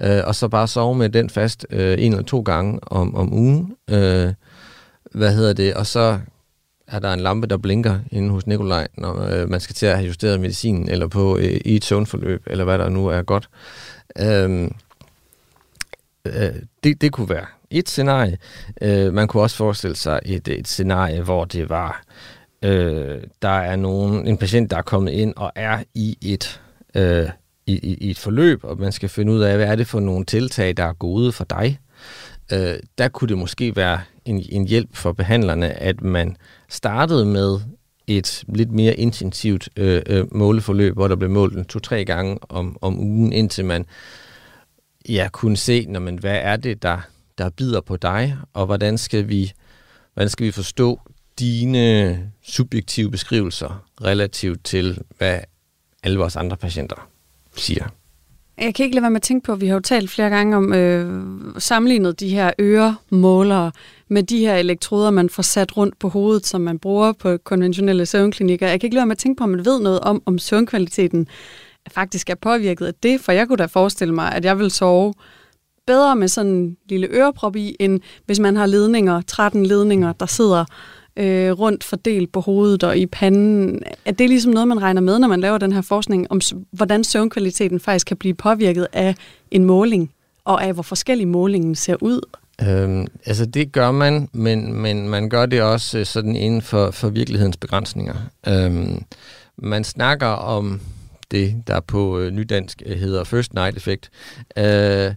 øh, 0.00 0.20
og 0.26 0.34
så 0.34 0.48
bare 0.48 0.68
sove 0.68 0.94
med 0.94 1.08
den 1.08 1.30
fast 1.30 1.66
øh, 1.70 1.96
en 1.98 2.12
eller 2.12 2.24
to 2.24 2.40
gange 2.40 2.78
om, 2.82 3.14
om 3.14 3.32
ugen. 3.32 3.76
Øh, 3.90 4.32
hvad 5.14 5.34
hedder 5.34 5.52
det? 5.52 5.74
Og 5.74 5.86
så 5.86 6.18
er 6.86 6.98
der 6.98 7.12
en 7.12 7.20
lampe, 7.20 7.46
der 7.46 7.56
blinker 7.56 7.98
inde 8.10 8.30
hos 8.30 8.46
Nikolaj, 8.46 8.88
når 8.98 9.20
øh, 9.20 9.50
man 9.50 9.60
skal 9.60 9.74
til 9.74 9.86
at 9.86 9.96
have 9.96 10.06
justeret 10.06 10.40
medicinen, 10.40 10.88
eller 10.88 11.08
på 11.08 11.38
øh, 11.38 11.60
i 11.64 11.76
et 11.76 11.84
søvnforløb, 11.84 12.42
eller 12.46 12.64
hvad 12.64 12.78
der 12.78 12.88
nu 12.88 13.06
er 13.06 13.22
godt. 13.22 13.48
Øh, 14.18 14.70
øh, 16.26 16.54
det, 16.84 17.00
det 17.00 17.12
kunne 17.12 17.28
være 17.28 17.46
et 17.70 17.88
scenarie. 17.88 18.38
Øh, 18.82 19.12
man 19.12 19.28
kunne 19.28 19.42
også 19.42 19.56
forestille 19.56 19.96
sig 19.96 20.20
et, 20.24 20.48
et 20.48 20.68
scenarie, 20.68 21.22
hvor 21.22 21.44
det 21.44 21.68
var, 21.68 22.02
øh, 22.06 22.31
Øh, 22.62 23.22
der 23.42 23.48
er 23.48 23.76
nogen, 23.76 24.26
en 24.26 24.36
patient, 24.36 24.70
der 24.70 24.76
er 24.76 24.82
kommet 24.82 25.12
ind 25.12 25.34
og 25.36 25.52
er 25.54 25.82
i 25.94 26.18
et, 26.22 26.60
øh, 26.94 27.28
i, 27.66 27.72
i, 27.72 27.94
i 27.94 28.10
et 28.10 28.18
forløb, 28.18 28.64
og 28.64 28.78
man 28.78 28.92
skal 28.92 29.08
finde 29.08 29.32
ud 29.32 29.40
af, 29.40 29.56
hvad 29.56 29.66
er 29.66 29.76
det 29.76 29.86
for 29.86 30.00
nogle 30.00 30.24
tiltag, 30.24 30.76
der 30.76 30.84
er 30.84 30.92
gode 30.92 31.32
for 31.32 31.44
dig. 31.44 31.78
Øh, 32.52 32.74
der 32.98 33.08
kunne 33.08 33.28
det 33.28 33.38
måske 33.38 33.76
være 33.76 34.00
en, 34.24 34.44
en 34.48 34.68
hjælp 34.68 34.96
for 34.96 35.12
behandlerne, 35.12 35.72
at 35.72 36.02
man 36.02 36.36
startede 36.68 37.26
med 37.26 37.60
et 38.06 38.44
lidt 38.48 38.72
mere 38.72 38.94
intensivt 38.94 39.68
øh, 39.76 40.02
øh, 40.06 40.34
måleforløb, 40.34 40.94
hvor 40.94 41.08
der 41.08 41.16
blev 41.16 41.30
målt 41.30 41.68
to-tre 41.68 42.04
gange 42.04 42.38
om, 42.48 42.76
om 42.80 42.98
ugen, 43.00 43.32
indtil 43.32 43.64
man 43.64 43.86
ja, 45.08 45.28
kunne 45.32 45.56
se, 45.56 45.86
når 45.88 46.00
man, 46.00 46.18
hvad 46.18 46.38
er 46.42 46.56
det, 46.56 46.82
der, 46.82 46.98
der 47.38 47.50
bider 47.50 47.80
på 47.80 47.96
dig, 47.96 48.36
og 48.52 48.66
hvordan 48.66 48.98
skal 48.98 49.28
vi, 49.28 49.52
hvordan 50.14 50.28
skal 50.28 50.46
vi 50.46 50.50
forstå 50.50 51.00
dine 51.42 52.18
subjektive 52.42 53.10
beskrivelser 53.10 53.84
relativt 54.04 54.64
til, 54.64 54.98
hvad 55.18 55.38
alle 56.02 56.18
vores 56.18 56.36
andre 56.36 56.56
patienter 56.56 57.08
siger. 57.56 57.84
Jeg 58.58 58.74
kan 58.74 58.84
ikke 58.84 58.94
lade 58.96 59.02
være 59.02 59.10
med 59.10 59.20
at 59.20 59.22
tænke 59.22 59.44
på, 59.44 59.52
at 59.52 59.60
vi 59.60 59.66
har 59.66 59.74
jo 59.74 59.80
talt 59.80 60.10
flere 60.10 60.30
gange 60.30 60.56
om 60.56 60.72
øh, 60.72 61.24
sammenlignet 61.58 62.20
de 62.20 62.28
her 62.28 62.50
øremålere 62.60 63.72
med 64.08 64.22
de 64.22 64.38
her 64.38 64.56
elektroder, 64.56 65.10
man 65.10 65.28
får 65.28 65.42
sat 65.42 65.76
rundt 65.76 65.98
på 65.98 66.08
hovedet, 66.08 66.46
som 66.46 66.60
man 66.60 66.78
bruger 66.78 67.12
på 67.12 67.36
konventionelle 67.36 68.06
søvnklinikker. 68.06 68.68
Jeg 68.68 68.80
kan 68.80 68.86
ikke 68.86 68.94
lade 68.94 69.00
være 69.00 69.06
med 69.06 69.16
at 69.16 69.18
tænke 69.18 69.38
på, 69.38 69.44
om 69.44 69.50
man 69.50 69.64
ved 69.64 69.80
noget 69.80 70.00
om, 70.00 70.22
om 70.26 70.38
søvnkvaliteten 70.38 71.26
faktisk 71.90 72.30
er 72.30 72.34
påvirket 72.34 72.86
af 72.86 72.94
det, 72.94 73.20
for 73.20 73.32
jeg 73.32 73.48
kunne 73.48 73.56
da 73.56 73.66
forestille 73.66 74.14
mig, 74.14 74.32
at 74.32 74.44
jeg 74.44 74.58
vil 74.58 74.70
sove 74.70 75.14
bedre 75.86 76.16
med 76.16 76.28
sådan 76.28 76.52
en 76.52 76.76
lille 76.88 77.08
øreprop 77.10 77.56
i, 77.56 77.76
end 77.80 78.00
hvis 78.26 78.38
man 78.38 78.56
har 78.56 78.66
ledninger, 78.66 79.20
13 79.20 79.66
ledninger, 79.66 80.12
der 80.12 80.26
sidder 80.26 80.64
øh, 81.16 81.50
rundt 81.50 81.84
fordelt 81.84 82.32
på 82.32 82.40
hovedet 82.40 82.84
og 82.84 82.98
i 82.98 83.06
panden. 83.06 83.82
Er 84.04 84.12
det 84.12 84.28
ligesom 84.28 84.52
noget, 84.52 84.68
man 84.68 84.82
regner 84.82 85.00
med, 85.00 85.18
når 85.18 85.28
man 85.28 85.40
laver 85.40 85.58
den 85.58 85.72
her 85.72 85.80
forskning 85.80 86.26
om, 86.30 86.40
hvordan 86.70 87.04
søvnkvaliteten 87.04 87.80
faktisk 87.80 88.06
kan 88.06 88.16
blive 88.16 88.34
påvirket 88.34 88.86
af 88.92 89.14
en 89.50 89.64
måling, 89.64 90.10
og 90.44 90.64
af 90.64 90.74
hvor 90.74 90.82
forskellig 90.82 91.28
målingen 91.28 91.74
ser 91.74 91.96
ud? 92.00 92.20
Øhm, 92.62 93.06
altså 93.26 93.46
det 93.46 93.72
gør 93.72 93.90
man, 93.90 94.28
men, 94.32 94.72
men 94.72 95.08
man 95.08 95.28
gør 95.28 95.46
det 95.46 95.62
også 95.62 95.98
øh, 95.98 96.06
sådan 96.06 96.36
inden 96.36 96.62
for, 96.62 96.90
for 96.90 97.08
virkelighedens 97.08 97.56
begrænsninger. 97.56 98.14
Øhm, 98.48 99.04
man 99.56 99.84
snakker 99.84 100.26
om 100.26 100.80
det, 101.30 101.62
der 101.66 101.80
på 101.80 102.18
øh, 102.18 102.30
nydansk 102.30 102.82
øh, 102.86 102.98
hedder 102.98 103.24
first 103.24 103.54
night 103.54 103.76
effect, 103.76 104.10
øh, 104.56 105.14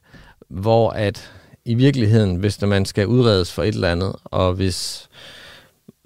hvor 0.49 0.89
at 0.89 1.31
i 1.65 1.73
virkeligheden, 1.73 2.35
hvis 2.35 2.61
man 2.61 2.85
skal 2.85 3.07
udredes 3.07 3.51
for 3.51 3.63
et 3.63 3.75
eller 3.75 3.91
andet, 3.91 4.15
og 4.23 4.53
hvis 4.53 5.09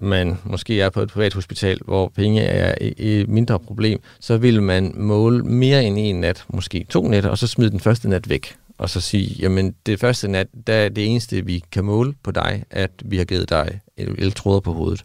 man 0.00 0.38
måske 0.44 0.80
er 0.80 0.90
på 0.90 1.00
et 1.00 1.08
privat 1.08 1.34
hospital, 1.34 1.78
hvor 1.84 2.08
penge 2.08 2.42
er 2.42 2.74
et 2.80 3.28
mindre 3.28 3.58
problem, 3.58 4.00
så 4.20 4.36
vil 4.36 4.62
man 4.62 4.92
måle 4.96 5.44
mere 5.44 5.84
end 5.84 5.98
en 5.98 6.20
nat, 6.20 6.44
måske 6.48 6.86
to 6.88 7.08
nætter, 7.08 7.30
og 7.30 7.38
så 7.38 7.46
smide 7.46 7.70
den 7.70 7.80
første 7.80 8.08
nat 8.08 8.28
væk. 8.28 8.56
Og 8.78 8.90
så 8.90 9.00
sige, 9.00 9.36
jamen 9.38 9.74
det 9.86 10.00
første 10.00 10.28
nat, 10.28 10.46
der 10.66 10.74
er 10.74 10.88
det 10.88 11.06
eneste, 11.06 11.46
vi 11.46 11.64
kan 11.72 11.84
måle 11.84 12.14
på 12.22 12.30
dig, 12.30 12.64
at 12.70 12.90
vi 13.04 13.16
har 13.16 13.24
givet 13.24 13.50
dig 13.50 13.80
eltråder 13.96 14.60
på 14.60 14.72
hovedet. 14.72 15.04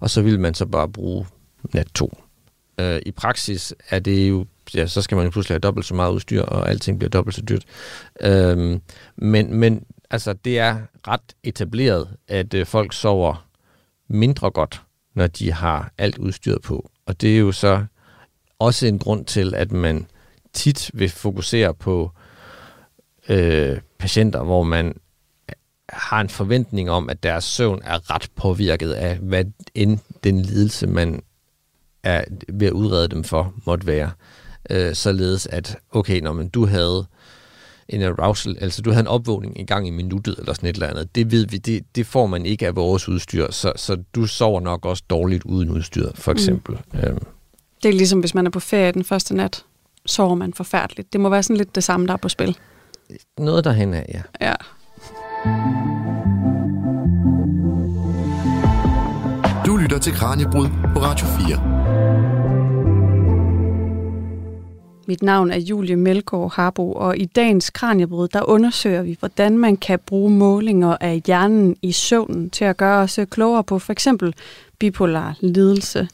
Og 0.00 0.10
så 0.10 0.22
vil 0.22 0.40
man 0.40 0.54
så 0.54 0.66
bare 0.66 0.88
bruge 0.88 1.26
nat 1.74 1.86
to. 1.94 2.18
Øh, 2.80 3.00
I 3.06 3.10
praksis 3.10 3.74
er 3.90 3.98
det 3.98 4.28
jo, 4.28 4.46
ja, 4.74 4.86
så 4.86 5.02
skal 5.02 5.16
man 5.16 5.24
jo 5.24 5.30
pludselig 5.30 5.54
have 5.54 5.60
dobbelt 5.60 5.86
så 5.86 5.94
meget 5.94 6.12
udstyr, 6.12 6.42
og 6.42 6.70
alting 6.70 6.98
bliver 6.98 7.10
dobbelt 7.10 7.36
så 7.36 7.42
dyrt. 7.42 7.64
Øhm, 8.20 8.80
men, 9.16 9.54
men 9.54 9.84
altså, 10.10 10.32
det 10.32 10.58
er 10.58 10.76
ret 11.08 11.34
etableret, 11.42 12.08
at 12.28 12.54
øh, 12.54 12.66
folk 12.66 12.92
sover 12.92 13.49
mindre 14.10 14.50
godt, 14.50 14.82
når 15.14 15.26
de 15.26 15.52
har 15.52 15.92
alt 15.98 16.18
udstyret 16.18 16.62
på. 16.62 16.90
Og 17.06 17.20
det 17.20 17.34
er 17.34 17.38
jo 17.38 17.52
så 17.52 17.84
også 18.58 18.86
en 18.86 18.98
grund 18.98 19.24
til, 19.24 19.54
at 19.54 19.72
man 19.72 20.06
tit 20.52 20.90
vil 20.94 21.08
fokusere 21.08 21.74
på 21.74 22.10
øh, 23.28 23.80
patienter, 23.98 24.42
hvor 24.42 24.62
man 24.62 24.94
har 25.88 26.20
en 26.20 26.28
forventning 26.28 26.90
om, 26.90 27.10
at 27.10 27.22
deres 27.22 27.44
søvn 27.44 27.80
er 27.84 28.14
ret 28.14 28.30
påvirket 28.36 28.92
af, 28.92 29.16
hvad 29.16 29.44
end 29.74 29.98
den 30.24 30.42
lidelse, 30.42 30.86
man 30.86 31.22
er 32.02 32.24
ved 32.48 32.66
at 32.66 32.72
udrede 32.72 33.08
dem 33.08 33.24
for, 33.24 33.54
måtte 33.66 33.86
være. 33.86 34.10
Øh, 34.70 34.94
således 34.94 35.46
at, 35.46 35.78
okay, 35.90 36.20
når 36.20 36.32
man 36.32 36.48
du 36.48 36.66
havde 36.66 37.06
en 37.90 38.02
arousal, 38.02 38.56
altså 38.60 38.82
du 38.82 38.90
havde 38.90 39.00
en 39.00 39.06
opvågning 39.06 39.56
en 39.56 39.66
gang 39.66 39.86
i 39.88 39.90
minuttet 39.90 40.38
eller 40.38 40.52
sådan 40.52 40.68
et 40.68 40.74
eller 40.74 40.86
andet. 40.86 41.14
Det 41.14 41.30
ved 41.30 41.46
vi, 41.46 41.56
det, 41.56 41.84
det 41.94 42.06
får 42.06 42.26
man 42.26 42.46
ikke 42.46 42.66
af 42.66 42.76
vores 42.76 43.08
udstyr, 43.08 43.50
så, 43.50 43.72
så 43.76 43.96
du 44.14 44.26
sover 44.26 44.60
nok 44.60 44.86
også 44.86 45.02
dårligt 45.10 45.44
uden 45.44 45.70
udstyr, 45.70 46.10
for 46.14 46.32
mm. 46.32 46.36
eksempel. 46.36 46.78
Mm. 46.92 46.98
Øhm. 46.98 47.18
Det 47.82 47.88
er 47.88 47.92
ligesom, 47.92 48.20
hvis 48.20 48.34
man 48.34 48.46
er 48.46 48.50
på 48.50 48.60
ferie 48.60 48.92
den 48.92 49.04
første 49.04 49.36
nat, 49.36 49.64
sover 50.06 50.34
man 50.34 50.54
forfærdeligt. 50.54 51.12
Det 51.12 51.20
må 51.20 51.28
være 51.28 51.42
sådan 51.42 51.56
lidt 51.56 51.74
det 51.74 51.84
samme, 51.84 52.06
der 52.06 52.12
er 52.12 52.16
på 52.16 52.28
spil. 52.28 52.56
Noget 53.38 53.64
derhen 53.64 53.94
af, 53.94 54.06
ja. 54.14 54.46
Ja. 54.46 54.54
Du 59.66 59.76
lytter 59.76 59.98
til 59.98 60.12
Kranjebrud 60.12 60.68
på 60.94 61.00
Radio 61.00 61.26
4. 61.26 62.59
Mit 65.10 65.22
navn 65.22 65.50
er 65.50 65.58
Julie 65.58 65.96
Melgaard 65.96 66.52
Harbo, 66.54 66.92
og 66.92 67.18
i 67.18 67.24
dagens 67.24 67.70
Kranjebrud, 67.70 68.28
der 68.28 68.48
undersøger 68.48 69.02
vi, 69.02 69.16
hvordan 69.18 69.58
man 69.58 69.76
kan 69.76 69.98
bruge 70.06 70.30
målinger 70.30 70.96
af 71.00 71.22
hjernen 71.26 71.76
i 71.82 71.92
søvnen 71.92 72.50
til 72.50 72.64
at 72.64 72.76
gøre 72.76 73.02
os 73.02 73.18
øh, 73.18 73.26
klogere 73.26 73.64
på 73.64 73.78
for 73.78 73.92
eksempel 73.92 74.34
bipolar 74.78 75.36
lidelse. 75.40 76.08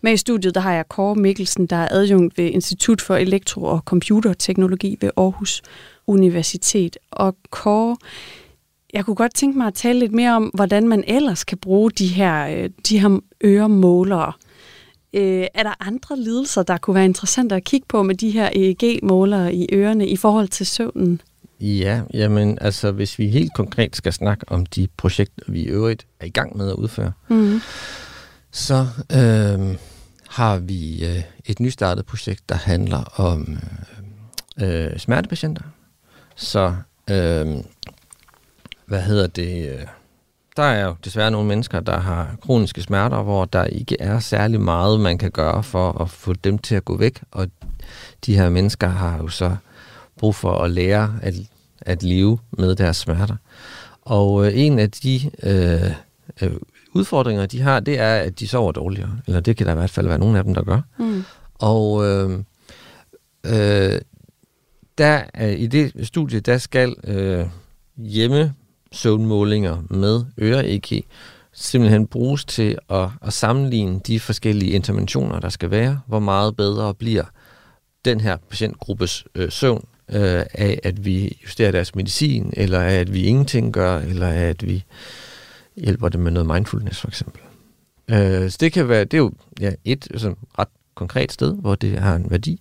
Med 0.00 0.12
i 0.12 0.16
studiet 0.16 0.54
der 0.54 0.60
har 0.60 0.72
jeg 0.72 0.88
Kåre 0.88 1.14
Mikkelsen, 1.14 1.66
der 1.66 1.76
er 1.76 1.88
adjunkt 1.90 2.38
ved 2.38 2.44
Institut 2.44 3.00
for 3.00 3.16
Elektro- 3.16 3.64
og 3.64 3.78
Computerteknologi 3.78 4.98
ved 5.00 5.10
Aarhus 5.16 5.62
Universitet. 6.06 6.98
Og 7.10 7.36
Kåre, 7.50 7.96
jeg 8.92 9.04
kunne 9.04 9.16
godt 9.16 9.34
tænke 9.34 9.58
mig 9.58 9.66
at 9.66 9.74
tale 9.74 9.98
lidt 9.98 10.12
mere 10.12 10.36
om, 10.36 10.50
hvordan 10.54 10.88
man 10.88 11.04
ellers 11.06 11.44
kan 11.44 11.58
bruge 11.58 11.90
de 11.90 12.06
her, 12.06 12.46
øh, 12.46 12.70
de 12.88 13.00
her 13.00 13.20
øremålere. 13.44 14.32
Øh, 15.12 15.46
er 15.54 15.62
der 15.62 15.86
andre 15.86 16.18
lidelser, 16.18 16.62
der 16.62 16.78
kunne 16.78 16.94
være 16.94 17.04
interessante 17.04 17.54
at 17.54 17.64
kigge 17.64 17.86
på 17.88 18.02
med 18.02 18.14
de 18.14 18.30
her 18.30 18.50
EEG-målere 18.54 19.54
i 19.54 19.66
ørerne 19.72 20.08
i 20.08 20.16
forhold 20.16 20.48
til 20.48 20.66
søvnen? 20.66 21.20
Ja, 21.60 22.02
jamen 22.14 22.58
altså 22.60 22.92
hvis 22.92 23.18
vi 23.18 23.28
helt 23.28 23.54
konkret 23.54 23.96
skal 23.96 24.12
snakke 24.12 24.48
om 24.48 24.66
de 24.66 24.88
projekter, 24.96 25.44
vi 25.48 25.60
i 25.60 25.66
øvrigt 25.66 26.06
er 26.20 26.26
i 26.26 26.30
gang 26.30 26.56
med 26.56 26.68
at 26.68 26.74
udføre, 26.74 27.12
mm. 27.28 27.60
så 28.50 28.86
øh, 29.12 29.76
har 30.28 30.58
vi 30.58 31.04
øh, 31.04 31.22
et 31.46 31.60
nystartet 31.60 32.06
projekt, 32.06 32.48
der 32.48 32.54
handler 32.54 33.20
om 33.20 33.58
øh, 34.62 34.98
smertepatienter. 34.98 35.62
Så 36.36 36.74
øh, 37.10 37.46
hvad 38.86 39.02
hedder 39.02 39.26
det? 39.26 39.68
Øh, 39.68 39.86
der 40.56 40.62
er 40.62 40.86
jo 40.86 40.94
desværre 41.04 41.30
nogle 41.30 41.48
mennesker, 41.48 41.80
der 41.80 41.98
har 41.98 42.36
kroniske 42.42 42.82
smerter, 42.82 43.22
hvor 43.22 43.44
der 43.44 43.64
ikke 43.64 43.96
er 44.00 44.18
særlig 44.18 44.60
meget, 44.60 45.00
man 45.00 45.18
kan 45.18 45.30
gøre 45.30 45.62
for 45.62 46.02
at 46.02 46.10
få 46.10 46.32
dem 46.32 46.58
til 46.58 46.74
at 46.74 46.84
gå 46.84 46.96
væk. 46.96 47.22
Og 47.30 47.48
de 48.26 48.36
her 48.36 48.48
mennesker 48.48 48.88
har 48.88 49.18
jo 49.18 49.28
så 49.28 49.56
brug 50.18 50.34
for 50.34 50.58
at 50.58 50.70
lære 50.70 51.14
at, 51.22 51.34
at 51.80 52.02
leve 52.02 52.38
med 52.50 52.74
deres 52.74 52.96
smerter. 52.96 53.36
Og 54.02 54.46
øh, 54.46 54.52
en 54.54 54.78
af 54.78 54.90
de 54.90 55.30
øh, 55.42 55.90
øh, 56.42 56.56
udfordringer, 56.94 57.46
de 57.46 57.60
har, 57.60 57.80
det 57.80 57.98
er, 57.98 58.14
at 58.14 58.40
de 58.40 58.48
sover 58.48 58.72
dårligere. 58.72 59.18
Eller 59.26 59.40
det 59.40 59.56
kan 59.56 59.66
der 59.66 59.72
i 59.72 59.76
hvert 59.76 59.90
fald 59.90 60.06
være 60.06 60.18
nogle 60.18 60.38
af 60.38 60.44
dem, 60.44 60.54
der 60.54 60.62
gør. 60.62 60.80
Mm. 60.98 61.24
Og 61.54 62.04
øh, 62.06 62.30
øh, 63.46 64.00
der, 64.98 65.22
øh, 65.40 65.60
i 65.60 65.66
det 65.66 66.06
studie, 66.06 66.40
der 66.40 66.58
skal 66.58 66.94
øh, 67.04 67.46
hjemme 67.96 68.54
søvnmålinger 68.92 69.82
med 69.90 70.24
øre-EG 70.38 71.04
simpelthen 71.56 72.06
bruges 72.06 72.44
til 72.44 72.78
at, 72.90 73.08
at 73.22 73.32
sammenligne 73.32 74.00
de 74.06 74.20
forskellige 74.20 74.70
interventioner, 74.70 75.40
der 75.40 75.48
skal 75.48 75.70
være. 75.70 76.00
Hvor 76.06 76.18
meget 76.18 76.56
bedre 76.56 76.94
bliver 76.94 77.24
den 78.04 78.20
her 78.20 78.36
patientgruppes 78.50 79.24
øh, 79.34 79.50
søvn 79.50 79.84
øh, 80.08 80.44
af, 80.54 80.80
at 80.82 81.04
vi 81.04 81.38
justerer 81.44 81.70
deres 81.70 81.94
medicin, 81.94 82.52
eller 82.56 82.80
af, 82.80 82.94
at 82.94 83.12
vi 83.12 83.22
ingenting 83.22 83.72
gør, 83.72 83.98
eller 83.98 84.28
af, 84.28 84.48
at 84.48 84.66
vi 84.66 84.84
hjælper 85.76 86.08
dem 86.08 86.20
med 86.20 86.32
noget 86.32 86.46
mindfulness 86.46 87.00
for 87.00 87.08
eksempel. 87.08 87.40
Øh, 88.10 88.50
så 88.50 88.56
det 88.60 88.72
kan 88.72 88.88
være, 88.88 89.04
det 89.04 89.14
er 89.14 89.18
jo 89.18 89.32
ja, 89.60 89.72
et 89.84 90.08
sådan 90.16 90.36
ret 90.58 90.68
konkret 90.94 91.32
sted, 91.32 91.54
hvor 91.54 91.74
det 91.74 91.98
har 91.98 92.14
en 92.14 92.30
værdi. 92.30 92.60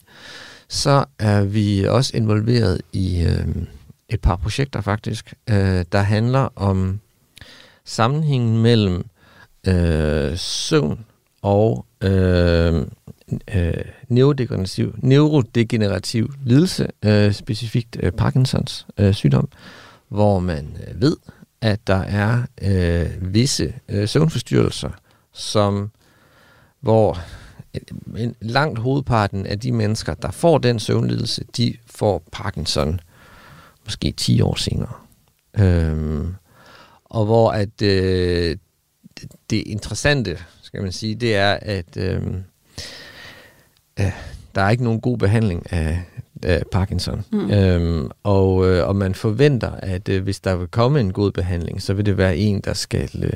Så 0.70 1.06
er 1.20 1.44
vi 1.44 1.84
også 1.84 2.18
involveret 2.18 2.82
i 2.94 3.24
øh, 3.24 3.48
et 4.10 4.22
par 4.22 4.36
projekter 4.36 4.82
faktisk, 4.82 5.34
øh, 5.50 5.86
der 5.92 6.02
handler 6.02 6.50
om 6.56 7.00
sammenhængen 7.86 8.62
mellem 8.62 9.06
øh, 9.68 10.38
søvn 10.38 11.06
og 11.42 11.86
øh, 12.02 12.86
øh, 13.56 13.74
neurodegenerativ, 14.08 14.96
neurodegenerativ 14.98 16.34
lidelse, 16.44 16.88
øh, 17.06 17.34
specifikt 17.34 17.98
øh, 18.00 18.12
Parkinsons 18.12 18.88
øh, 18.98 19.14
sygdom, 19.14 19.50
hvor 20.10 20.40
man 20.40 20.78
øh, 20.88 21.02
ved, 21.02 21.18
at 21.62 21.88
der 21.88 22.02
er 22.02 22.44
øh, 22.62 23.34
visse 23.34 23.74
øh, 23.90 24.08
søvnforstyrrelser, 24.08 24.90
som 25.34 25.92
hvor 26.80 27.20
øh, 27.76 28.24
en, 28.24 28.36
langt 28.42 28.80
hovedparten 28.80 29.46
af 29.46 29.60
de 29.60 29.72
mennesker, 29.72 30.14
der 30.14 30.32
får 30.32 30.58
den 30.58 30.80
søvnlidelse, 30.80 31.46
de 31.58 31.74
får 31.86 32.24
Parkinson 32.32 33.00
måske 33.86 34.12
10 34.12 34.42
år 34.42 34.56
senere. 34.56 34.94
Øhm, 35.60 36.36
og 37.06 37.26
hvor 37.26 37.52
at 37.52 37.82
øh, 37.82 38.58
det 39.50 39.64
interessante, 39.66 40.38
skal 40.62 40.82
man 40.82 40.92
sige, 40.92 41.16
det 41.16 41.36
er, 41.36 41.58
at 41.62 41.98
øh, 41.98 42.22
øh, 44.00 44.12
der 44.56 44.62
er 44.62 44.70
ikke 44.70 44.84
nogen 44.84 45.02
god 45.02 45.18
behandling 45.18 45.72
af, 45.72 46.04
af 46.44 46.64
Parkinson. 46.72 47.26
Mm. 47.32 47.52
Øhm, 47.52 48.10
og, 48.24 48.68
øh, 48.68 48.88
og 48.88 48.96
man 48.96 49.16
forventer, 49.16 49.72
at 49.72 50.10
øh, 50.10 50.24
hvis 50.24 50.40
der 50.40 50.56
vil 50.56 50.68
komme 50.68 51.00
en 51.00 51.14
god 51.14 51.32
behandling, 51.32 51.82
så 51.82 51.94
vil 51.94 52.06
det 52.06 52.18
være 52.18 52.38
en, 52.38 52.62
der 52.62 52.74
skal 52.74 53.10
øh, 53.24 53.32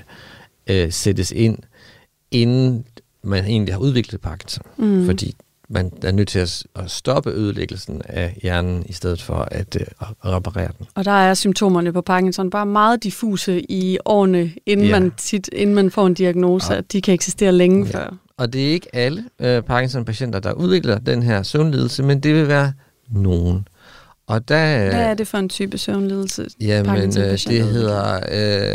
øh 0.68 0.92
sættes 0.92 1.32
ind, 1.32 1.58
inden 2.32 2.86
man 3.24 3.46
egentlig 3.46 3.74
har 3.74 3.80
udviklet 3.80 4.22
Parkinson. 4.22 4.66
Mm. 4.78 5.06
Fordi 5.06 5.36
man 5.70 5.92
er 6.04 6.12
nødt 6.12 6.28
til 6.28 6.40
at, 6.40 6.64
at 6.76 6.92
stoppe 6.92 7.30
ødelæggelsen 7.30 8.02
af 8.06 8.38
hjernen, 8.42 8.84
i 8.86 8.94
stedet 8.94 9.22
for 9.22 9.48
at, 9.52 9.76
uh, 9.76 10.10
at 10.10 10.16
reparere 10.24 10.72
den. 10.78 10.88
Og 10.96 11.06
der 11.06 11.12
er 11.12 11.34
symptomerne 11.34 11.94
på 11.94 12.02
Parkinson 12.02 12.50
bare 12.50 12.66
meget 12.66 13.04
diffuse 13.04 13.72
i 13.72 13.98
årene, 14.06 14.52
inden, 14.66 14.86
ja. 14.86 15.00
man, 15.00 15.12
tit, 15.18 15.50
inden 15.54 15.76
man 15.76 15.92
får 15.92 16.08
en 16.08 16.14
diagnose, 16.14 16.74
ja. 16.74 16.78
at 16.78 16.92
de 16.92 17.02
kan 17.02 17.14
eksistere 17.14 17.52
længe 17.52 17.86
ja. 17.86 17.92
før. 17.92 18.16
Og 18.38 18.54
det 18.54 18.68
er 18.68 18.72
ikke 18.72 18.96
alle 18.96 19.24
uh, 19.40 19.64
Parkinson-patienter, 19.66 20.40
der 20.40 20.54
udvikler 20.54 21.00
den 21.00 21.24
her 21.24 21.44
søvnlidelse, 21.44 22.04
men 22.04 22.20
det 22.20 22.36
vil 22.36 22.48
være 22.48 22.74
nogen. 23.10 23.68
Og 24.28 24.48
der, 24.48 24.90
Hvad 24.90 25.06
er 25.06 25.14
det 25.14 25.28
for 25.28 25.38
en 25.38 25.50
type 25.50 25.78
søvnlidelse? 25.78 26.48
Jamen, 26.62 27.08
uh, 27.08 27.14
det 27.14 27.64
hedder 27.64 28.18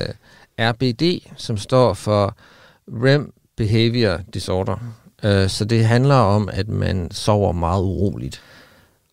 uh, 0.09 0.14
RBD, 0.59 1.20
som 1.36 1.57
står 1.57 1.95
for 1.95 2.36
REM 2.88 3.32
Behavior 3.57 4.20
Disorder. 4.34 4.76
Øh, 5.25 5.49
så 5.49 5.64
det 5.64 5.85
handler 5.85 6.14
om, 6.14 6.49
at 6.53 6.68
man 6.68 7.11
sover 7.11 7.53
meget 7.53 7.83
uroligt. 7.83 8.43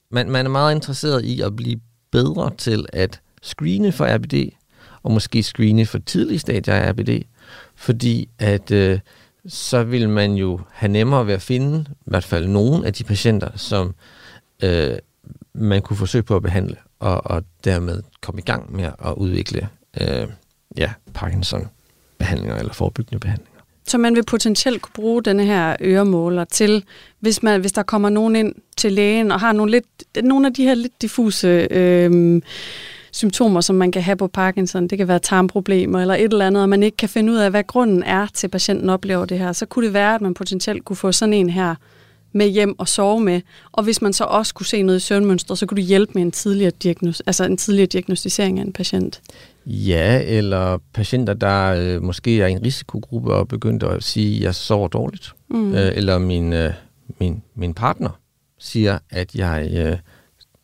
Man, 0.10 0.30
man 0.30 0.46
er 0.46 0.50
meget 0.50 0.76
interesseret 0.76 1.26
i 1.26 1.42
at 1.42 1.56
blive 1.56 1.80
bedre 2.12 2.52
til 2.58 2.86
at 2.94 3.22
screene 3.42 3.92
for 3.92 4.16
RBD, 4.16 4.52
og 5.04 5.12
måske 5.12 5.44
screene 5.44 5.86
for 5.86 5.98
tidlige 5.98 6.40
stadier 6.40 6.74
af 6.76 6.92
RBD, 6.92 7.24
fordi 7.76 8.30
at 8.40 8.72
øh, 8.72 9.00
så 9.48 9.84
vil 9.84 10.10
man 10.10 10.34
jo 10.34 10.60
have 10.72 10.92
nemmere 10.92 11.28
ved 11.28 11.34
at 11.34 11.42
finde 11.42 11.86
i 11.90 11.94
hvert 12.06 12.24
fald 12.24 12.48
nogle 12.48 12.88
af 12.88 12.94
de 12.94 13.04
patienter, 13.04 13.58
som 13.58 13.96
øh, 14.64 14.98
man 15.54 15.82
kunne 15.82 15.98
forsøge 15.98 16.24
på 16.24 16.36
at 16.36 16.42
behandle, 16.42 16.76
og, 17.00 17.26
og 17.26 17.44
dermed 17.64 18.04
komme 18.22 18.42
i 18.42 18.44
gang 18.44 18.76
med 18.76 18.84
at 18.84 19.14
udvikle 19.18 19.70
øh, 20.02 20.28
ja, 20.78 20.94
Parkinson-behandlinger 21.14 22.56
eller 22.56 22.74
forebyggende 22.74 23.20
behandling. 23.20 23.51
Så 23.92 23.98
man 23.98 24.16
vil 24.16 24.24
potentielt 24.24 24.82
kunne 24.82 24.94
bruge 24.94 25.24
denne 25.24 25.46
her 25.46 25.76
øremåler 25.82 26.44
til, 26.44 26.84
hvis, 27.20 27.44
man, 27.44 27.62
hvis 27.62 27.72
der 27.72 27.84
kommer 27.84 28.10
nogen 28.10 28.36
ind 28.36 28.56
til 28.78 28.92
lægen 28.92 29.32
og 29.32 29.40
har 29.40 29.52
nogle, 29.52 29.72
lidt, 29.72 29.86
nogle 30.24 30.48
af 30.48 30.54
de 30.54 30.64
her 30.64 30.74
lidt 30.74 31.02
diffuse 31.02 31.68
øh, 31.72 32.42
symptomer, 33.12 33.62
som 33.62 33.76
man 33.76 33.92
kan 33.92 34.02
have 34.02 34.16
på 34.16 34.28
Parkinson. 34.28 34.88
Det 34.88 34.98
kan 34.98 35.08
være 35.08 35.20
tarmproblemer 35.20 36.02
eller 36.02 36.16
et 36.16 36.34
eller 36.34 36.48
andet, 36.48 36.64
og 36.64 36.70
man 36.70 36.84
ikke 36.84 36.98
kan 36.98 37.10
finde 37.10 37.34
ud 37.34 37.38
af, 37.38 37.50
hvad 37.50 37.64
grunden 37.64 38.04
er 38.04 38.28
til, 38.34 38.48
at 38.48 38.52
patienten 38.52 38.90
oplever 38.90 39.26
det 39.26 39.40
her. 39.40 39.52
Så 39.52 39.66
kunne 39.66 39.86
det 39.86 39.94
være, 39.94 40.16
at 40.16 40.22
man 40.22 40.34
potentielt 40.34 40.86
kunne 40.86 40.98
få 40.98 41.12
sådan 41.12 41.34
en 41.34 41.50
her 41.50 41.76
med 42.34 42.48
hjem 42.48 42.80
og 42.80 42.88
sove 42.88 43.22
med. 43.22 43.42
Og 43.72 43.84
hvis 43.84 44.02
man 44.02 44.14
så 44.14 44.24
også 44.24 44.54
kunne 44.54 44.66
se 44.66 44.82
noget 44.82 44.98
i 44.98 45.02
søvnmønstret, 45.02 45.58
så 45.58 45.66
kunne 45.66 45.82
du 45.82 45.88
hjælpe 45.88 46.12
med 46.16 46.22
en 46.22 46.32
tidligere, 46.32 46.72
diagnos- 46.84 47.22
altså 47.26 47.44
en 47.44 47.58
tidligere 47.58 47.88
diagnostisering 47.88 48.60
af 48.60 48.64
en 48.64 48.74
patient. 48.74 49.22
Ja, 49.66 50.22
eller 50.26 50.78
patienter, 50.94 51.34
der 51.34 51.76
øh, 51.78 52.04
måske 52.04 52.42
er 52.42 52.48
i 52.48 52.52
en 52.52 52.64
risikogruppe 52.64 53.34
og 53.34 53.48
begynder 53.48 53.88
at 53.88 54.04
sige, 54.04 54.38
at 54.38 54.44
jeg 54.44 54.56
sover 54.56 54.88
dårligt. 54.88 55.34
Mm. 55.50 55.74
Øh, 55.74 55.92
eller 55.96 56.18
min, 56.18 56.54
øh, 56.54 56.74
min, 57.20 57.44
min 57.56 57.74
partner 57.74 58.10
siger, 58.60 59.00
at 59.10 59.36
jeg 59.36 59.70
øh, 59.74 59.98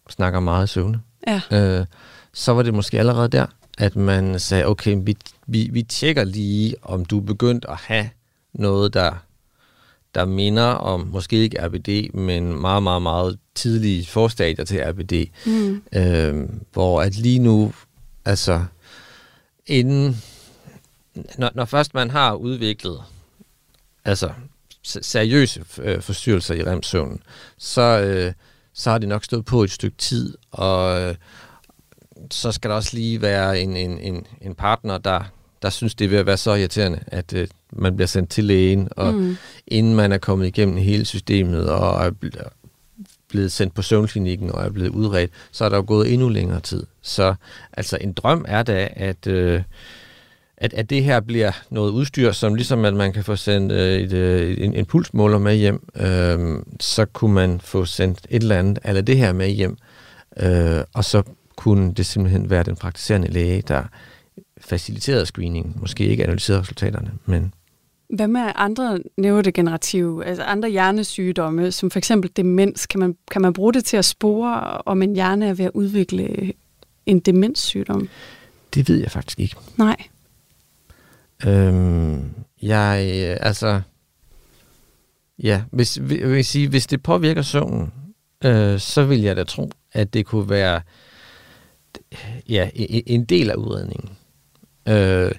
snakker 0.10 0.39
meget 0.39 0.70
søvne. 0.70 1.02
Ja. 1.28 1.41
Øh, 1.52 1.86
så 2.34 2.52
var 2.54 2.64
det 2.64 2.74
måske 2.74 3.00
allerede 3.00 3.28
der, 3.28 3.45
at 3.78 3.95
man 3.95 4.39
sagde, 4.39 4.66
okay, 4.66 4.98
vi, 5.02 5.18
vi, 5.48 5.70
vi 5.72 5.84
tjekker 5.84 6.24
lige, 6.24 6.76
om 6.82 7.06
du 7.06 7.18
er 7.18 7.24
begyndt 7.24 7.66
at 7.70 7.78
have 7.78 8.10
noget, 8.54 8.93
der, 8.93 9.12
der 10.16 10.26
minder 10.26 10.64
om, 10.64 11.10
måske 11.12 11.36
ikke 11.36 11.68
RBD, 11.68 12.14
men 12.14 12.62
meget, 12.62 12.84
meget, 12.84 13.02
meget 13.02 13.39
tidlige 13.56 14.06
forstadier 14.06 14.66
til 14.66 14.82
RBD. 14.84 15.14
Mm. 15.45 15.82
Øh, 15.93 16.50
hvor 16.74 17.02
at 17.02 17.18
lige 17.18 17.39
nu, 17.39 17.74
altså 18.26 18.66
inden, 19.68 20.24
når, 21.38 21.51
når 21.55 21.65
først 21.65 21.93
man 21.93 22.09
har 22.09 22.34
udviklet 22.34 23.03
altså 24.05 24.32
seriøse 24.84 25.63
øh, 25.82 26.01
forstyrrelser 26.01 26.55
i 26.55 26.63
remsøvnen, 26.63 27.20
så, 27.57 27.82
øh, 27.82 28.34
så 28.74 28.91
har 28.91 28.97
det 28.97 29.09
nok 29.09 29.24
stået 29.24 29.45
på 29.45 29.63
et 29.63 29.72
stykke 29.72 29.97
tid, 29.97 30.38
og 30.51 31.01
øh, 31.01 31.15
så 32.32 32.51
skal 32.51 32.70
der 32.70 32.76
også 32.76 32.91
lige 32.93 33.22
være 33.22 33.59
en, 33.59 33.76
en, 33.76 33.99
en, 33.99 34.26
en 34.41 34.55
partner, 34.55 34.97
der, 34.97 35.22
der 35.61 35.70
synes, 35.70 35.95
det 35.95 36.11
vil 36.11 36.26
være 36.26 36.38
så 36.38 36.53
irriterende, 36.53 36.99
at 37.07 37.34
øh, 37.34 37.47
man 37.72 37.95
bliver 37.95 38.07
sendt 38.07 38.30
til 38.30 38.43
lægen, 38.43 38.89
og 38.91 39.13
mm. 39.13 39.38
inden 39.68 39.95
man 39.95 40.11
er 40.11 40.18
kommet 40.18 40.47
igennem 40.47 40.78
hele 40.78 41.05
systemet, 41.05 41.70
og 41.70 42.05
er 42.05 42.11
blevet 43.30 43.51
sendt 43.51 43.73
på 43.73 43.82
søvnklinikken 43.82 44.51
og 44.51 44.65
er 44.65 44.69
blevet 44.69 44.89
udredt, 44.89 45.32
så 45.51 45.65
er 45.65 45.69
der 45.69 45.78
jo 45.78 45.84
gået 45.88 46.13
endnu 46.13 46.30
længere 46.30 46.59
tid. 46.59 46.84
Så 47.01 47.36
altså 47.73 47.97
en 48.01 48.13
drøm 48.13 48.45
er 48.47 48.63
da, 48.63 48.89
at, 48.95 49.28
øh, 49.28 49.61
at, 50.57 50.73
at 50.73 50.89
det 50.89 51.03
her 51.03 51.19
bliver 51.19 51.51
noget 51.69 51.91
udstyr, 51.91 52.32
som 52.32 52.55
ligesom 52.55 52.86
at 52.86 52.93
man 52.93 53.13
kan 53.13 53.23
få 53.23 53.36
sendt 53.36 53.71
øh, 53.71 53.99
et, 53.99 54.13
øh, 54.13 54.57
en, 54.59 54.73
en 54.73 54.86
pulsmåler 54.86 55.38
med 55.38 55.55
hjem, 55.55 55.88
øh, 55.95 56.59
så 56.80 57.05
kunne 57.05 57.34
man 57.34 57.59
få 57.59 57.86
sendt 57.86 58.28
et 58.30 58.41
eller 58.41 58.59
andet 58.59 58.80
eller 58.86 59.01
det 59.01 59.17
her 59.17 59.34
med 59.34 59.49
hjem, 59.49 59.78
øh, 60.39 60.82
og 60.93 61.05
så 61.05 61.23
kunne 61.55 61.93
det 61.93 62.05
simpelthen 62.05 62.49
være 62.49 62.63
den 62.63 62.75
praktiserende 62.75 63.28
læge, 63.28 63.63
der 63.67 63.84
faciliterede 64.61 65.25
screening, 65.25 65.80
måske 65.80 66.05
ikke 66.05 66.23
analyserede 66.23 66.61
resultaterne, 66.61 67.11
men 67.25 67.53
hvad 68.10 68.28
med 68.28 68.51
andre 68.55 68.99
neurodegenerative, 69.18 70.26
altså 70.26 70.43
andre 70.43 70.70
hjernesygdomme, 70.70 71.72
som 71.72 71.91
for 71.91 71.97
eksempel 71.97 72.32
demens? 72.36 72.86
Kan 72.86 72.99
man, 72.99 73.16
kan 73.32 73.41
man 73.41 73.53
bruge 73.53 73.74
det 73.74 73.86
til 73.86 73.97
at 73.97 74.05
spore, 74.05 74.82
om 74.86 75.01
en 75.01 75.16
hjerne 75.16 75.47
er 75.47 75.53
ved 75.53 75.66
at 75.66 75.72
udvikle 75.74 76.53
en 77.05 77.20
demenssygdom? 77.20 78.10
Det 78.74 78.89
ved 78.89 78.99
jeg 78.99 79.12
faktisk 79.12 79.39
ikke. 79.39 79.55
Nej. 79.78 79.97
Øhm, 81.45 82.30
jeg, 82.62 82.97
altså... 83.41 83.82
Ja, 85.43 85.62
hvis, 85.72 85.99
jeg 86.10 86.45
sige, 86.45 86.70
hvis 86.70 86.88
det 86.88 87.03
påvirker 87.03 87.41
søvnen, 87.41 87.93
øh, 88.43 88.80
så 88.80 89.03
vil 89.03 89.22
jeg 89.22 89.36
da 89.36 89.43
tro, 89.43 89.72
at 89.91 90.14
det 90.14 90.26
kunne 90.26 90.49
være 90.49 90.82
ja, 92.49 92.70
en 93.05 93.26
del 93.26 93.51
af 93.51 93.55
udredningen. 93.55 94.10
Øh, 94.88 95.32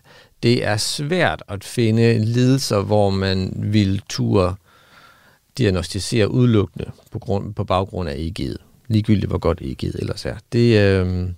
det 0.43 0.65
er 0.65 0.77
svært 0.77 1.43
at 1.49 1.65
finde 1.65 2.19
lidelser, 2.19 2.83
hvor 2.83 3.11
man 3.11 3.53
vil 3.57 4.03
turde 4.09 4.55
diagnostisere 5.59 6.31
udelukkende 6.31 6.91
på, 7.11 7.19
grund, 7.19 7.55
på 7.55 7.65
baggrund 7.65 8.09
af 8.09 8.15
EG'et. 8.15 8.57
Ligegyldigt, 8.89 9.31
hvor 9.31 9.39
godt 9.39 9.61
EG'et 9.61 9.99
ellers 9.99 10.27
er. 10.27 10.37
Det, 10.53 10.81
øh, 10.81 11.29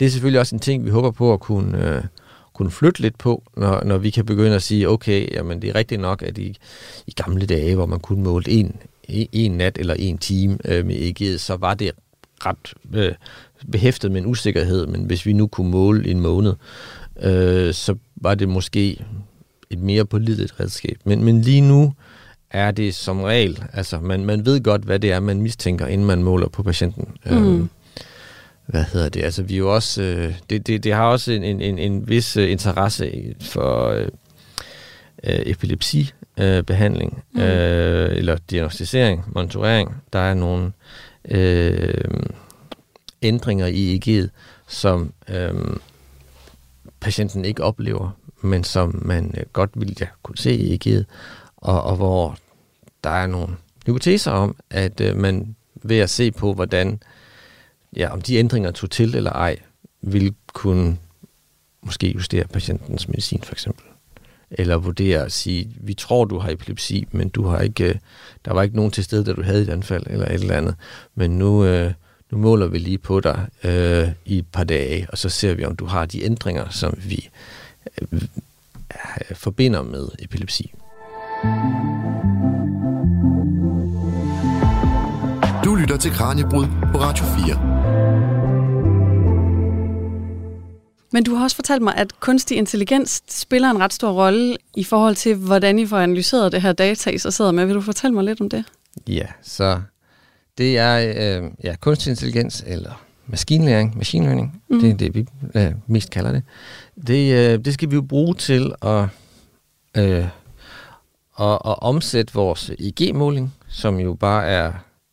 det 0.00 0.06
er 0.06 0.10
selvfølgelig 0.10 0.40
også 0.40 0.56
en 0.56 0.60
ting, 0.60 0.84
vi 0.84 0.90
håber 0.90 1.10
på 1.10 1.32
at 1.32 1.40
kunne, 1.40 1.96
øh, 1.96 2.04
kunne 2.52 2.70
flytte 2.70 3.00
lidt 3.00 3.18
på, 3.18 3.42
når, 3.56 3.84
når 3.84 3.98
vi 3.98 4.10
kan 4.10 4.26
begynde 4.26 4.54
at 4.54 4.62
sige, 4.62 4.88
okay, 4.88 5.32
jamen 5.34 5.62
det 5.62 5.70
er 5.70 5.74
rigtigt 5.74 6.00
nok, 6.00 6.22
at 6.22 6.38
i, 6.38 6.56
i 7.06 7.10
gamle 7.10 7.46
dage, 7.46 7.74
hvor 7.74 7.86
man 7.86 8.00
kunne 8.00 8.22
måle 8.22 8.48
en, 8.48 8.76
en 9.08 9.52
nat 9.52 9.78
eller 9.78 9.94
en 9.94 10.18
time 10.18 10.58
øh, 10.64 10.86
med 10.86 10.96
EG'et, 10.96 11.38
så 11.38 11.56
var 11.56 11.74
det 11.74 11.90
ret 12.46 12.74
øh, 12.94 13.14
behæftet 13.72 14.12
med 14.12 14.20
en 14.20 14.26
usikkerhed, 14.26 14.86
men 14.86 15.04
hvis 15.04 15.26
vi 15.26 15.32
nu 15.32 15.46
kunne 15.46 15.70
måle 15.70 16.08
en 16.08 16.20
måned, 16.20 16.54
øh, 17.22 17.74
så 17.74 17.96
var 18.16 18.34
det 18.34 18.48
måske 18.48 19.04
et 19.70 19.78
mere 19.78 20.04
pålideligt 20.04 20.60
redskab. 20.60 20.96
Men, 21.04 21.24
men 21.24 21.40
lige 21.40 21.60
nu 21.60 21.92
er 22.50 22.70
det 22.70 22.94
som 22.94 23.20
regel, 23.20 23.64
altså 23.72 24.00
man, 24.00 24.24
man 24.24 24.46
ved 24.46 24.60
godt, 24.62 24.82
hvad 24.82 24.98
det 24.98 25.12
er, 25.12 25.20
man 25.20 25.42
mistænker, 25.42 25.86
inden 25.86 26.06
man 26.06 26.22
måler 26.22 26.48
på 26.48 26.62
patienten. 26.62 27.08
Mm. 27.26 27.62
Øh, 27.62 27.66
hvad 28.66 28.84
hedder 28.92 29.08
det? 29.08 29.22
Altså 29.22 29.42
vi 29.42 29.54
er 29.54 29.58
jo 29.58 29.74
også, 29.74 30.02
øh, 30.02 30.34
det, 30.50 30.66
det, 30.66 30.84
det 30.84 30.92
har 30.92 31.04
også 31.04 31.32
en, 31.32 31.44
en, 31.44 31.60
en, 31.60 31.78
en 31.78 32.08
vis 32.08 32.36
øh, 32.36 32.50
interesse 32.50 33.34
for 33.40 33.88
øh, 33.88 34.08
øh, 35.24 35.40
epilepsibehandling, 35.46 37.22
øh, 37.36 37.42
mm. 37.42 37.48
øh, 37.48 38.16
eller 38.16 38.36
diagnostisering, 38.50 39.24
monitorering. 39.34 39.94
Der 40.12 40.18
er 40.18 40.34
nogle 40.34 40.72
øh, 41.30 42.04
ændringer 43.22 43.66
i 43.66 43.96
EEG'et, 43.98 44.28
som 44.68 45.12
øh, 45.28 45.54
patienten 47.04 47.44
ikke 47.44 47.64
oplever, 47.64 48.10
men 48.40 48.64
som 48.64 49.02
man 49.04 49.34
øh, 49.38 49.44
godt 49.52 49.70
ville 49.74 49.94
ja, 50.00 50.06
kunne 50.22 50.38
se 50.38 50.54
i 50.54 50.74
EG'et, 50.74 51.04
og, 51.56 51.82
og 51.82 51.96
hvor 51.96 52.38
der 53.04 53.10
er 53.10 53.26
nogle 53.26 53.56
hypoteser 53.86 54.30
om, 54.30 54.56
at 54.70 55.00
øh, 55.00 55.16
man 55.16 55.56
ved 55.82 55.98
at 55.98 56.10
se 56.10 56.30
på, 56.30 56.54
hvordan, 56.54 57.00
ja, 57.96 58.12
om 58.12 58.20
de 58.20 58.36
ændringer 58.36 58.70
tog 58.70 58.90
til 58.90 59.14
eller 59.14 59.32
ej, 59.32 59.56
vil 60.02 60.34
kunne 60.52 60.98
måske 61.82 62.12
justere 62.12 62.44
patientens 62.44 63.08
medicin 63.08 63.42
for 63.42 63.52
eksempel. 63.52 63.84
Eller 64.50 64.76
vurdere 64.76 65.24
at 65.24 65.32
sige, 65.32 65.70
vi 65.80 65.94
tror, 65.94 66.24
du 66.24 66.38
har 66.38 66.50
epilepsi, 66.50 67.08
men 67.12 67.28
du 67.28 67.46
har 67.46 67.60
ikke, 67.60 67.88
øh, 67.88 67.94
der 68.44 68.52
var 68.52 68.62
ikke 68.62 68.76
nogen 68.76 68.90
til 68.90 69.04
stede, 69.04 69.24
da 69.24 69.32
du 69.32 69.42
havde 69.42 69.62
et 69.62 69.68
anfald 69.68 70.06
eller 70.06 70.26
et 70.26 70.34
eller 70.34 70.56
andet. 70.56 70.74
Men 71.14 71.38
nu, 71.38 71.64
øh, 71.64 71.92
nu 72.34 72.40
måler 72.40 72.66
vi 72.66 72.78
lige 72.78 72.98
på 72.98 73.20
dig 73.20 73.46
øh, 73.64 74.08
i 74.24 74.38
et 74.38 74.46
par 74.52 74.64
dage, 74.64 75.06
og 75.08 75.18
så 75.18 75.28
ser 75.28 75.54
vi, 75.54 75.64
om 75.64 75.76
du 75.76 75.84
har 75.84 76.06
de 76.06 76.24
ændringer, 76.24 76.68
som 76.68 76.98
vi 77.04 77.28
øh, 78.00 78.20
forbinder 79.34 79.82
med 79.82 80.08
epilepsi. 80.18 80.72
Du 85.64 85.74
lytter 85.74 85.96
til 85.96 86.10
Kranjebrud 86.10 86.66
på 86.92 86.98
Radio 86.98 87.24
4. 87.24 87.58
Men 91.12 91.24
du 91.24 91.34
har 91.34 91.44
også 91.44 91.56
fortalt 91.56 91.82
mig, 91.82 91.94
at 91.96 92.20
kunstig 92.20 92.56
intelligens 92.56 93.22
spiller 93.28 93.70
en 93.70 93.80
ret 93.80 93.92
stor 93.92 94.12
rolle 94.12 94.56
i 94.76 94.84
forhold 94.84 95.14
til, 95.14 95.34
hvordan 95.34 95.78
I 95.78 95.86
får 95.86 95.98
analyseret 95.98 96.52
det 96.52 96.62
her 96.62 96.72
data, 96.72 97.10
I 97.10 97.18
så 97.18 97.30
sidder 97.30 97.52
med. 97.52 97.66
Vil 97.66 97.74
du 97.74 97.80
fortælle 97.80 98.14
mig 98.14 98.24
lidt 98.24 98.40
om 98.40 98.48
det? 98.48 98.64
Ja, 99.08 99.26
så 99.42 99.80
det 100.58 100.78
er 100.78 101.14
øh, 101.16 101.50
ja, 101.64 101.76
kunstig 101.80 102.10
intelligens, 102.10 102.64
eller 102.66 103.04
maskinlæring, 103.26 103.96
machine 103.96 104.24
learning, 104.24 104.62
mm. 104.68 104.80
det 104.80 104.90
er 104.90 104.94
det, 104.94 105.14
vi 105.14 105.26
øh, 105.54 105.72
mest 105.86 106.10
kalder 106.10 106.32
det. 106.32 106.42
Det, 107.06 107.34
øh, 107.34 107.64
det 107.64 107.74
skal 107.74 107.90
vi 107.90 107.94
jo 107.94 108.02
bruge 108.02 108.34
til 108.34 108.74
at, 108.82 109.08
øh, 109.96 110.26
at, 111.40 111.58
at 111.66 111.82
omsætte 111.82 112.34
vores 112.34 112.70
EG-måling, 112.78 113.54
som 113.68 113.98
jo 114.00 114.14
bare 114.14 114.46
er 114.46 114.72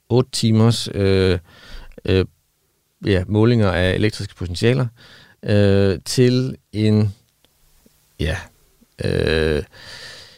8 0.10 0.32
timers 0.32 0.90
øh, 0.94 1.40
øh, 2.06 2.26
ja, 3.06 3.24
målinger 3.28 3.72
af 3.72 3.94
elektriske 3.94 4.36
potentialer, 4.36 4.88
øh, 5.44 6.00
til 6.06 6.58
en, 6.74 7.16
ja, 8.20 8.38
øh, 9.06 9.64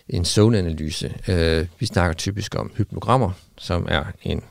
en 0.09 0.25
zoneanalyse. 0.25 1.15
Øh, 1.27 1.67
vi 1.79 1.85
snakker 1.85 2.13
typisk 2.13 2.55
om 2.55 2.71
hypnogrammer, 2.77 3.31
som 3.57 3.87
er 3.89 4.03
en, 4.23 4.43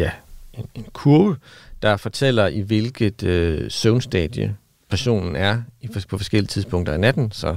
ja, 0.00 0.10
en, 0.52 0.66
en 0.74 0.86
kurve, 0.92 1.36
der 1.82 1.96
fortæller 1.96 2.46
i 2.46 2.60
hvilket 2.60 3.22
øh, 3.22 3.70
søvnstadie 3.70 4.56
personen 4.90 5.36
er 5.36 5.62
i, 5.80 5.88
på 5.88 6.18
forskellige 6.18 6.48
tidspunkter 6.48 6.92
af 6.92 7.00
natten. 7.00 7.32
Så 7.32 7.56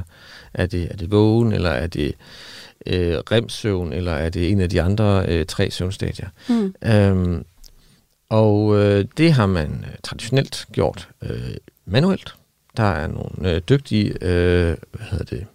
er 0.53 0.65
det, 0.65 0.91
er 0.91 0.95
det 0.95 1.11
vågen, 1.11 1.51
eller 1.51 1.69
er 1.69 1.87
det 1.87 2.15
øh, 2.85 3.17
remsøvn, 3.17 3.93
eller 3.93 4.11
er 4.11 4.29
det 4.29 4.51
en 4.51 4.61
af 4.61 4.69
de 4.69 4.81
andre 4.81 5.25
øh, 5.27 5.45
tre 5.45 5.71
søvnstadier. 5.71 6.27
Mm. 6.49 6.75
Øhm, 6.85 7.45
og 8.29 8.77
øh, 8.77 9.05
det 9.17 9.33
har 9.33 9.45
man 9.45 9.85
øh, 9.87 9.95
traditionelt 10.03 10.65
gjort 10.71 11.09
øh, 11.21 11.55
manuelt. 11.85 12.35
Der 12.77 12.83
er 12.83 13.07
nogle 13.07 13.51
øh, 13.55 13.61
dygtige 13.69 14.09
øh, 14.21 14.77
hvad 14.91 15.07
hedder 15.11 15.25
det, 15.25 15.45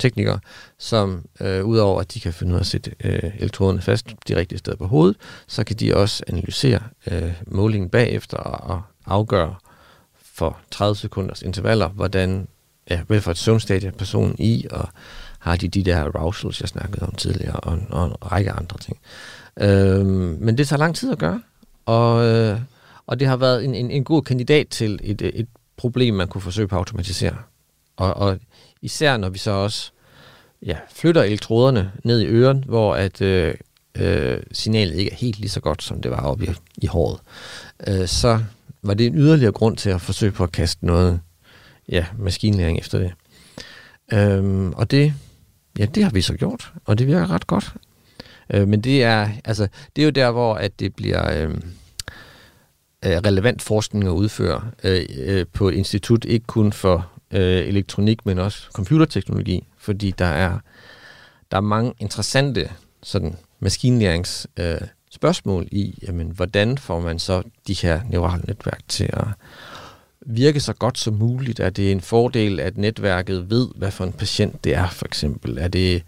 teknikere, 0.00 0.40
som 0.78 1.24
øh, 1.40 1.64
udover 1.64 2.00
at 2.00 2.14
de 2.14 2.20
kan 2.20 2.32
finde 2.32 2.52
ud 2.52 2.56
af 2.56 2.60
at 2.60 2.66
sætte 2.66 2.92
øh, 3.04 3.30
elektroderne 3.38 3.80
fast 3.80 4.06
de 4.28 4.36
rigtige 4.36 4.58
steder 4.58 4.76
på 4.76 4.86
hovedet, 4.86 5.16
så 5.46 5.64
kan 5.64 5.76
de 5.76 5.96
også 5.96 6.24
analysere 6.26 6.80
øh, 7.06 7.32
målingen 7.46 7.90
bagefter 7.90 8.36
og, 8.36 8.70
og 8.70 8.82
afgøre 9.06 9.54
for 10.34 10.58
30 10.70 10.96
sekunders 10.96 11.42
intervaller, 11.42 11.88
hvordan, 11.88 12.48
ja, 12.90 13.00
hvad 13.06 13.20
for 13.20 13.30
et 13.30 13.38
søvnstadie 13.38 13.92
personen 13.92 14.36
i, 14.38 14.66
og 14.70 14.88
har 15.38 15.56
de 15.56 15.68
de 15.68 15.82
der 15.82 16.04
arousals, 16.04 16.60
jeg 16.60 16.68
snakkede 16.68 17.06
om 17.06 17.14
tidligere, 17.14 17.56
og, 17.56 17.78
og 17.90 18.06
en 18.06 18.12
række 18.12 18.52
andre 18.52 18.78
ting. 18.78 18.98
Øh, 19.60 20.06
men 20.40 20.58
det 20.58 20.68
tager 20.68 20.78
lang 20.78 20.96
tid 20.96 21.12
at 21.12 21.18
gøre, 21.18 21.42
og, 21.86 22.24
øh, 22.24 22.60
og 23.06 23.20
det 23.20 23.28
har 23.28 23.36
været 23.36 23.64
en, 23.64 23.74
en, 23.74 23.90
en 23.90 24.04
god 24.04 24.22
kandidat 24.22 24.68
til 24.68 25.00
et, 25.02 25.22
et 25.22 25.48
problem, 25.76 26.14
man 26.14 26.28
kunne 26.28 26.42
forsøge 26.42 26.68
på 26.68 26.76
at 26.76 26.78
automatisere. 26.78 27.36
Og, 27.96 28.14
og 28.14 28.38
især 28.82 29.16
når 29.16 29.28
vi 29.28 29.38
så 29.38 29.50
også 29.50 29.90
ja, 30.62 30.76
flytter 30.94 31.22
elektroderne 31.22 31.92
ned 32.04 32.20
i 32.20 32.26
øren, 32.26 32.64
hvor 32.66 32.94
at 32.94 33.20
øh, 33.20 33.54
øh, 33.94 34.38
signalet 34.52 34.94
ikke 34.94 35.10
er 35.12 35.16
helt 35.16 35.38
lige 35.38 35.50
så 35.50 35.60
godt, 35.60 35.82
som 35.82 36.02
det 36.02 36.10
var 36.10 36.20
oppe 36.20 36.46
i, 36.46 36.48
i 36.76 36.86
håret, 36.86 37.20
øh, 37.86 38.08
så 38.08 38.40
var 38.82 38.94
det 38.94 39.06
en 39.06 39.14
yderligere 39.14 39.52
grund 39.52 39.76
til 39.76 39.90
at 39.90 40.00
forsøge 40.00 40.32
på 40.32 40.44
at 40.44 40.52
kaste 40.52 40.86
noget 40.86 41.20
ja, 41.88 42.06
maskinlæring 42.18 42.78
efter 42.78 42.98
det. 42.98 43.12
Øhm, 44.12 44.72
og 44.72 44.90
det, 44.90 45.14
ja, 45.78 45.84
det 45.84 46.04
har 46.04 46.10
vi 46.10 46.20
så 46.20 46.34
gjort, 46.34 46.72
og 46.84 46.98
det 46.98 47.06
virker 47.06 47.30
ret 47.30 47.46
godt. 47.46 47.74
Øh, 48.50 48.68
men 48.68 48.80
det 48.80 49.04
er, 49.04 49.28
altså, 49.44 49.68
det 49.96 50.02
er 50.02 50.06
jo 50.06 50.10
der, 50.10 50.30
hvor 50.30 50.54
at 50.54 50.80
det 50.80 50.94
bliver... 50.94 51.42
Øhm, 51.42 51.62
øh, 53.04 53.16
relevant 53.16 53.62
forskning 53.62 54.04
at 54.04 54.10
udføre 54.10 54.70
øh, 54.84 55.04
øh, 55.18 55.46
på 55.52 55.68
et 55.68 55.74
institut, 55.74 56.24
ikke 56.24 56.46
kun 56.46 56.72
for 56.72 57.10
øh, 57.36 57.68
elektronik, 57.68 58.26
men 58.26 58.38
også 58.38 58.66
computerteknologi, 58.72 59.66
fordi 59.78 60.10
der 60.10 60.24
er, 60.24 60.58
der 61.50 61.56
er 61.56 61.60
mange 61.60 61.92
interessante 61.98 62.70
sådan, 63.02 63.36
maskinlærings 63.60 64.46
øh, 64.56 64.80
spørgsmål 65.10 65.68
i, 65.72 65.98
jamen, 66.06 66.30
hvordan 66.30 66.78
får 66.78 67.00
man 67.00 67.18
så 67.18 67.42
de 67.66 67.74
her 67.74 68.00
neurale 68.10 68.42
netværk 68.46 68.80
til 68.88 69.10
at 69.12 69.26
virke 70.20 70.60
så 70.60 70.72
godt 70.72 70.98
som 70.98 71.14
muligt? 71.14 71.60
Er 71.60 71.70
det 71.70 71.92
en 71.92 72.00
fordel, 72.00 72.60
at 72.60 72.76
netværket 72.76 73.50
ved, 73.50 73.68
hvad 73.76 73.90
for 73.90 74.04
en 74.04 74.12
patient 74.12 74.64
det 74.64 74.74
er, 74.74 74.88
for 74.88 75.06
eksempel? 75.06 75.58
Er 75.58 75.68
det 75.68 76.02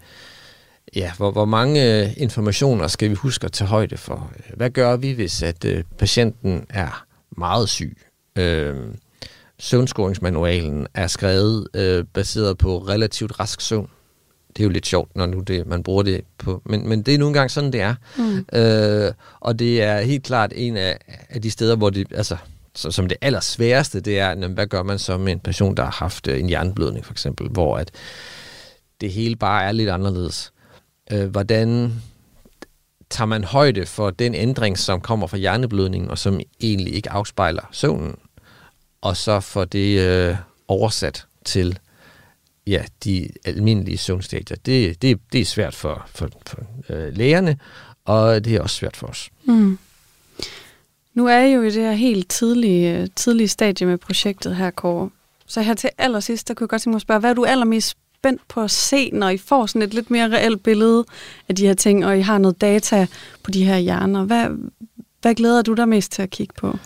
Ja, 0.95 1.11
hvor, 1.17 1.31
hvor 1.31 1.45
mange 1.45 2.13
informationer 2.13 2.87
skal 2.87 3.09
vi 3.09 3.15
huske 3.15 3.45
at 3.45 3.51
tage 3.51 3.67
højde 3.67 3.97
for? 3.97 4.31
Hvad 4.55 4.69
gør 4.69 4.97
vi, 4.97 5.11
hvis 5.11 5.43
at 5.43 5.65
øh, 5.65 5.83
patienten 5.97 6.65
er 6.69 7.05
meget 7.37 7.69
syg? 7.69 7.97
Øh, 8.35 8.75
søvnskoringsmanualen 9.59 10.87
er 10.93 11.07
skrevet 11.07 11.67
øh, 11.73 12.03
baseret 12.13 12.57
på 12.57 12.77
relativt 12.77 13.39
rask 13.39 13.61
søvn. 13.61 13.89
Det 14.49 14.59
er 14.59 14.63
jo 14.63 14.69
lidt 14.69 14.87
sjovt, 14.87 15.15
når 15.15 15.25
nu 15.25 15.39
det, 15.39 15.67
man 15.67 15.83
bruger 15.83 16.03
det 16.03 16.21
på... 16.37 16.61
Men, 16.65 16.89
men 16.89 17.01
det 17.01 17.13
er 17.13 17.17
nu 17.17 17.27
engang 17.27 17.51
sådan, 17.51 17.73
det 17.73 17.81
er. 17.81 17.95
Mm. 18.17 18.45
Øh, 18.53 19.13
og 19.39 19.59
det 19.59 19.81
er 19.81 20.01
helt 20.01 20.23
klart 20.23 20.53
en 20.55 20.77
af, 20.77 20.97
af 21.29 21.41
de 21.41 21.51
steder, 21.51 21.75
hvor 21.75 21.89
det... 21.89 22.07
Altså, 22.15 22.37
så, 22.75 22.91
som 22.91 23.07
det 23.07 23.17
allersværeste, 23.21 23.99
det 23.99 24.19
er, 24.19 24.47
hvad 24.47 24.67
gør 24.67 24.83
man 24.83 24.99
så 24.99 25.17
med 25.17 25.31
en 25.31 25.39
person, 25.39 25.75
der 25.75 25.83
har 25.83 25.91
haft 25.91 26.27
øh, 26.27 26.39
en 26.39 26.47
hjerneblødning, 26.47 27.05
for 27.05 27.13
eksempel, 27.13 27.47
hvor 27.47 27.77
at 27.77 27.91
det 29.01 29.11
hele 29.11 29.35
bare 29.35 29.63
er 29.63 29.71
lidt 29.71 29.89
anderledes 29.89 30.51
øh, 31.11 31.29
hvordan 31.29 31.93
tager 33.09 33.25
man 33.25 33.43
højde 33.43 33.85
for 33.85 34.09
den 34.09 34.35
ændring, 34.35 34.77
som 34.77 35.01
kommer 35.01 35.27
fra 35.27 35.37
hjerneblødningen, 35.37 36.11
og 36.11 36.17
som 36.17 36.39
egentlig 36.61 36.93
ikke 36.93 37.09
afspejler 37.09 37.63
søvnen, 37.71 38.15
og 39.01 39.17
så 39.17 39.39
får 39.39 39.65
det 39.65 39.99
øh, 39.99 40.35
oversat 40.67 41.25
til 41.45 41.79
ja, 42.67 42.83
de 43.03 43.29
almindelige 43.45 43.97
søvnstadier. 43.97 44.57
Det, 44.65 45.01
det, 45.01 45.19
det 45.33 45.41
er 45.41 45.45
svært 45.45 45.75
for, 45.75 46.07
for, 46.13 46.29
for 46.47 46.57
øh, 46.89 47.17
lægerne, 47.17 47.57
og 48.05 48.45
det 48.45 48.55
er 48.55 48.61
også 48.61 48.75
svært 48.75 48.97
for 48.97 49.07
os. 49.07 49.29
Mm. 49.43 49.77
Nu 51.13 51.27
er 51.27 51.39
I 51.39 51.53
jo 51.53 51.61
i 51.61 51.65
det 51.65 51.83
her 51.83 51.91
helt 51.91 52.29
tidlige, 52.29 53.07
tidlige 53.15 53.47
stadie 53.47 53.87
med 53.87 53.97
projektet 53.97 54.55
her, 54.55 54.71
Kåre. 54.71 55.09
Så 55.47 55.61
her 55.61 55.73
til 55.73 55.89
allersidst, 55.97 56.47
der 56.47 56.53
kunne 56.53 56.65
jeg 56.65 56.69
godt 56.69 56.81
tænke 56.81 56.93
mig 56.93 56.97
at 56.97 57.01
spørge, 57.01 57.19
hvad 57.19 57.29
er 57.29 57.33
du 57.33 57.45
allermest 57.45 57.97
spændt 58.19 58.41
på 58.47 58.61
at 58.61 58.71
se, 58.71 59.09
når 59.13 59.29
I 59.29 59.37
får 59.37 59.65
sådan 59.65 59.81
et 59.81 59.93
lidt 59.93 60.11
mere 60.11 60.29
reelt 60.29 60.63
billede 60.63 61.05
af 61.49 61.55
de 61.55 61.67
her 61.67 61.73
ting, 61.73 62.05
og 62.05 62.17
I 62.17 62.21
har 62.21 62.37
noget 62.37 62.61
data 62.61 63.07
på 63.43 63.51
de 63.51 63.65
her 63.65 63.77
hjerner. 63.77 64.23
Hvad, 64.23 64.49
hvad 65.21 65.35
glæder 65.35 65.61
du 65.61 65.73
dig 65.73 65.89
mest 65.89 66.11
til 66.11 66.21
at 66.21 66.29
kigge 66.29 66.53
på? 66.57 66.77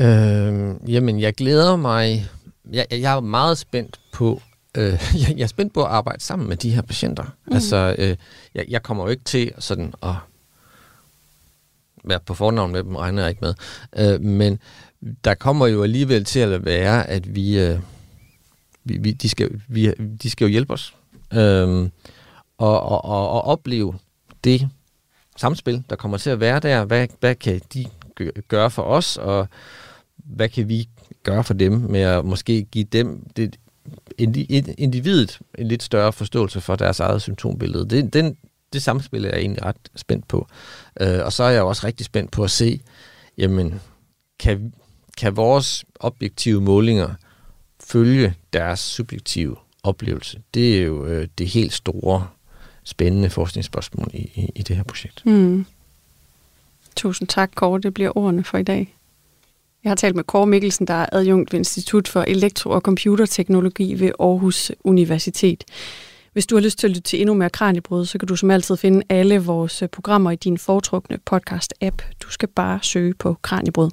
Øh, 0.00 0.90
jamen, 0.92 1.20
jeg 1.20 1.34
glæder 1.34 1.76
mig... 1.76 2.26
Jeg, 2.72 2.86
jeg 2.90 3.16
er 3.16 3.20
meget 3.20 3.58
spændt 3.58 4.00
på... 4.12 4.42
Øh, 4.76 4.84
jeg, 5.28 5.34
jeg 5.36 5.42
er 5.42 5.46
spændt 5.46 5.74
på 5.74 5.84
at 5.84 5.90
arbejde 5.90 6.24
sammen 6.24 6.48
med 6.48 6.56
de 6.56 6.70
her 6.70 6.82
patienter. 6.82 7.24
Mm. 7.46 7.54
Altså, 7.54 7.94
øh, 7.98 8.16
jeg, 8.54 8.64
jeg 8.68 8.82
kommer 8.82 9.04
jo 9.04 9.10
ikke 9.10 9.24
til 9.24 9.52
sådan 9.58 9.94
at 10.02 10.14
være 12.04 12.20
på 12.20 12.34
fornavn 12.34 12.72
med 12.72 12.84
dem, 12.84 12.96
regner 12.96 13.22
jeg 13.22 13.30
ikke 13.30 13.44
med. 13.44 13.54
Øh, 13.96 14.20
men 14.20 14.58
der 15.24 15.34
kommer 15.34 15.66
jo 15.66 15.82
alligevel 15.82 16.24
til 16.24 16.40
at 16.40 16.64
være, 16.64 17.08
at 17.08 17.34
vi... 17.34 17.60
Øh, 17.60 17.78
vi, 18.84 18.98
vi, 18.98 19.12
de, 19.12 19.28
skal, 19.28 19.60
vi, 19.68 19.92
de 20.22 20.30
skal 20.30 20.44
jo 20.44 20.50
hjælpe 20.50 20.72
os. 20.72 20.94
Øhm, 21.32 21.90
og, 22.58 22.82
og, 22.82 23.04
og, 23.04 23.30
og 23.30 23.44
opleve 23.44 23.98
det 24.44 24.68
samspil, 25.36 25.84
der 25.90 25.96
kommer 25.96 26.18
til 26.18 26.30
at 26.30 26.40
være 26.40 26.60
der. 26.60 26.84
Hvad, 26.84 27.08
hvad 27.20 27.34
kan 27.34 27.60
de 27.74 27.86
gøre 28.48 28.70
for 28.70 28.82
os, 28.82 29.16
og 29.16 29.48
hvad 30.24 30.48
kan 30.48 30.68
vi 30.68 30.88
gøre 31.22 31.44
for 31.44 31.54
dem 31.54 31.72
med 31.72 32.00
at 32.00 32.24
måske 32.24 32.62
give 32.62 32.84
dem 32.84 33.26
det, 33.36 33.56
individet 34.78 35.38
en 35.58 35.68
lidt 35.68 35.82
større 35.82 36.12
forståelse 36.12 36.60
for 36.60 36.76
deres 36.76 37.00
eget 37.00 37.22
symptombillede. 37.22 37.88
Det, 37.88 38.12
den, 38.12 38.36
det 38.72 38.82
samspil 38.82 39.24
er 39.24 39.28
jeg 39.28 39.38
egentlig 39.38 39.64
ret 39.64 39.76
spændt 39.96 40.28
på. 40.28 40.46
Øh, 41.00 41.24
og 41.24 41.32
så 41.32 41.44
er 41.44 41.50
jeg 41.50 41.62
også 41.62 41.86
rigtig 41.86 42.06
spændt 42.06 42.30
på 42.30 42.44
at 42.44 42.50
se, 42.50 42.80
jamen, 43.38 43.80
kan, 44.38 44.72
kan 45.16 45.36
vores 45.36 45.84
objektive 46.00 46.60
målinger 46.60 47.14
følge 47.80 48.34
deres 48.52 48.80
subjektive 48.80 49.56
oplevelse. 49.82 50.40
Det 50.54 50.78
er 50.78 50.82
jo 50.82 51.06
øh, 51.06 51.28
det 51.38 51.48
helt 51.48 51.72
store, 51.72 52.26
spændende 52.84 53.30
forskningsspørgsmål 53.30 54.10
i, 54.12 54.30
i, 54.34 54.50
i 54.54 54.62
det 54.62 54.76
her 54.76 54.82
projekt. 54.82 55.26
Mm. 55.26 55.66
Tusind 56.96 57.28
tak, 57.28 57.50
Kåre. 57.54 57.80
Det 57.80 57.94
bliver 57.94 58.16
ordene 58.18 58.44
for 58.44 58.58
i 58.58 58.62
dag. 58.62 58.96
Jeg 59.84 59.90
har 59.90 59.94
talt 59.94 60.16
med 60.16 60.24
Kåre 60.24 60.46
Mikkelsen, 60.46 60.86
der 60.86 60.94
er 60.94 61.06
adjunkt 61.12 61.52
ved 61.52 61.60
Institut 61.60 62.08
for 62.08 62.24
Elektro- 62.28 62.70
og 62.70 62.80
Computerteknologi 62.80 64.00
ved 64.00 64.12
Aarhus 64.20 64.72
Universitet. 64.84 65.64
Hvis 66.32 66.46
du 66.46 66.56
har 66.56 66.62
lyst 66.62 66.78
til 66.78 66.86
at 66.86 66.90
lytte 66.90 67.02
til 67.02 67.20
endnu 67.20 67.34
mere 67.34 67.50
Kranjebrud, 67.50 68.06
så 68.06 68.18
kan 68.18 68.28
du 68.28 68.36
som 68.36 68.50
altid 68.50 68.76
finde 68.76 69.02
alle 69.08 69.38
vores 69.38 69.82
øh, 69.82 69.88
programmer 69.88 70.30
i 70.30 70.36
din 70.36 70.58
foretrukne 70.58 71.18
podcast-app. 71.30 71.96
Du 72.22 72.30
skal 72.30 72.48
bare 72.48 72.78
søge 72.82 73.14
på 73.14 73.36
Kranjebrud. 73.42 73.90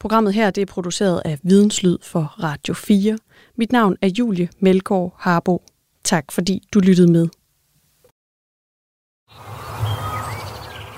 Programmet 0.00 0.34
her 0.34 0.50
det 0.50 0.60
er 0.62 0.66
produceret 0.66 1.22
af 1.24 1.38
Videnslyd 1.42 1.98
for 2.02 2.34
Radio 2.42 2.74
4. 2.74 3.18
Mit 3.56 3.72
navn 3.72 3.96
er 4.02 4.08
Julie 4.18 4.48
Melgaard 4.60 5.14
Harbo. 5.18 5.62
Tak 6.04 6.32
fordi 6.32 6.62
du 6.74 6.80
lyttede 6.80 7.12
med. 7.12 7.28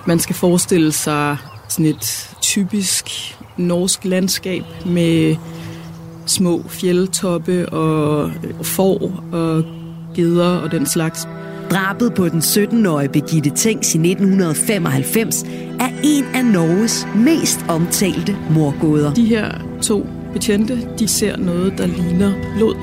Man 0.06 0.18
skal 0.18 0.34
forestille 0.34 0.92
sig 0.92 1.36
sådan 1.68 1.86
et 1.86 2.36
typisk 2.42 3.08
norsk 3.56 4.04
landskab 4.04 4.62
med 4.86 5.36
små 6.26 6.62
fjeldtoppe 6.68 7.68
og 7.68 8.30
får 8.62 9.12
og 9.32 9.64
geder 10.14 10.56
og 10.58 10.72
den 10.72 10.86
slags. 10.86 11.28
Drabet 11.70 12.14
på 12.14 12.28
den 12.28 12.40
17-årige 12.40 13.08
Birgitte 13.08 13.50
Tengs 13.50 13.94
i 13.94 13.98
1995 13.98 15.42
er 15.80 15.88
en 16.04 16.24
af 16.34 16.44
Norges 16.44 17.06
mest 17.16 17.64
omtalte 17.68 18.36
morgåder. 18.50 19.14
De 19.14 19.24
her 19.24 19.50
to 19.82 20.06
betjente, 20.32 20.88
de 20.98 21.08
ser 21.08 21.36
noget, 21.36 21.78
der 21.78 21.86
ligner 21.86 22.32
blod 22.56 22.74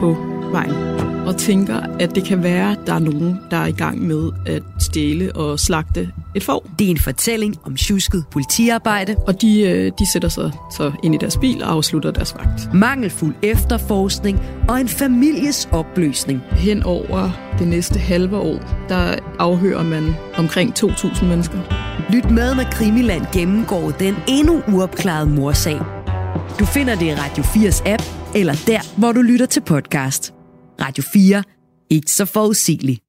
på 0.00 0.16
vejen 0.52 1.17
og 1.28 1.36
tænker, 1.36 1.80
at 2.00 2.14
det 2.14 2.24
kan 2.24 2.42
være, 2.42 2.72
at 2.72 2.78
der 2.86 2.94
er 2.94 2.98
nogen, 2.98 3.40
der 3.50 3.56
er 3.56 3.66
i 3.66 3.72
gang 3.72 4.06
med 4.06 4.30
at 4.46 4.62
stjæle 4.78 5.36
og 5.36 5.60
slagte 5.60 6.10
et 6.34 6.42
får. 6.42 6.66
Det 6.78 6.86
er 6.86 6.90
en 6.90 6.98
fortælling 6.98 7.56
om 7.64 7.76
tjusket 7.76 8.24
politiarbejde. 8.30 9.16
Og 9.26 9.42
de, 9.42 9.60
øh, 9.60 9.92
de 9.98 10.12
sætter 10.12 10.28
sig 10.28 10.52
så 10.76 10.92
ind 11.02 11.14
i 11.14 11.18
deres 11.18 11.36
bil 11.36 11.62
og 11.62 11.72
afslutter 11.72 12.10
deres 12.10 12.34
vagt. 12.34 12.74
Mangelfuld 12.74 13.34
efterforskning 13.42 14.40
og 14.68 14.80
en 14.80 14.88
families 14.88 15.68
opløsning. 15.72 16.40
Hen 16.50 16.82
over 16.82 17.30
det 17.58 17.68
næste 17.68 17.98
halve 17.98 18.36
år, 18.36 18.86
der 18.88 19.14
afhører 19.38 19.82
man 19.82 20.14
omkring 20.36 20.74
2.000 20.78 21.24
mennesker. 21.24 21.58
Lyt 22.12 22.30
med, 22.30 22.54
når 22.54 22.64
Krimiland 22.72 23.26
gennemgår 23.32 23.90
den 23.90 24.14
endnu 24.28 24.62
uopklarede 24.68 25.30
morsag. 25.30 25.80
Du 26.58 26.64
finder 26.64 26.94
det 26.94 27.06
i 27.06 27.14
Radio 27.14 27.42
4's 27.42 27.88
app, 27.88 28.02
eller 28.34 28.54
der, 28.66 28.98
hvor 28.98 29.12
du 29.12 29.22
lytter 29.22 29.46
til 29.46 29.60
podcast. 29.60 30.37
Radio 30.80 31.02
4. 31.02 31.42
Ikke 31.90 32.10
så 32.10 32.24
forudsigeligt. 32.24 33.07